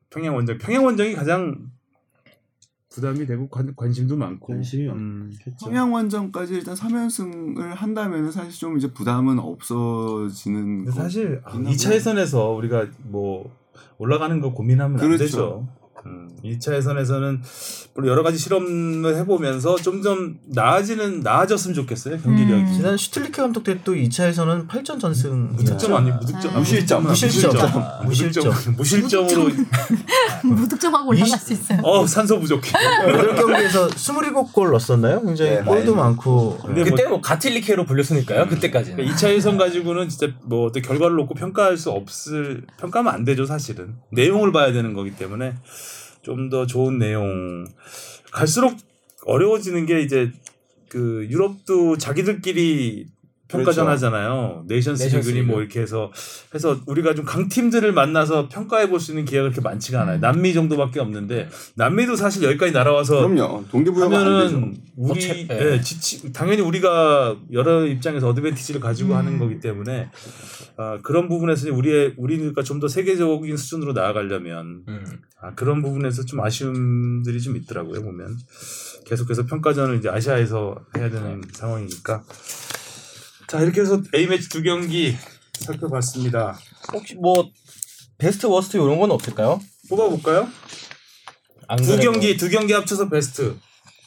[0.09, 1.55] 평양 원정 평양 원정이 가장
[2.99, 5.31] 부담이 되고 관, 관심도 많고 관심이 음,
[5.61, 11.63] 평양 원정까지 일단 3연승을 한다면 사실 좀 이제 부담은 없어지는 사실 하고.
[11.63, 13.49] 2차 예선에서 우리가 뭐
[13.97, 15.13] 올라가는 거 고민하면 그렇죠.
[15.13, 15.67] 안 되죠.
[16.05, 17.41] 음, 2차 예선에서는
[17.93, 22.61] 물론 여러 가지 실험을 해보면서 점점 나아지는 나아졌으면 좋겠어요 경기력이.
[22.63, 22.73] 음.
[22.73, 27.03] 지난 슈틸리케 감독 때또 2차 에서는 8전 전승 무득점 아니 무득점 아, 무실점.
[27.03, 27.51] 무실점.
[28.05, 28.75] 무실점 무실점.
[28.77, 29.49] 무실점으로
[30.43, 31.79] 무득점하고 올라갈 수 있어요.
[31.83, 32.71] 어 산소 부족해.
[32.71, 35.21] 8경기에서 27골 넣었었나요?
[35.23, 36.59] 굉장히 네, 골도 많이 많고.
[36.63, 38.47] 그때 뭐 가틸리케로 불렸으니까요.
[38.47, 38.97] 그때까지는.
[38.97, 43.45] 그러니까 2차 예선 가지고는 진짜 뭐 어떤 결과를 놓고 평가할 수 없을 평가하면 안 되죠
[43.45, 45.55] 사실은 내용을 봐야 되는 거기 때문에
[46.21, 47.65] 좀 더 좋은 내용.
[48.31, 48.75] 갈수록
[49.25, 50.31] 어려워지는 게 이제
[50.87, 53.07] 그 유럽도 자기들끼리
[53.49, 53.89] 평가전 그렇죠.
[54.07, 55.63] 하잖아요 네이션스 네이션스 리그니 뭐 리그.
[55.63, 56.11] 이렇게 해서
[56.53, 60.99] 해서 우리가 좀 강팀들을 만나서 평가해 볼 수 있는 기회가 그렇게 많지가 않아요 남미 정도밖에
[60.99, 63.65] 없는데 남미도 사실 여기까지 날아와서 그럼요.
[63.71, 64.55] 동기부여가 안 되죠.
[64.57, 65.81] 하면은 우리 어째- 예, 예.
[65.81, 69.17] 지치, 당연히 우리가 여러 입장에서 어드밴티지를 가지고 음.
[69.17, 70.09] 하는 거기 때문에
[70.77, 75.05] 아, 그런 부분에서 우리의 우리가 좀 더 세계적인 수준으로 나아가려면 음.
[75.41, 78.37] 아, 그런 부분에서 좀 아쉬움들이 좀 있더라고요 보면
[79.05, 82.23] 계속해서 평가전을 이제 아시아에서 해야 되는 상황이니까
[83.49, 85.17] 자 이렇게 해서 A 매치 두 경기
[85.59, 86.57] 살펴봤습니다.
[86.93, 87.49] 혹시 뭐
[88.17, 89.59] 베스트 worst 이런 건 없을까요?
[89.89, 90.47] 뽑아볼까요?
[91.67, 91.97] 안 두.
[91.99, 93.57] 경기 두 경기 합쳐서 베스트.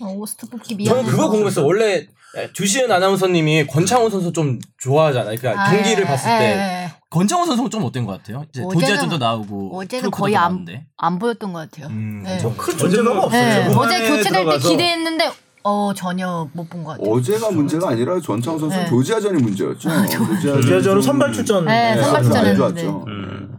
[0.01, 1.11] 어, worst 뽑기 저는 미안해서.
[1.11, 1.67] 그거 궁금했어요.
[1.67, 2.07] 원래
[2.55, 5.37] 주시은 아나운서님이 권창훈 선수 좀 좋아하잖아요.
[5.37, 6.93] 그러니까 아, 경기를 예, 봤을 예, 때 예.
[7.11, 8.45] 권창훈 선수가 좀 어떤 것 같아요?
[8.49, 10.65] 이제 어제는- 조지아전도 나오고 어제는 거의 안.
[10.97, 11.89] 안 보였던 것 같아요.
[11.89, 12.39] 음, 네.
[12.57, 13.43] 큰 존재감이 없어요.
[13.43, 13.67] 네.
[13.67, 15.31] 후반에 어제 교체될 때 들어가서 기대했는데
[15.65, 17.11] 어 전혀 못 본 것 같아요.
[17.15, 18.83] 어제가 문제가 아니라 전창 선수 네.
[18.83, 19.89] 는 조지아전이 문제였죠.
[19.89, 21.65] 조지아전 조지아전은 선발 출전.
[21.65, 22.87] 네, 네, 선발 안 출전했는데.
[22.89, 23.59] 음.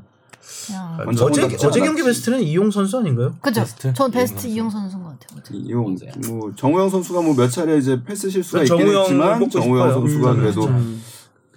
[0.66, 0.98] 그냥.
[1.06, 1.80] 권창훈 어제 어제.
[1.82, 3.36] 경기 베스트는 이용 선수 아닌가요?
[3.42, 3.62] 그죠?
[3.62, 3.94] 베스트?
[3.94, 5.40] 전 베스트 이용 이용 선수인 것 같아요.
[5.42, 5.54] 어제.
[5.56, 5.96] 이용
[6.30, 9.94] 뭐 정우영 선수가 뭐 몇 차례 이제 패스 실수가 있긴 정우영을 했지만 정우영.
[9.94, 11.04] 선수가 음, 그래도 음.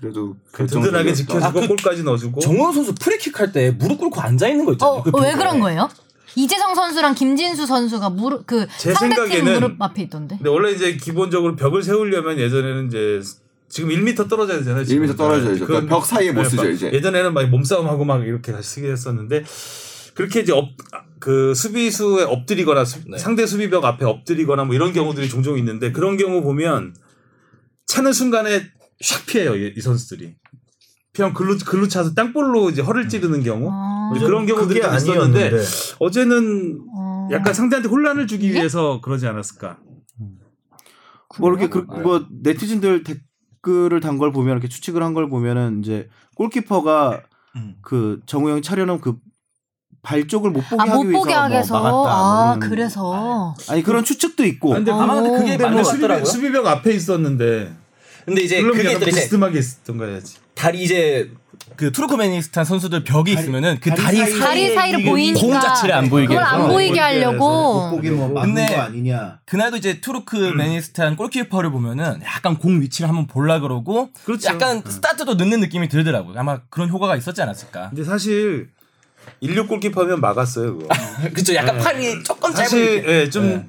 [0.01, 1.15] 그래도 든든하게 결정적이었다.
[1.15, 2.41] 지켜주고 아, 그 골까지 넣어주고.
[2.41, 4.95] 정우영 선수 프리킥 할 때 무릎 꿇고 앉아 있는 거 있잖아요.
[4.97, 5.33] 어, 그 왜.
[5.33, 5.89] 그런 거예요?
[6.37, 10.37] 이재성 선수랑 김진수 선수가 무릎 그제 상대팀 생각에는 무릎 앞에 있던데.
[10.37, 13.21] 근데 원래 이제 기본적으로 벽을 세우려면 예전에는 이제
[13.69, 14.85] 지금 1m 떨어져야 되잖아요.
[14.85, 15.07] 지금.
[15.07, 15.59] 1m 떨어져야죠.
[15.61, 16.91] 네, 그러니까 벽 사이에 못 네, 쓰죠, 막 이제.
[16.93, 19.45] 예전에는 막 몸싸움하고 막 이렇게 같이 쓰게 했었는데
[20.15, 20.69] 그렇게 이제 업,
[21.19, 23.19] 그 수비수에 엎드리거나 수- 네.
[23.19, 26.95] 상대 수비벽 앞에 엎드리거나 뭐 이런 경우들이 종종 있는데 그런 경우 보면
[27.87, 28.63] 차는 순간에
[29.03, 30.35] 샥 피해요 이, 이 선수들이.
[31.15, 35.65] 그냥 글로 글로 차서 땅볼로 이제 허를 찌르는 경우 아, 그런 경우들이 있었는데 아니었는데.
[35.99, 37.29] 어제는 어.
[37.33, 39.79] 약간 상대한테 혼란을 주기 위해서 그러지 않았을까.
[41.39, 46.09] 뭐 이렇게 그, 뭐 네티즌들 댓글을 단 걸 보면 이렇게 추측을 한 걸 보면은 이제
[46.37, 47.23] 골키퍼가
[47.57, 47.75] 음.
[47.83, 49.17] 그 정우영 차려놓은 그
[50.03, 51.81] 발 쪽을 못 보게 아, 하기 못 위해서 보게 하기 뭐 위해서.
[51.83, 52.15] 막았다.
[52.15, 53.55] 아, 뭐 그래서.
[53.69, 54.73] 아니 그런 추측도 있고.
[54.73, 55.01] 아, 근데 어.
[55.01, 56.25] 아마 그게 근데 맞는 뭐것 수비벽, 같더라고요.
[56.25, 57.77] 수비벽 앞에 있었는데
[58.25, 60.37] 근데 이제 그게 또 이제 비스듬하게 있었던 거야지.
[60.55, 61.33] 다리 이제
[61.77, 65.41] 그 투르크메니스탄 선수들 벽이 있으면은 그 다리, 다리 사이로 이게 보이니까.
[65.41, 66.69] 공 자체를 안 보이게 그걸 안.
[66.69, 67.91] 보이게 하려고.
[67.91, 69.39] 보기 뭐 막은 근데 거 아니냐.
[69.45, 74.49] 그날도 이제 투르크메니스탄 골키퍼를 보면은 약간 공 위치를 한번 볼라 그러고 그렇죠.
[74.49, 76.39] 약간 스타트도 늦는 느낌이 들더라고요.
[76.39, 77.91] 아마 그런 효과가 있었지 않았을까.
[77.91, 78.69] 근데 사실
[79.43, 80.89] 16 골키퍼면 막았어요 그거.
[81.35, 83.69] 그쵸 약간 팔이 조금 사실 짧은 예, 좀 네.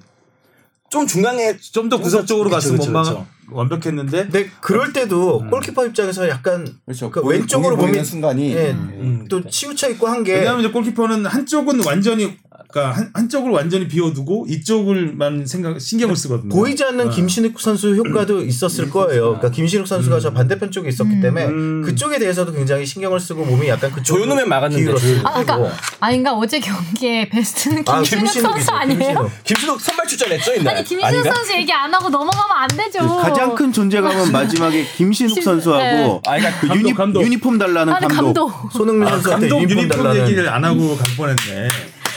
[0.89, 3.27] 좀 중앙에 좀 더 구석적으로 갔으면 원망 그쵸.
[3.51, 7.09] 완벽했는데 근데 그럴 때도 골키퍼 입장에서 약간 그렇죠.
[7.11, 9.25] 그 왼쪽으로 보이는 보면 순간이 예, 음.
[9.29, 12.37] 또 치우쳐 있고 한 게 왜냐하면 이제 골키퍼는 한쪽은 완전히
[12.69, 16.49] 그러니까 한, 한쪽을 완전히 비워두고 이쪽을만 생각 신경을 쓰거든요.
[16.53, 17.09] 보이지 않는 어.
[17.09, 19.23] 김신욱 선수 효과도 있었을 거예요.
[19.37, 21.81] 그러니까 김신욱 선수가 저 반대편 쪽에 있었기 때문에 음.
[21.83, 24.91] 그쪽에 대해서도 굉장히 신경을 쓰고 몸이 약간 그쪽 조현우면 막았는데.
[25.23, 29.31] 아, 그러니까 아닌가 어제 경기에 베스트는 아, 김신욱 선수 아니에요?
[29.45, 29.79] 김신욱.
[29.79, 30.75] 선발 출전했죠 이날.
[30.75, 31.33] 아니 김신욱 아닌가?
[31.33, 32.99] 선수 얘기 안 하고 넘어가면 안 되죠.
[32.99, 36.21] 그 가장 큰 존재감은 마지막에 김신욱 신- 선수하고 네.
[36.27, 37.23] 아, 그러니까 그 감독, 유니, 감독.
[37.23, 38.47] 유니폼 달라는 아니 감독.
[38.49, 38.71] 감독.
[38.73, 41.67] 손흥민 아, 선수한테 감독 유니폼 유니폼 달라는 얘기를 안 하고 갈 뻔했네.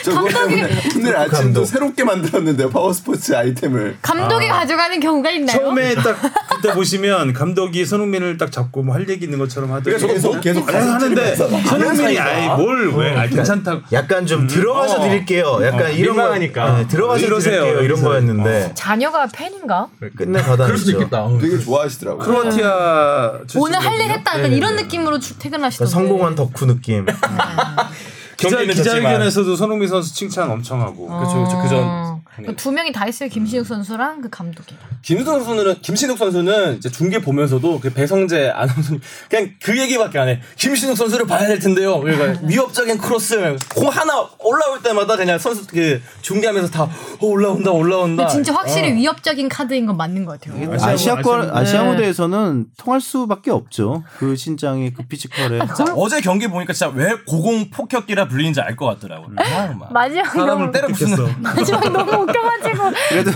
[0.05, 1.65] 저 오늘, 오늘 아침도 감독.
[1.65, 2.71] 새롭게 만들었는데요.
[2.71, 3.99] 파워스포츠 아이템을.
[4.03, 5.59] 감독이 가져가는 경우가 있나요?
[5.59, 6.17] 처음에 딱
[6.57, 10.89] 그때 보시면 감독이 손흥민을 딱 잡고 뭐 할 얘기 있는 것처럼 하더니 계속 계속 아니,
[10.89, 15.01] 하는데 손흥민이 아이 뭘왜 아, 괜찮다고 약간 좀 들어가서 어.
[15.03, 15.59] 드릴게요.
[15.63, 16.67] 약간 이런 민망하니까.
[16.73, 17.27] 거 네, 들어가서.
[17.39, 17.81] 드릴게요.
[17.81, 19.89] 이런 거였는데 자녀가 팬인가?
[20.17, 21.09] 끝내 받아냈죠.
[21.41, 22.25] 되게 좋아하시더라고요.
[22.25, 24.39] 크로아티아 오늘 할 일 했다.
[24.39, 24.83] 약간 네, 이런 네.
[24.85, 25.91] 느낌으로 주- 그러니까 퇴근하시던데.
[25.91, 27.05] 성공한 덕후 느낌.
[28.49, 28.65] 기자.
[28.65, 32.20] 기자회견에서도 손흥민 선수 칭찬 엄청 하고 그렇죠, 그렇죠.
[32.39, 32.43] 어.
[32.47, 33.29] 그두 명이 다 있어요.
[33.29, 34.75] 김신욱 선수랑 그 감독이.
[35.03, 40.41] 김수성 선수는 김신욱 선수는 이제 중계 보면서도 그 배성재 아나운서님 그냥 그 얘기밖에 안 해.
[40.57, 42.01] 김신욱 선수를 봐야 될 텐데요.
[42.01, 48.27] 그러니까 위협적인 크로스 공 하나 올라올 때마다 그냥 선수 그 중계하면서 다 어, 올라온다 올라온다.
[48.29, 48.95] 진짜 확실히 어.
[48.95, 50.73] 위협적인 카드인 건 맞는 것 같아요.
[50.81, 51.91] 아시아권 아시아- 네.
[51.93, 54.05] 무대에서는 통할 수밖에 없죠.
[54.19, 55.59] 그 신장의 그 physical에.
[55.77, 59.27] 자, 어제 경기 보니까 진짜 왜 고공 폭격기라 불리는지 알 것 같더라고.
[59.37, 59.93] 아, 막.
[59.93, 63.31] 마지막 사람을 너무 때려 부수는 마지막 너무 웃겨가지고 그래도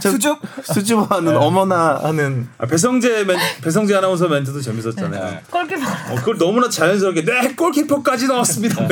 [0.00, 0.38] 참 수줍.
[0.64, 5.38] 수줍어하는 어머나 하는 아, 배성재 멘, 배성재 아나운서 멘트도 재밌었잖아요.
[5.50, 5.80] 골키퍼.
[5.86, 8.86] 어, 그걸 너무나 자연스럽게 네 골키퍼까지 넣었습니다.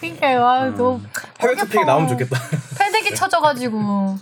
[0.00, 0.46] 그러니까요.
[0.46, 1.00] 아, 너무
[1.40, 2.40] 해외 토픽이 나오면 좋겠다.
[2.78, 4.18] 패대기 쳐져가지고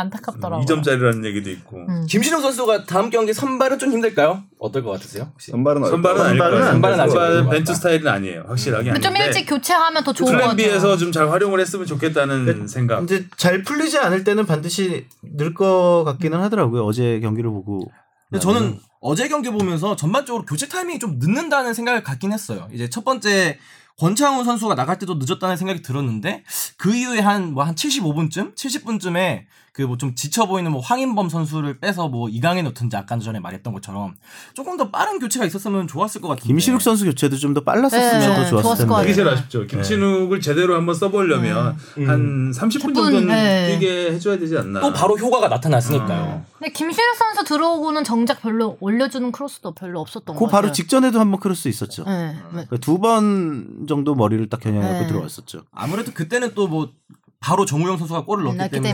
[0.00, 0.66] 안타깝더라고요.
[0.66, 1.76] 2점짜리라는 얘기도 있고.
[1.88, 2.06] 음.
[2.08, 4.42] 김신욱 선수가 다음 경기 선발은 좀 힘들까요?
[4.58, 5.28] 어떨 것 같으세요?
[5.32, 5.50] 혹시?
[5.52, 6.64] 선발은 선발은 아닐 선발은 거예요.
[6.66, 7.10] 안 선발은 되죠.
[7.10, 7.50] 선발은.
[7.50, 8.44] 벤투 스타일은 아니에요.
[8.48, 10.96] 확실하게 근데 좀 일찍 교체하면 더 좋은 것 plan B에서 같아요.
[10.98, 13.02] 좀잘 활용을 했으면 좋겠다는 생각.
[13.04, 16.84] 이제 잘 풀리지 않을 때는 반드시 늘 것 같기는 하더라고요.
[16.84, 17.90] 어제 경기를 보고.
[18.30, 22.68] 근데 저는 어제 경기 보면서 전반적으로 교체 타이밍이 좀 늦는다는 생각을 갖긴 했어요.
[22.72, 23.58] 이제 첫 번째
[23.98, 26.44] 권창훈 선수가 나갈 때도 늦었다는 생각이 들었는데
[26.78, 29.42] 그 이후에 한 뭐한 75분쯤, 70분쯤에
[29.72, 33.72] 그 뭐 좀 지쳐 보이는 뭐 황인범 선수를 빼서 뭐 이강에 넣든지 아까 전에 말했던
[33.72, 34.14] 것처럼
[34.54, 36.46] 조금 더 빠른 교체가 있었으면 좋았을 것 같은데.
[36.46, 39.02] 김신욱 선수 교체도 좀 더 빨랐었으면 네, 더 좋았을 것 텐데.
[39.02, 39.66] 그게 제일 아쉽죠.
[39.66, 43.72] 김신욱을 제대로 한번 써보려면 한 30분 정도는 네.
[43.78, 44.80] 뛰게 해줘야 되지 않나.
[44.80, 46.44] 또 바로 효과가 나타났으니까요.
[46.58, 50.60] 근데 김신욱 선수 들어오고는 정작 별로 올려주는 크로스도 별로 없었던 것그 같아요.
[50.62, 52.04] 바로 직전에도 한번 크로스 있었죠.
[52.04, 52.36] 네.
[52.54, 52.66] 네.
[52.80, 55.06] 두번 정도 머리를 딱 겨냥하고 네.
[55.08, 55.62] 들어왔었죠.
[55.72, 56.92] 아무래도 그때는 또 뭐
[57.40, 58.92] 바로 정우영 선수가 골을 넣었기 넣었기 때문에,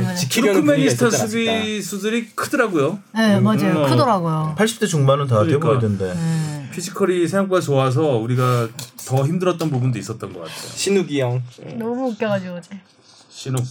[0.55, 0.85] 때문에.
[0.85, 1.27] 있었지 않았을까.
[1.27, 3.01] 수비 수들이 크더라고요.
[3.13, 3.83] 네, 맞아요.
[3.85, 3.91] 음.
[3.91, 4.55] 크더라고요.
[4.57, 5.69] 80대 중반은 다돼 그러니까.
[5.71, 6.15] 보이던데.
[6.15, 6.71] 네.
[6.73, 8.69] 피지컬이 생각보다 좋아서 우리가
[9.09, 10.57] 더 힘들었던 부분도 있었던 것 같아요.
[10.77, 11.43] 신욱이 형.
[11.77, 12.81] 너무 웃겨가지고 어제.
[13.31, 13.63] 신욱.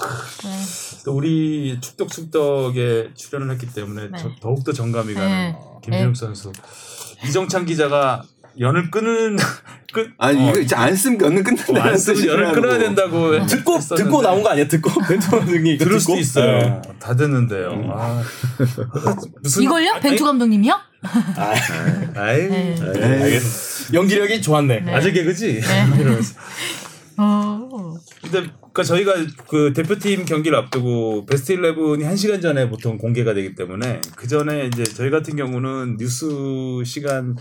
[0.43, 0.59] 네.
[1.05, 4.17] 또 우리 축덕축덕에 출연을 했기 때문에 네.
[4.19, 5.55] 저- 더욱더 정감이 가는 네.
[5.83, 6.19] 김진욱 네.
[6.19, 6.51] 선수.
[7.25, 8.23] 이정찬 기자가
[8.59, 9.37] 연을 끄는
[9.93, 11.83] 끄 아니 어, 이거 이제 안 쓰면 연은 끝난다.
[11.85, 14.67] 안 쓰면 연을 끊어야 된다고 듣고 했었는데 듣고 나온 거 아니야?
[14.67, 16.19] 듣고 벤투 이거 들을 수도 듣고?
[16.19, 16.57] 있어요.
[16.59, 16.81] 네.
[16.99, 17.91] 다 듣는데요.
[17.93, 18.21] 아,
[19.41, 19.99] 무슨 이걸요?
[20.01, 20.73] 벤투 감독님이요?
[21.37, 22.75] 아이, 네.
[22.81, 23.93] 아이, 알겠어.
[23.93, 24.79] 연기력이 좋았네.
[24.81, 24.93] 네.
[24.93, 25.61] 아재 개그지.
[25.99, 26.35] 이러면서.
[27.17, 27.95] 어.
[28.21, 29.13] 근데 그러니까 저희가
[29.47, 34.83] 그 대표팀 경기를 앞두고 베스트 11이 1시간 전에 보통 공개가 되기 때문에 그 전에 이제
[34.83, 36.25] 저희 같은 경우는 뉴스
[36.83, 37.37] 시간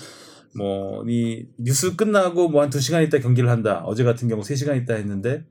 [0.57, 3.83] 뭐 이 뉴스 끝나고 뭐한 2시간 있다 경기를 한다.
[3.85, 5.45] 어제 같은 경우 3시간 있다 했는데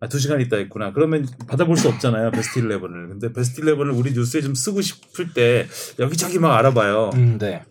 [0.00, 0.92] 아, 2시간 있다 했구나.
[0.92, 2.30] 그러면 받아볼 수 없잖아요.
[2.30, 3.08] 베스트 11을.
[3.08, 5.66] 근데 베스트 11을 우리 뉴스에 좀 쓰고 싶을 때
[5.98, 7.10] 여기저기 막 알아봐요.
[7.14, 7.62] 음, 네.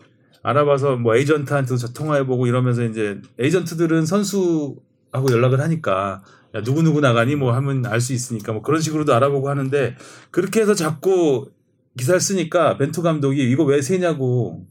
[0.42, 6.22] 알아봐서 뭐 에이전트한테도 저 통화해보고 이러면서 이제 에이전트들은 선수하고 연락을 하니까
[6.54, 9.96] 야 누구 누구 나가니 뭐 하면 알 수 있으니까 뭐 그런 식으로도 알아보고 하는데
[10.30, 11.50] 그렇게 해서 자꾸
[11.96, 14.66] 기사를 쓰니까 벤투 감독이 이거 왜 세냐고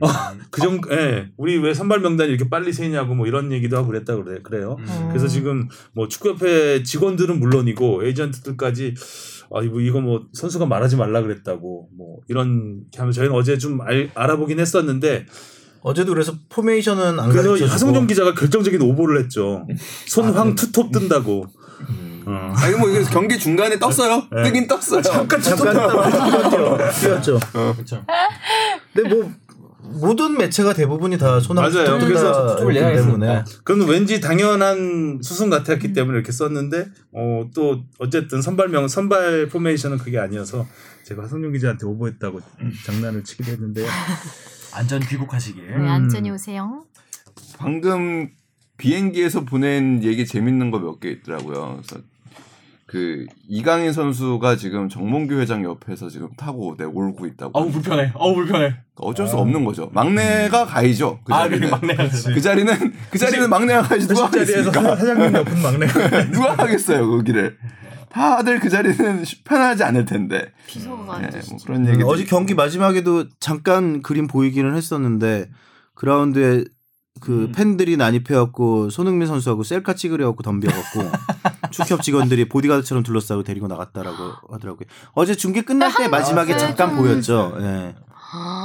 [0.50, 4.16] 그 정도 예 우리 왜 선발 명단이 이렇게 빨리 세냐고 뭐 이런 얘기도 하고 그랬다
[4.16, 5.08] 그래 그래요 음.
[5.08, 8.94] 그래서 지금 뭐 축구협회 직원들은 물론이고 에이전트들까지
[9.54, 13.80] 아 이거 이거 뭐 선수가 말하지 말라 그랬다고 뭐 이런 게 하면 저희는 어제 좀
[13.80, 15.26] 알, 알아보긴 했었는데
[15.82, 19.66] 어제도 그래서 포메이션은 안 그래서 가르쳐 하성종 기자가 결정적인 오보를 했죠
[20.06, 21.46] 손황 투톱 뜬다고
[22.26, 22.52] 어.
[22.56, 24.26] 아니 뭐 이거 경기 중간에 떴어요.
[24.32, 24.44] 네.
[24.44, 25.02] 뜨긴 떴어요.
[25.02, 25.74] 잠깐 잠깐
[27.00, 27.38] 뛰었죠.
[27.74, 28.04] 그렇죠.
[28.94, 29.30] 근데 뭐
[29.84, 31.98] 모든 매체가 대부분이 다 손흥민 맞아요.
[31.98, 33.44] 그래서 때문에 예상했으니까.
[33.64, 40.18] 그건 왠지 당연한 수순 같았기 때문에 이렇게 썼는데 어 또 어쨌든 선발명 선발 포메이션은 그게
[40.18, 40.66] 아니어서
[41.04, 42.40] 제가 하성룡 기자한테 오보했다고
[42.86, 43.86] 장난을 치기도 했는데요.
[44.74, 45.66] 안전 귀국하시길.
[45.82, 46.84] 네, 안전히 오세요.
[47.58, 48.28] 방금
[48.76, 51.80] 비행기에서 보낸 얘기 재밌는 거 몇 개 있더라고요.
[51.86, 52.02] 그래서
[52.86, 57.58] 그 이강인 선수가 지금 정몽규 회장 옆에서 지금 타고 내 울고 있다고.
[57.58, 58.12] 어우 불편해.
[58.14, 58.74] 어우 불편해.
[58.96, 59.90] 어쩔 수 없는 거죠.
[59.92, 61.20] 막내가 가이죠.
[61.24, 61.60] 그 아, 자리는.
[61.60, 64.96] 그래 막내가 그 자리는 그 자리는 막내가 가야지 누가 자리에서 하겠습니까?
[64.96, 65.86] 사장님 옆은 막내.
[66.30, 67.56] 누가 하겠어요 거기를.
[68.10, 70.52] 다들 그 자리는 편하지 않을 텐데.
[70.66, 71.30] 비서가 네.
[71.48, 72.02] 뭐 그런 얘기.
[72.04, 75.48] 어제 경기 마지막에도 잠깐 그림 보이기는 했었는데
[75.94, 76.64] 그라운드에
[77.20, 81.00] 그 팬들이 난입해갖고 손흥민 선수하고 셀카 찍으려고 덤벼갖고
[81.70, 84.86] 축협 직원들이 보디가드처럼 둘러싸고 데리고 나갔다라고 하더라고요.
[85.12, 87.56] 어제 중계 끝날 때 마지막에 잠깐 보였죠.
[87.60, 87.94] 예.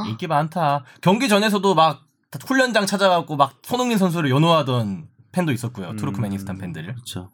[0.08, 0.84] 인기 많다.
[1.02, 2.02] 경기 전에서도 막
[2.46, 5.96] 훈련장 찾아가고 막 손흥민 선수를 연호하던 팬도 있었고요.
[5.96, 6.84] 투르크메니스탄 팬들.
[6.94, 7.30] 그렇죠.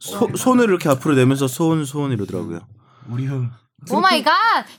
[0.00, 2.60] 소, 손을 이렇게 앞으로 내면서 손, 손 이러더라고요.
[3.08, 3.50] 우리 흥.
[3.90, 4.32] Oh my God!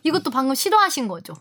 [0.03, 1.34] 이것도 방금 시도하신 거죠?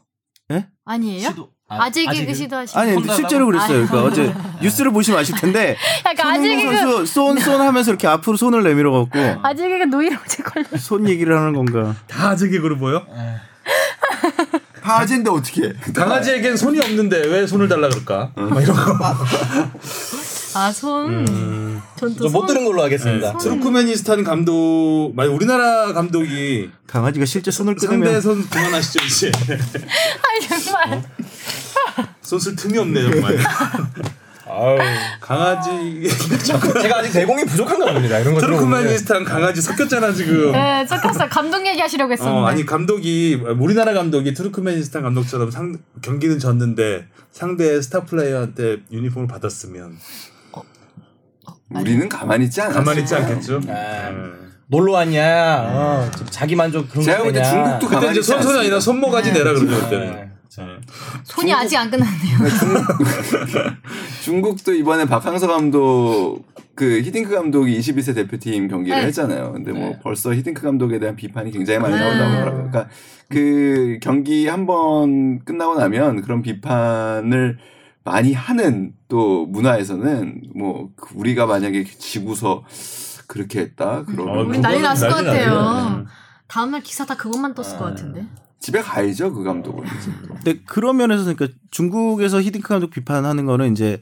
[0.53, 0.69] 예?
[0.85, 1.28] 아니에요?
[1.31, 1.51] 시도-
[1.81, 2.27] 아, 아직은?
[2.27, 3.01] 그 시도하신 아니 거.
[3.01, 3.86] 근데 실제로 그랬어요.
[3.86, 5.77] 그러니까 어제 뉴스를 보시면 아실 텐데
[6.07, 9.85] 약간 아직 손흥민 그 선수 쏜, 쏜 하면서 이렇게 앞으로 손을 내밀어 갖고 아직 그
[9.85, 10.65] 노이로제 걸려.
[10.78, 11.94] 손 얘기를 하는 건가?
[12.07, 13.05] 다 아재 개그로 보여?
[14.82, 15.69] 파진데 어떻게?
[15.69, 15.73] 해?
[15.94, 18.32] 강아지에겐 손이 없는데 왜 손을 달라 그럴까?
[18.35, 18.99] 막 이런 거.
[20.55, 21.81] 아 손.
[21.97, 23.39] 전또 좀못 들은 걸로 하겠습니다.
[23.39, 29.32] 투르크메니스탄 감독, 만약 우리나라 감독이 강아지가 실제 손을 상대 끊으면 손 그만하시죠 이제.
[29.35, 31.03] 아 정말.
[32.23, 33.39] 손쓸 틈이 없네 정말.
[35.20, 36.09] 강아지
[36.82, 38.19] 제가 아직 내공이 부족한가 봅니다.
[38.19, 38.70] 이런 거 들어보면.
[38.70, 40.52] 투르크메니스탄 강아지 섞였잖아 지금.
[40.52, 41.28] 네, 섞였어.
[41.28, 42.39] 감독 얘기하시려고 했었는데.
[42.39, 49.97] 어, 아니 감독이 우리나라 감독이 투르크메니스탄 감독처럼 상, 경기는 졌는데 상대 스타 플레이어한테 유니폼을 받았으면
[51.70, 52.78] 우리는 가만히 있지 않았어.
[52.81, 53.60] 가만히 있지 않겠죠.
[53.69, 54.09] 아.
[54.10, 54.52] 음.
[54.66, 55.62] 놀러 왔냐?
[55.66, 57.51] 어, 좀 자기 만족 그런 제가 거볼때 되냐?
[57.51, 58.60] 중국도 그때 가만히 이제 있지 않습니다.
[58.60, 60.32] 아니라 손모가지 내라 그러죠 그때는.
[60.59, 60.65] 네.
[60.66, 60.73] 네.
[61.24, 62.39] 손이 아직 안 끝났네요.
[64.23, 66.41] 중 국도 이번에 박항서 감독
[66.74, 69.07] 그 히딩크 감독이 21세 대표팀 경기를 네.
[69.07, 69.53] 했잖아요.
[69.53, 72.01] 근데 뭐 벌써 히딩크 감독에 대한 비판이 굉장히 많이 네.
[72.01, 72.70] 나온다고 하더라고요.
[72.70, 72.89] 그러니까
[73.29, 77.59] 그 경기 한 번 끝나고 나면 그런 비판을
[78.05, 82.65] 많이 하는 또 문화에서는 뭐 우리가 만약에 지고서
[83.27, 85.16] 그렇게 했다 그러면 어, 우리 난리 났을 것.
[85.16, 86.07] 같아요.
[86.49, 88.27] 다음날 기사 다 그것만 떴을 것 같은데.
[88.63, 89.85] 집에 가야죠 그 감독은.
[90.29, 94.01] 근데 그런 면에서 그러니까 중국에서 히딩크 감독 비판하는 거는 이제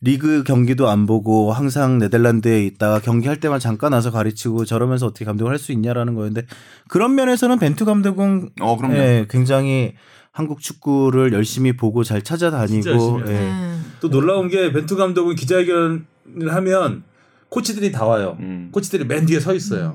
[0.00, 5.52] 리그 경기도 안 보고 항상 네덜란드에 있다가 경기할 때만 잠깐 와서 가르치고 저러면서 어떻게 감독을
[5.52, 6.48] 할 수 있냐라는 거였는데
[6.88, 8.96] 그런 면에서는 벤투 감독은 어 그럼요.
[8.96, 9.94] 예, 굉장히
[10.32, 13.32] 한국 축구를 열심히 보고 잘 찾아다니고 예.
[13.32, 13.92] 음.
[14.00, 16.04] 또 놀라운 게 벤투 감독은 기자회견을
[16.48, 17.04] 하면
[17.50, 18.36] 코치들이 다 와요.
[18.40, 18.70] 음.
[18.72, 19.94] 코치들이 맨 뒤에 서 있어요.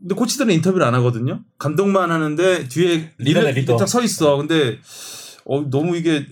[0.00, 1.40] 근데 코치들은 인터뷰를 안 하거든요.
[1.58, 3.76] 감독만 하는데 뒤에 리더네, 리더.
[3.76, 4.36] 딱서 있어.
[4.36, 4.78] 근데
[5.44, 6.26] 어, 너무 이게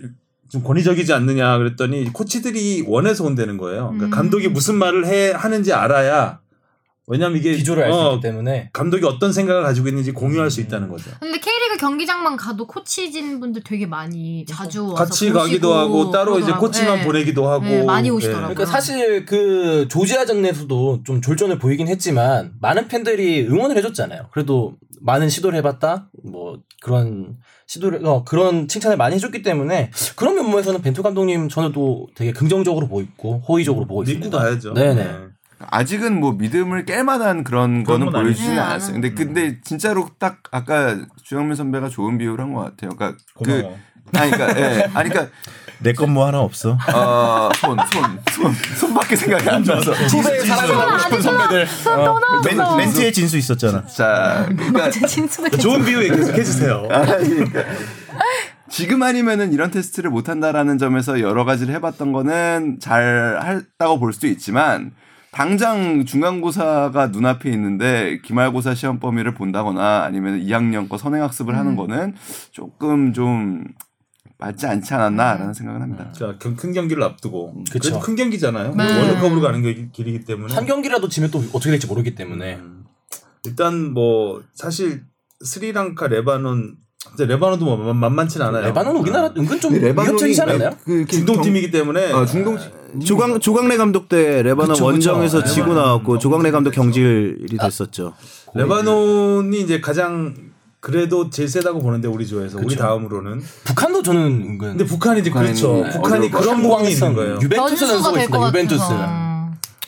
[0.51, 3.84] 좀 권위적이지 않느냐 그랬더니 코치들이 원해서 온다는 거예요.
[3.84, 4.10] 그러니까 음.
[4.10, 6.41] 감독이 무슨 말을 해 하는지 알아야
[7.08, 8.70] 왜냐면 이게 비주를 알수 어, 있기 때문에.
[8.72, 11.10] 감독이 어떤 생각을 가지고 있는지 공유할 수 있다는 거죠.
[11.18, 16.38] 근데 K리그 경기장만 가도 코치진 분들 되게 많이 자주 와서 같이 보시고 가기도 하고 따로
[16.38, 16.68] 이제 그러더라고요.
[16.68, 17.04] 코치만 네.
[17.04, 18.54] 보내기도 하고 네, 많이 오시더라고요.
[18.54, 24.28] 그러니까 사실 그 조지아전에서도 좀 졸전을 보이긴 했지만 많은 팬들이 응원을 해줬잖아요.
[24.30, 26.08] 그래도 많은 시도를 해봤다.
[26.24, 32.06] 뭐 그런 시도를 어, 그런 칭찬을 많이 해줬기 때문에 그런 면모에서는 벤투 감독님 저는 또
[32.14, 34.24] 되게 긍정적으로 보고 호의적으로 보고 있습니다.
[34.26, 34.74] 믿고 가야죠.
[34.74, 35.32] 네네.
[35.62, 35.66] 네.
[35.70, 38.62] 아직은 뭐 믿음을 깰 만한 그런 거는 건 보여주지는 아니죠.
[38.70, 38.93] 않았어요.
[38.94, 42.90] 근데 근데 진짜로 딱 아까 주영민 선배가 좋은 비유를 한 것 같아요.
[42.97, 43.76] 그러니까 고마워.
[44.12, 44.90] 그 아니 그러니까 예.
[44.94, 45.34] 아니 그러니까
[45.78, 46.76] 내건 뭐 하나 없어.
[46.94, 49.90] 어, 손, 손, 손, 손밖에 생각이 안 나서.
[49.93, 51.66] 후배 사랑하고 싶은 선배들.
[51.66, 52.76] 손또 멘.
[52.76, 53.84] 멘트의 진수 있었잖아.
[53.86, 54.90] 자, 그러니까
[55.59, 56.86] 좋은 비유 계속 해주세요.
[56.90, 57.64] 아니, 그러니까
[58.68, 64.28] 지금 아니면은 이런 테스트를 못 한다라는 점에서 여러 가지를 해봤던 거는 잘 했다고 볼 수도
[64.28, 64.93] 있지만
[65.32, 72.14] 당장 중간고사가 눈앞에 있는데 기말고사 시험 범위를 본다거나 아니면 2학년 거 선행학습을 하는 거는
[72.50, 73.64] 조금 좀
[74.36, 76.12] 맞지 않지 않았나라는 생각은 합니다.
[76.12, 77.78] 자, 경- 큰 경기를 앞두고 그쵸.
[77.80, 78.74] 그래도 큰 경기잖아요.
[78.74, 78.98] 네.
[78.98, 82.84] 월드컵으로 가는 게 길이기 때문에 한 경기라도 지면 또 어떻게 될지 모르기 때문에 음.
[83.46, 85.04] 일단 뭐 사실
[85.40, 86.76] 스리랑카, 레바논
[87.16, 88.62] 근데 레바논도 뭐 만- 만만치 는 않아요.
[88.66, 90.70] 레바논 우리나라 은근 좀 위협적이지 않았나요?
[90.84, 92.56] 그 중동팀이기 때문에 아, 중동
[93.04, 94.85] 조광 조광래 감독 때 레바논 그쵸, 그쵸.
[94.85, 95.55] 원정에서 레바논.
[95.55, 98.12] 지고 나왔고 조광래 감독 경질이 됐었죠.
[98.55, 100.35] 레바논이 이제 가장
[100.81, 102.81] 그래도 제일 세다고 보는데 우리 조에서 우리 그쵸.
[102.81, 105.74] 다음으로는 북한도 저는 은근 근데 북한이 이제 그렇죠.
[105.85, 106.31] 네, 북한이.
[106.31, 107.35] 그런 부분이 있는 거예요.
[107.40, 108.48] 유벤투스 변수가 선수가 될것 있습니다.
[108.48, 108.81] 유벤투스.
[108.81, 109.32] 같아서.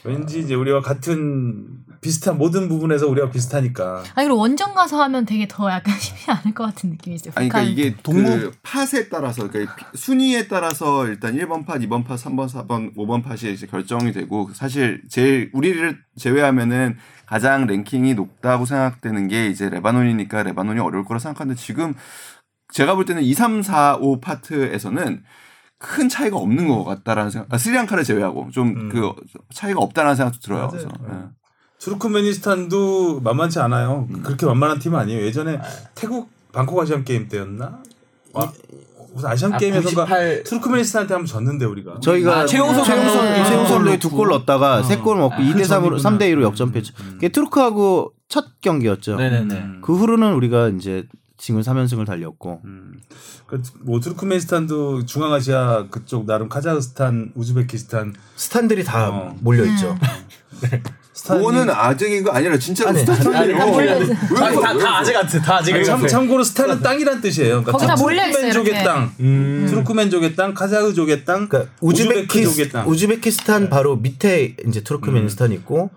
[0.04, 1.64] 왠지 이제 우리와 같은
[2.04, 6.52] 비슷한 모든 부분에서 우리가 비슷하니까 아니 그리고 원정 가서 하면 되게 더 약간 쉽지 않을
[6.52, 7.32] 것 같은 느낌이 있어요.
[7.34, 7.70] 아니 그러니까.
[7.72, 12.94] 이게 그 팟에 따라서 그러니까 피- 순위에 따라서 일단 1번 팟, 2번 팟, 3번, 4번,
[12.94, 19.70] 5번 팟이 이제 결정이 되고 사실 제일 우리를 제외하면은 가장 랭킹이 높다고 생각되는 게 이제
[19.70, 21.94] 레바논이니까 레바논이 어려울 거라 생각하는데 지금
[22.74, 25.22] 제가 볼 때는 2, 3, 4, 5 파트에서는
[25.78, 27.52] 큰 차이가 없는 것 같다라는 생각.
[27.52, 29.14] 아, 스리랑카를 제외하고 좀그
[29.54, 30.66] 차이가 없다라는 생각도 들어요.
[30.66, 30.70] 맞아요.
[30.70, 31.24] 그래서 네.
[31.84, 31.90] 예.
[31.90, 34.06] 투르크메니스탄도 만만치 않아요.
[34.10, 34.22] 음.
[34.22, 35.22] 그렇게 만만한 팀은 아니에요.
[35.24, 35.60] 예전에
[35.94, 37.78] 태국 방콕 아시안 게임 때였나?
[38.32, 38.52] 와,
[39.12, 42.00] 무슨 아시안 아, 게임에서가 98 투르크메니스탄한테 한번 졌는데 우리가.
[42.00, 43.44] 저희가 아, 최용수 최용수 감독.
[43.44, 44.82] 최용수 감독이 두골 넣었다가 어.
[44.82, 45.98] 세골 먹고 아, 2대 그 3으로 전이구나.
[45.98, 46.94] 3대 2로 역전패죠.
[46.94, 49.16] 그게 투르크하고 첫 경기였죠.
[49.16, 49.54] 네네네.
[49.54, 49.80] 음.
[49.82, 51.04] 그 후로는 우리가 이제
[51.36, 53.00] 지금 3연승을 달렸고 음.
[53.46, 59.36] 그뭐 투르크메니스탄도 중앙아시아 그쪽 나름 카자흐스탄, 우즈베키스탄 스탄들이 다 어.
[59.40, 59.96] 몰려 있죠.
[61.24, 63.56] 스탄이 그거는 아직이가 아니라 진짜로 아니, 스타트예요.
[63.56, 64.16] 다 몰려 있어요.
[64.30, 64.84] 왜 아니, 다, 그래?
[64.84, 65.40] 다 아직 같아.
[65.40, 66.06] 다 참, 같아.
[66.06, 67.62] 참고로 스탄은 땅이란 뜻이에요.
[67.62, 68.84] 그러니까 거기 다 몰려 있어요, 이렇게.
[68.84, 69.66] 땅, 음.
[69.70, 72.86] 투르크멘족의 땅, 카자흐족의 땅, 그러니까 우즈베키족의 우즈베키 땅.
[72.86, 75.88] 우즈베키스탄 바로 밑에 이제 투르크메니스탄 있고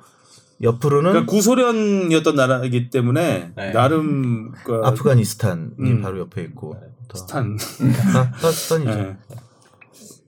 [0.62, 3.72] 옆으로는 그러니까 구소련이었던 나라이기 때문에 네.
[3.74, 6.02] 나름 그 아프가니스탄이 음.
[6.02, 6.78] 바로 옆에 있고
[7.10, 7.18] 더.
[7.18, 7.58] 스탄.
[7.60, 8.95] 스탄이죠.
[8.95, 9.18] 네.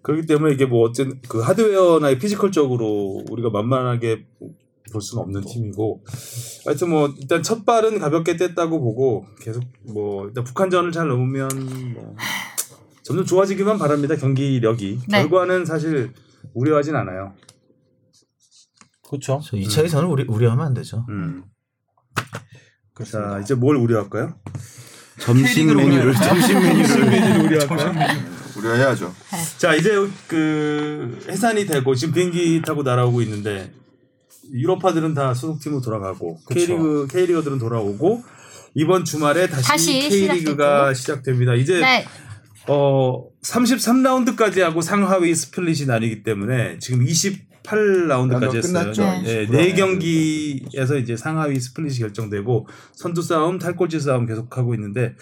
[0.01, 4.25] 그렇기 때문에 이게 뭐 어쨌든 그 하드웨어나 피지컬적으로 우리가 만만하게
[4.91, 6.03] 볼 수는 없는 팀이고
[6.65, 11.49] 하여튼 뭐 일단 첫 발은 가볍게 뗐다고 보고 계속 뭐 일단 북한전을 잘 넘으면
[11.93, 12.15] 뭐
[13.03, 15.21] 점점 좋아지기만 바랍니다 경기력이 네.
[15.21, 16.13] 결과는 사실
[16.53, 17.33] 우려하진 않아요.
[19.07, 19.41] 그렇죠.
[19.43, 21.05] 저 2차에서는 우리 우려하면 안 되죠.
[21.09, 21.43] 음.
[23.09, 24.35] 자 이제 뭘 우려할까요?
[25.19, 27.93] 점심 메뉴를 점심 메뉴를 우려할까요?
[28.57, 29.13] 우려해야죠.
[29.57, 29.91] 자 이제
[30.27, 33.71] 그 해산이 되고 지금 비행기 타고 날아오고 있는데
[34.53, 38.23] 유럽파들은 다 소속팀으로 돌아가고 K리그 K리거들은 돌아오고
[38.75, 41.55] 이번 주말에 다시, 다시 K리그가 시작됩니다.
[41.55, 42.05] 이제 네.
[42.67, 48.61] 어 33라운드까지 하고 상하위 스플릿이 나뉘기 때문에 지금 28라운드까지 라운드 했어요.
[48.61, 49.03] 끝났죠.
[49.23, 55.15] 네, 네 경기에서 이제 상하위 스플릿이 결정되고 선두 싸움, 탈꼴찌 싸움 계속하고 있는데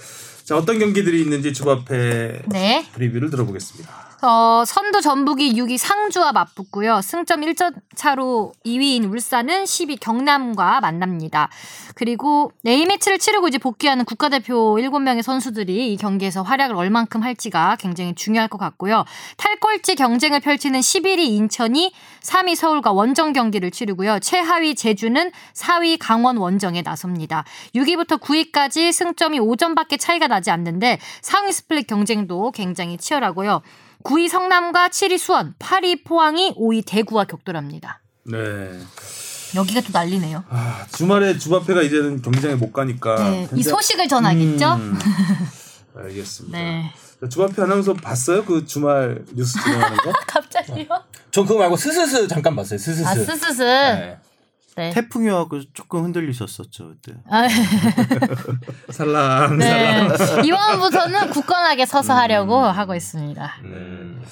[0.43, 2.85] 자 어떤 경기들이 있는지 주바페 네.
[2.93, 4.06] 프리뷰를 들어보겠습니다.
[4.23, 7.01] 어, 선두 전북이 6위 상주와 맞붙고요.
[7.01, 11.49] 승점 1점 차로 2위인 울산은 10위 경남과 만납니다.
[11.93, 18.47] 그리고 A매치를 치르고 이제 복귀하는 국가대표 7명의 선수들이 이 경기에서 활약을 얼만큼 할지가 굉장히 중요할
[18.47, 19.05] 것 같고요.
[19.37, 24.17] 탈꼴찌 경쟁을 펼치는 11위 인천이 3위 서울과 원정 경기를 치르고요.
[24.19, 27.43] 최하위 제주는 4위 강원 원정에 나섭니다.
[27.75, 33.61] 6위부터 9위까지 승점이 5점밖에 차이가 나지 않는데 상위 스플릿 경쟁도 굉장히 치열하고요.
[34.03, 38.01] 9위 성남과 7위 수원, 8위 포항이 5위 대구와 격돌합니다.
[38.25, 38.37] 네.
[39.55, 40.43] 여기가 또 난리네요.
[40.49, 43.15] 아, 주말에 주바페가 이제는 경기장에 못 가니까.
[43.15, 44.73] 네, 이 굉장히- 소식을 전하겠죠?
[44.75, 44.99] 음,
[45.95, 46.57] 알겠습니다.
[46.57, 46.93] 네.
[47.21, 48.45] 자, 주바페 아나운서 봤어요?
[48.45, 50.11] 그 주말 뉴스 진행하는 거?
[50.27, 50.85] 갑자기요?
[51.31, 52.77] 전 그거 말고 스스스 잠깐 봤어요.
[52.77, 53.05] 스스스.
[53.07, 53.61] 아, 스스스.
[53.63, 54.17] 네.
[54.77, 54.91] 네.
[54.91, 57.17] 태풍이 와갖고 조금 흔들리셨었죠 그때.
[57.29, 57.47] 아,
[58.93, 60.07] 살랑 네.
[60.17, 60.45] 살랑.
[60.45, 63.53] 이번부터는 굳건하게 서서 하려고 하고 있습니다.
[63.63, 64.23] 음,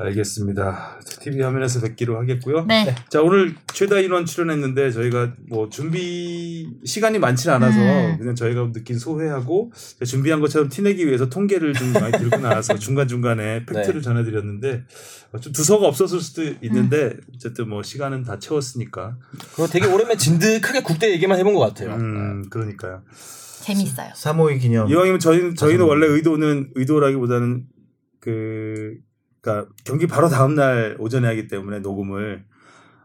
[0.00, 1.00] 알겠습니다.
[1.20, 2.64] TV 화면에서 뵙기로 하겠고요.
[2.66, 2.94] 네.
[3.08, 8.16] 자 오늘 최다 인원 출연했는데 저희가 뭐 준비 시간이 많지 않아서 음.
[8.18, 9.72] 그냥 저희가 느낀 소회하고
[10.06, 14.84] 준비한 것처럼 티내기 위해서 통계를 좀 많이 들고 나와서 중간 중간에 팩트를 전해드렸는데
[15.32, 19.16] 어, 좀 두서가 없었을 수도 있는데 어쨌든 뭐 시간은 다 채웠으니까
[19.50, 21.94] 그거 되게 오랜만에 진득하게 국대 얘기만 해본 것 같아요.
[21.94, 23.02] 음 그러니까요.
[23.62, 24.12] 재밌어요.
[24.14, 24.88] 3호의 기념.
[24.88, 27.66] 이왕이면 저희는 저희는 원래 의도는 의도라기보다는
[28.20, 28.94] 그
[29.48, 32.44] 그러니까 경기 바로 다음 날 오전에 하기 때문에 녹음을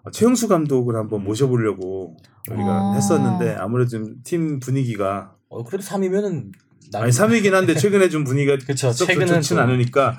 [0.03, 2.18] 어, 최영수 감독을 한번 모셔보려고
[2.52, 2.94] 우리가 어.
[2.95, 6.52] 했었는데 아무래도 좀 팀 분위기가 어, 그래도 3위면은
[6.95, 10.18] 아니 3위긴 한데 최근에 좀 분위기가 그쵸, 썩 최근은 좋진 좀- 않으니까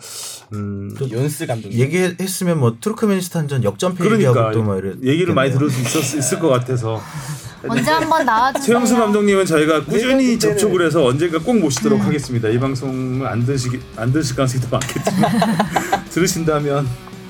[0.55, 1.79] 음 연스 감독님.
[1.79, 4.95] 얘기했으면 뭐 투르크메니스탄전 역전패 그러니까 얘기하고 또막 이래.
[5.03, 7.01] 얘기를 많이 들을 수 있었, 있을 것 같아서
[7.69, 8.67] 언제 한번 나와주세요.
[8.67, 12.07] 최영수 감독님은 저희가 꾸준히 그때는- 접촉을 해서 언젠가 꼭 모시도록 음.
[12.07, 12.49] 하겠습니다.
[12.49, 15.31] 이 방송을 안 들으시기 안 들으실 가능성이 더 많겠지만
[16.11, 16.89] 들으신다면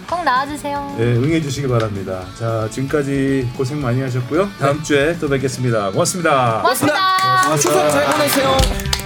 [0.09, 0.97] 꼭 나와주세요.
[1.01, 2.21] 예, 응해 주시기 바랍니다.
[2.39, 4.49] 자, 지금까지 고생 많이 하셨고요.
[4.59, 5.91] 다음 주에 또 뵙겠습니다.
[5.91, 6.61] 고맙습니다.
[6.63, 7.57] 고맙습니다.
[7.57, 9.04] 추석 잘 보내세요.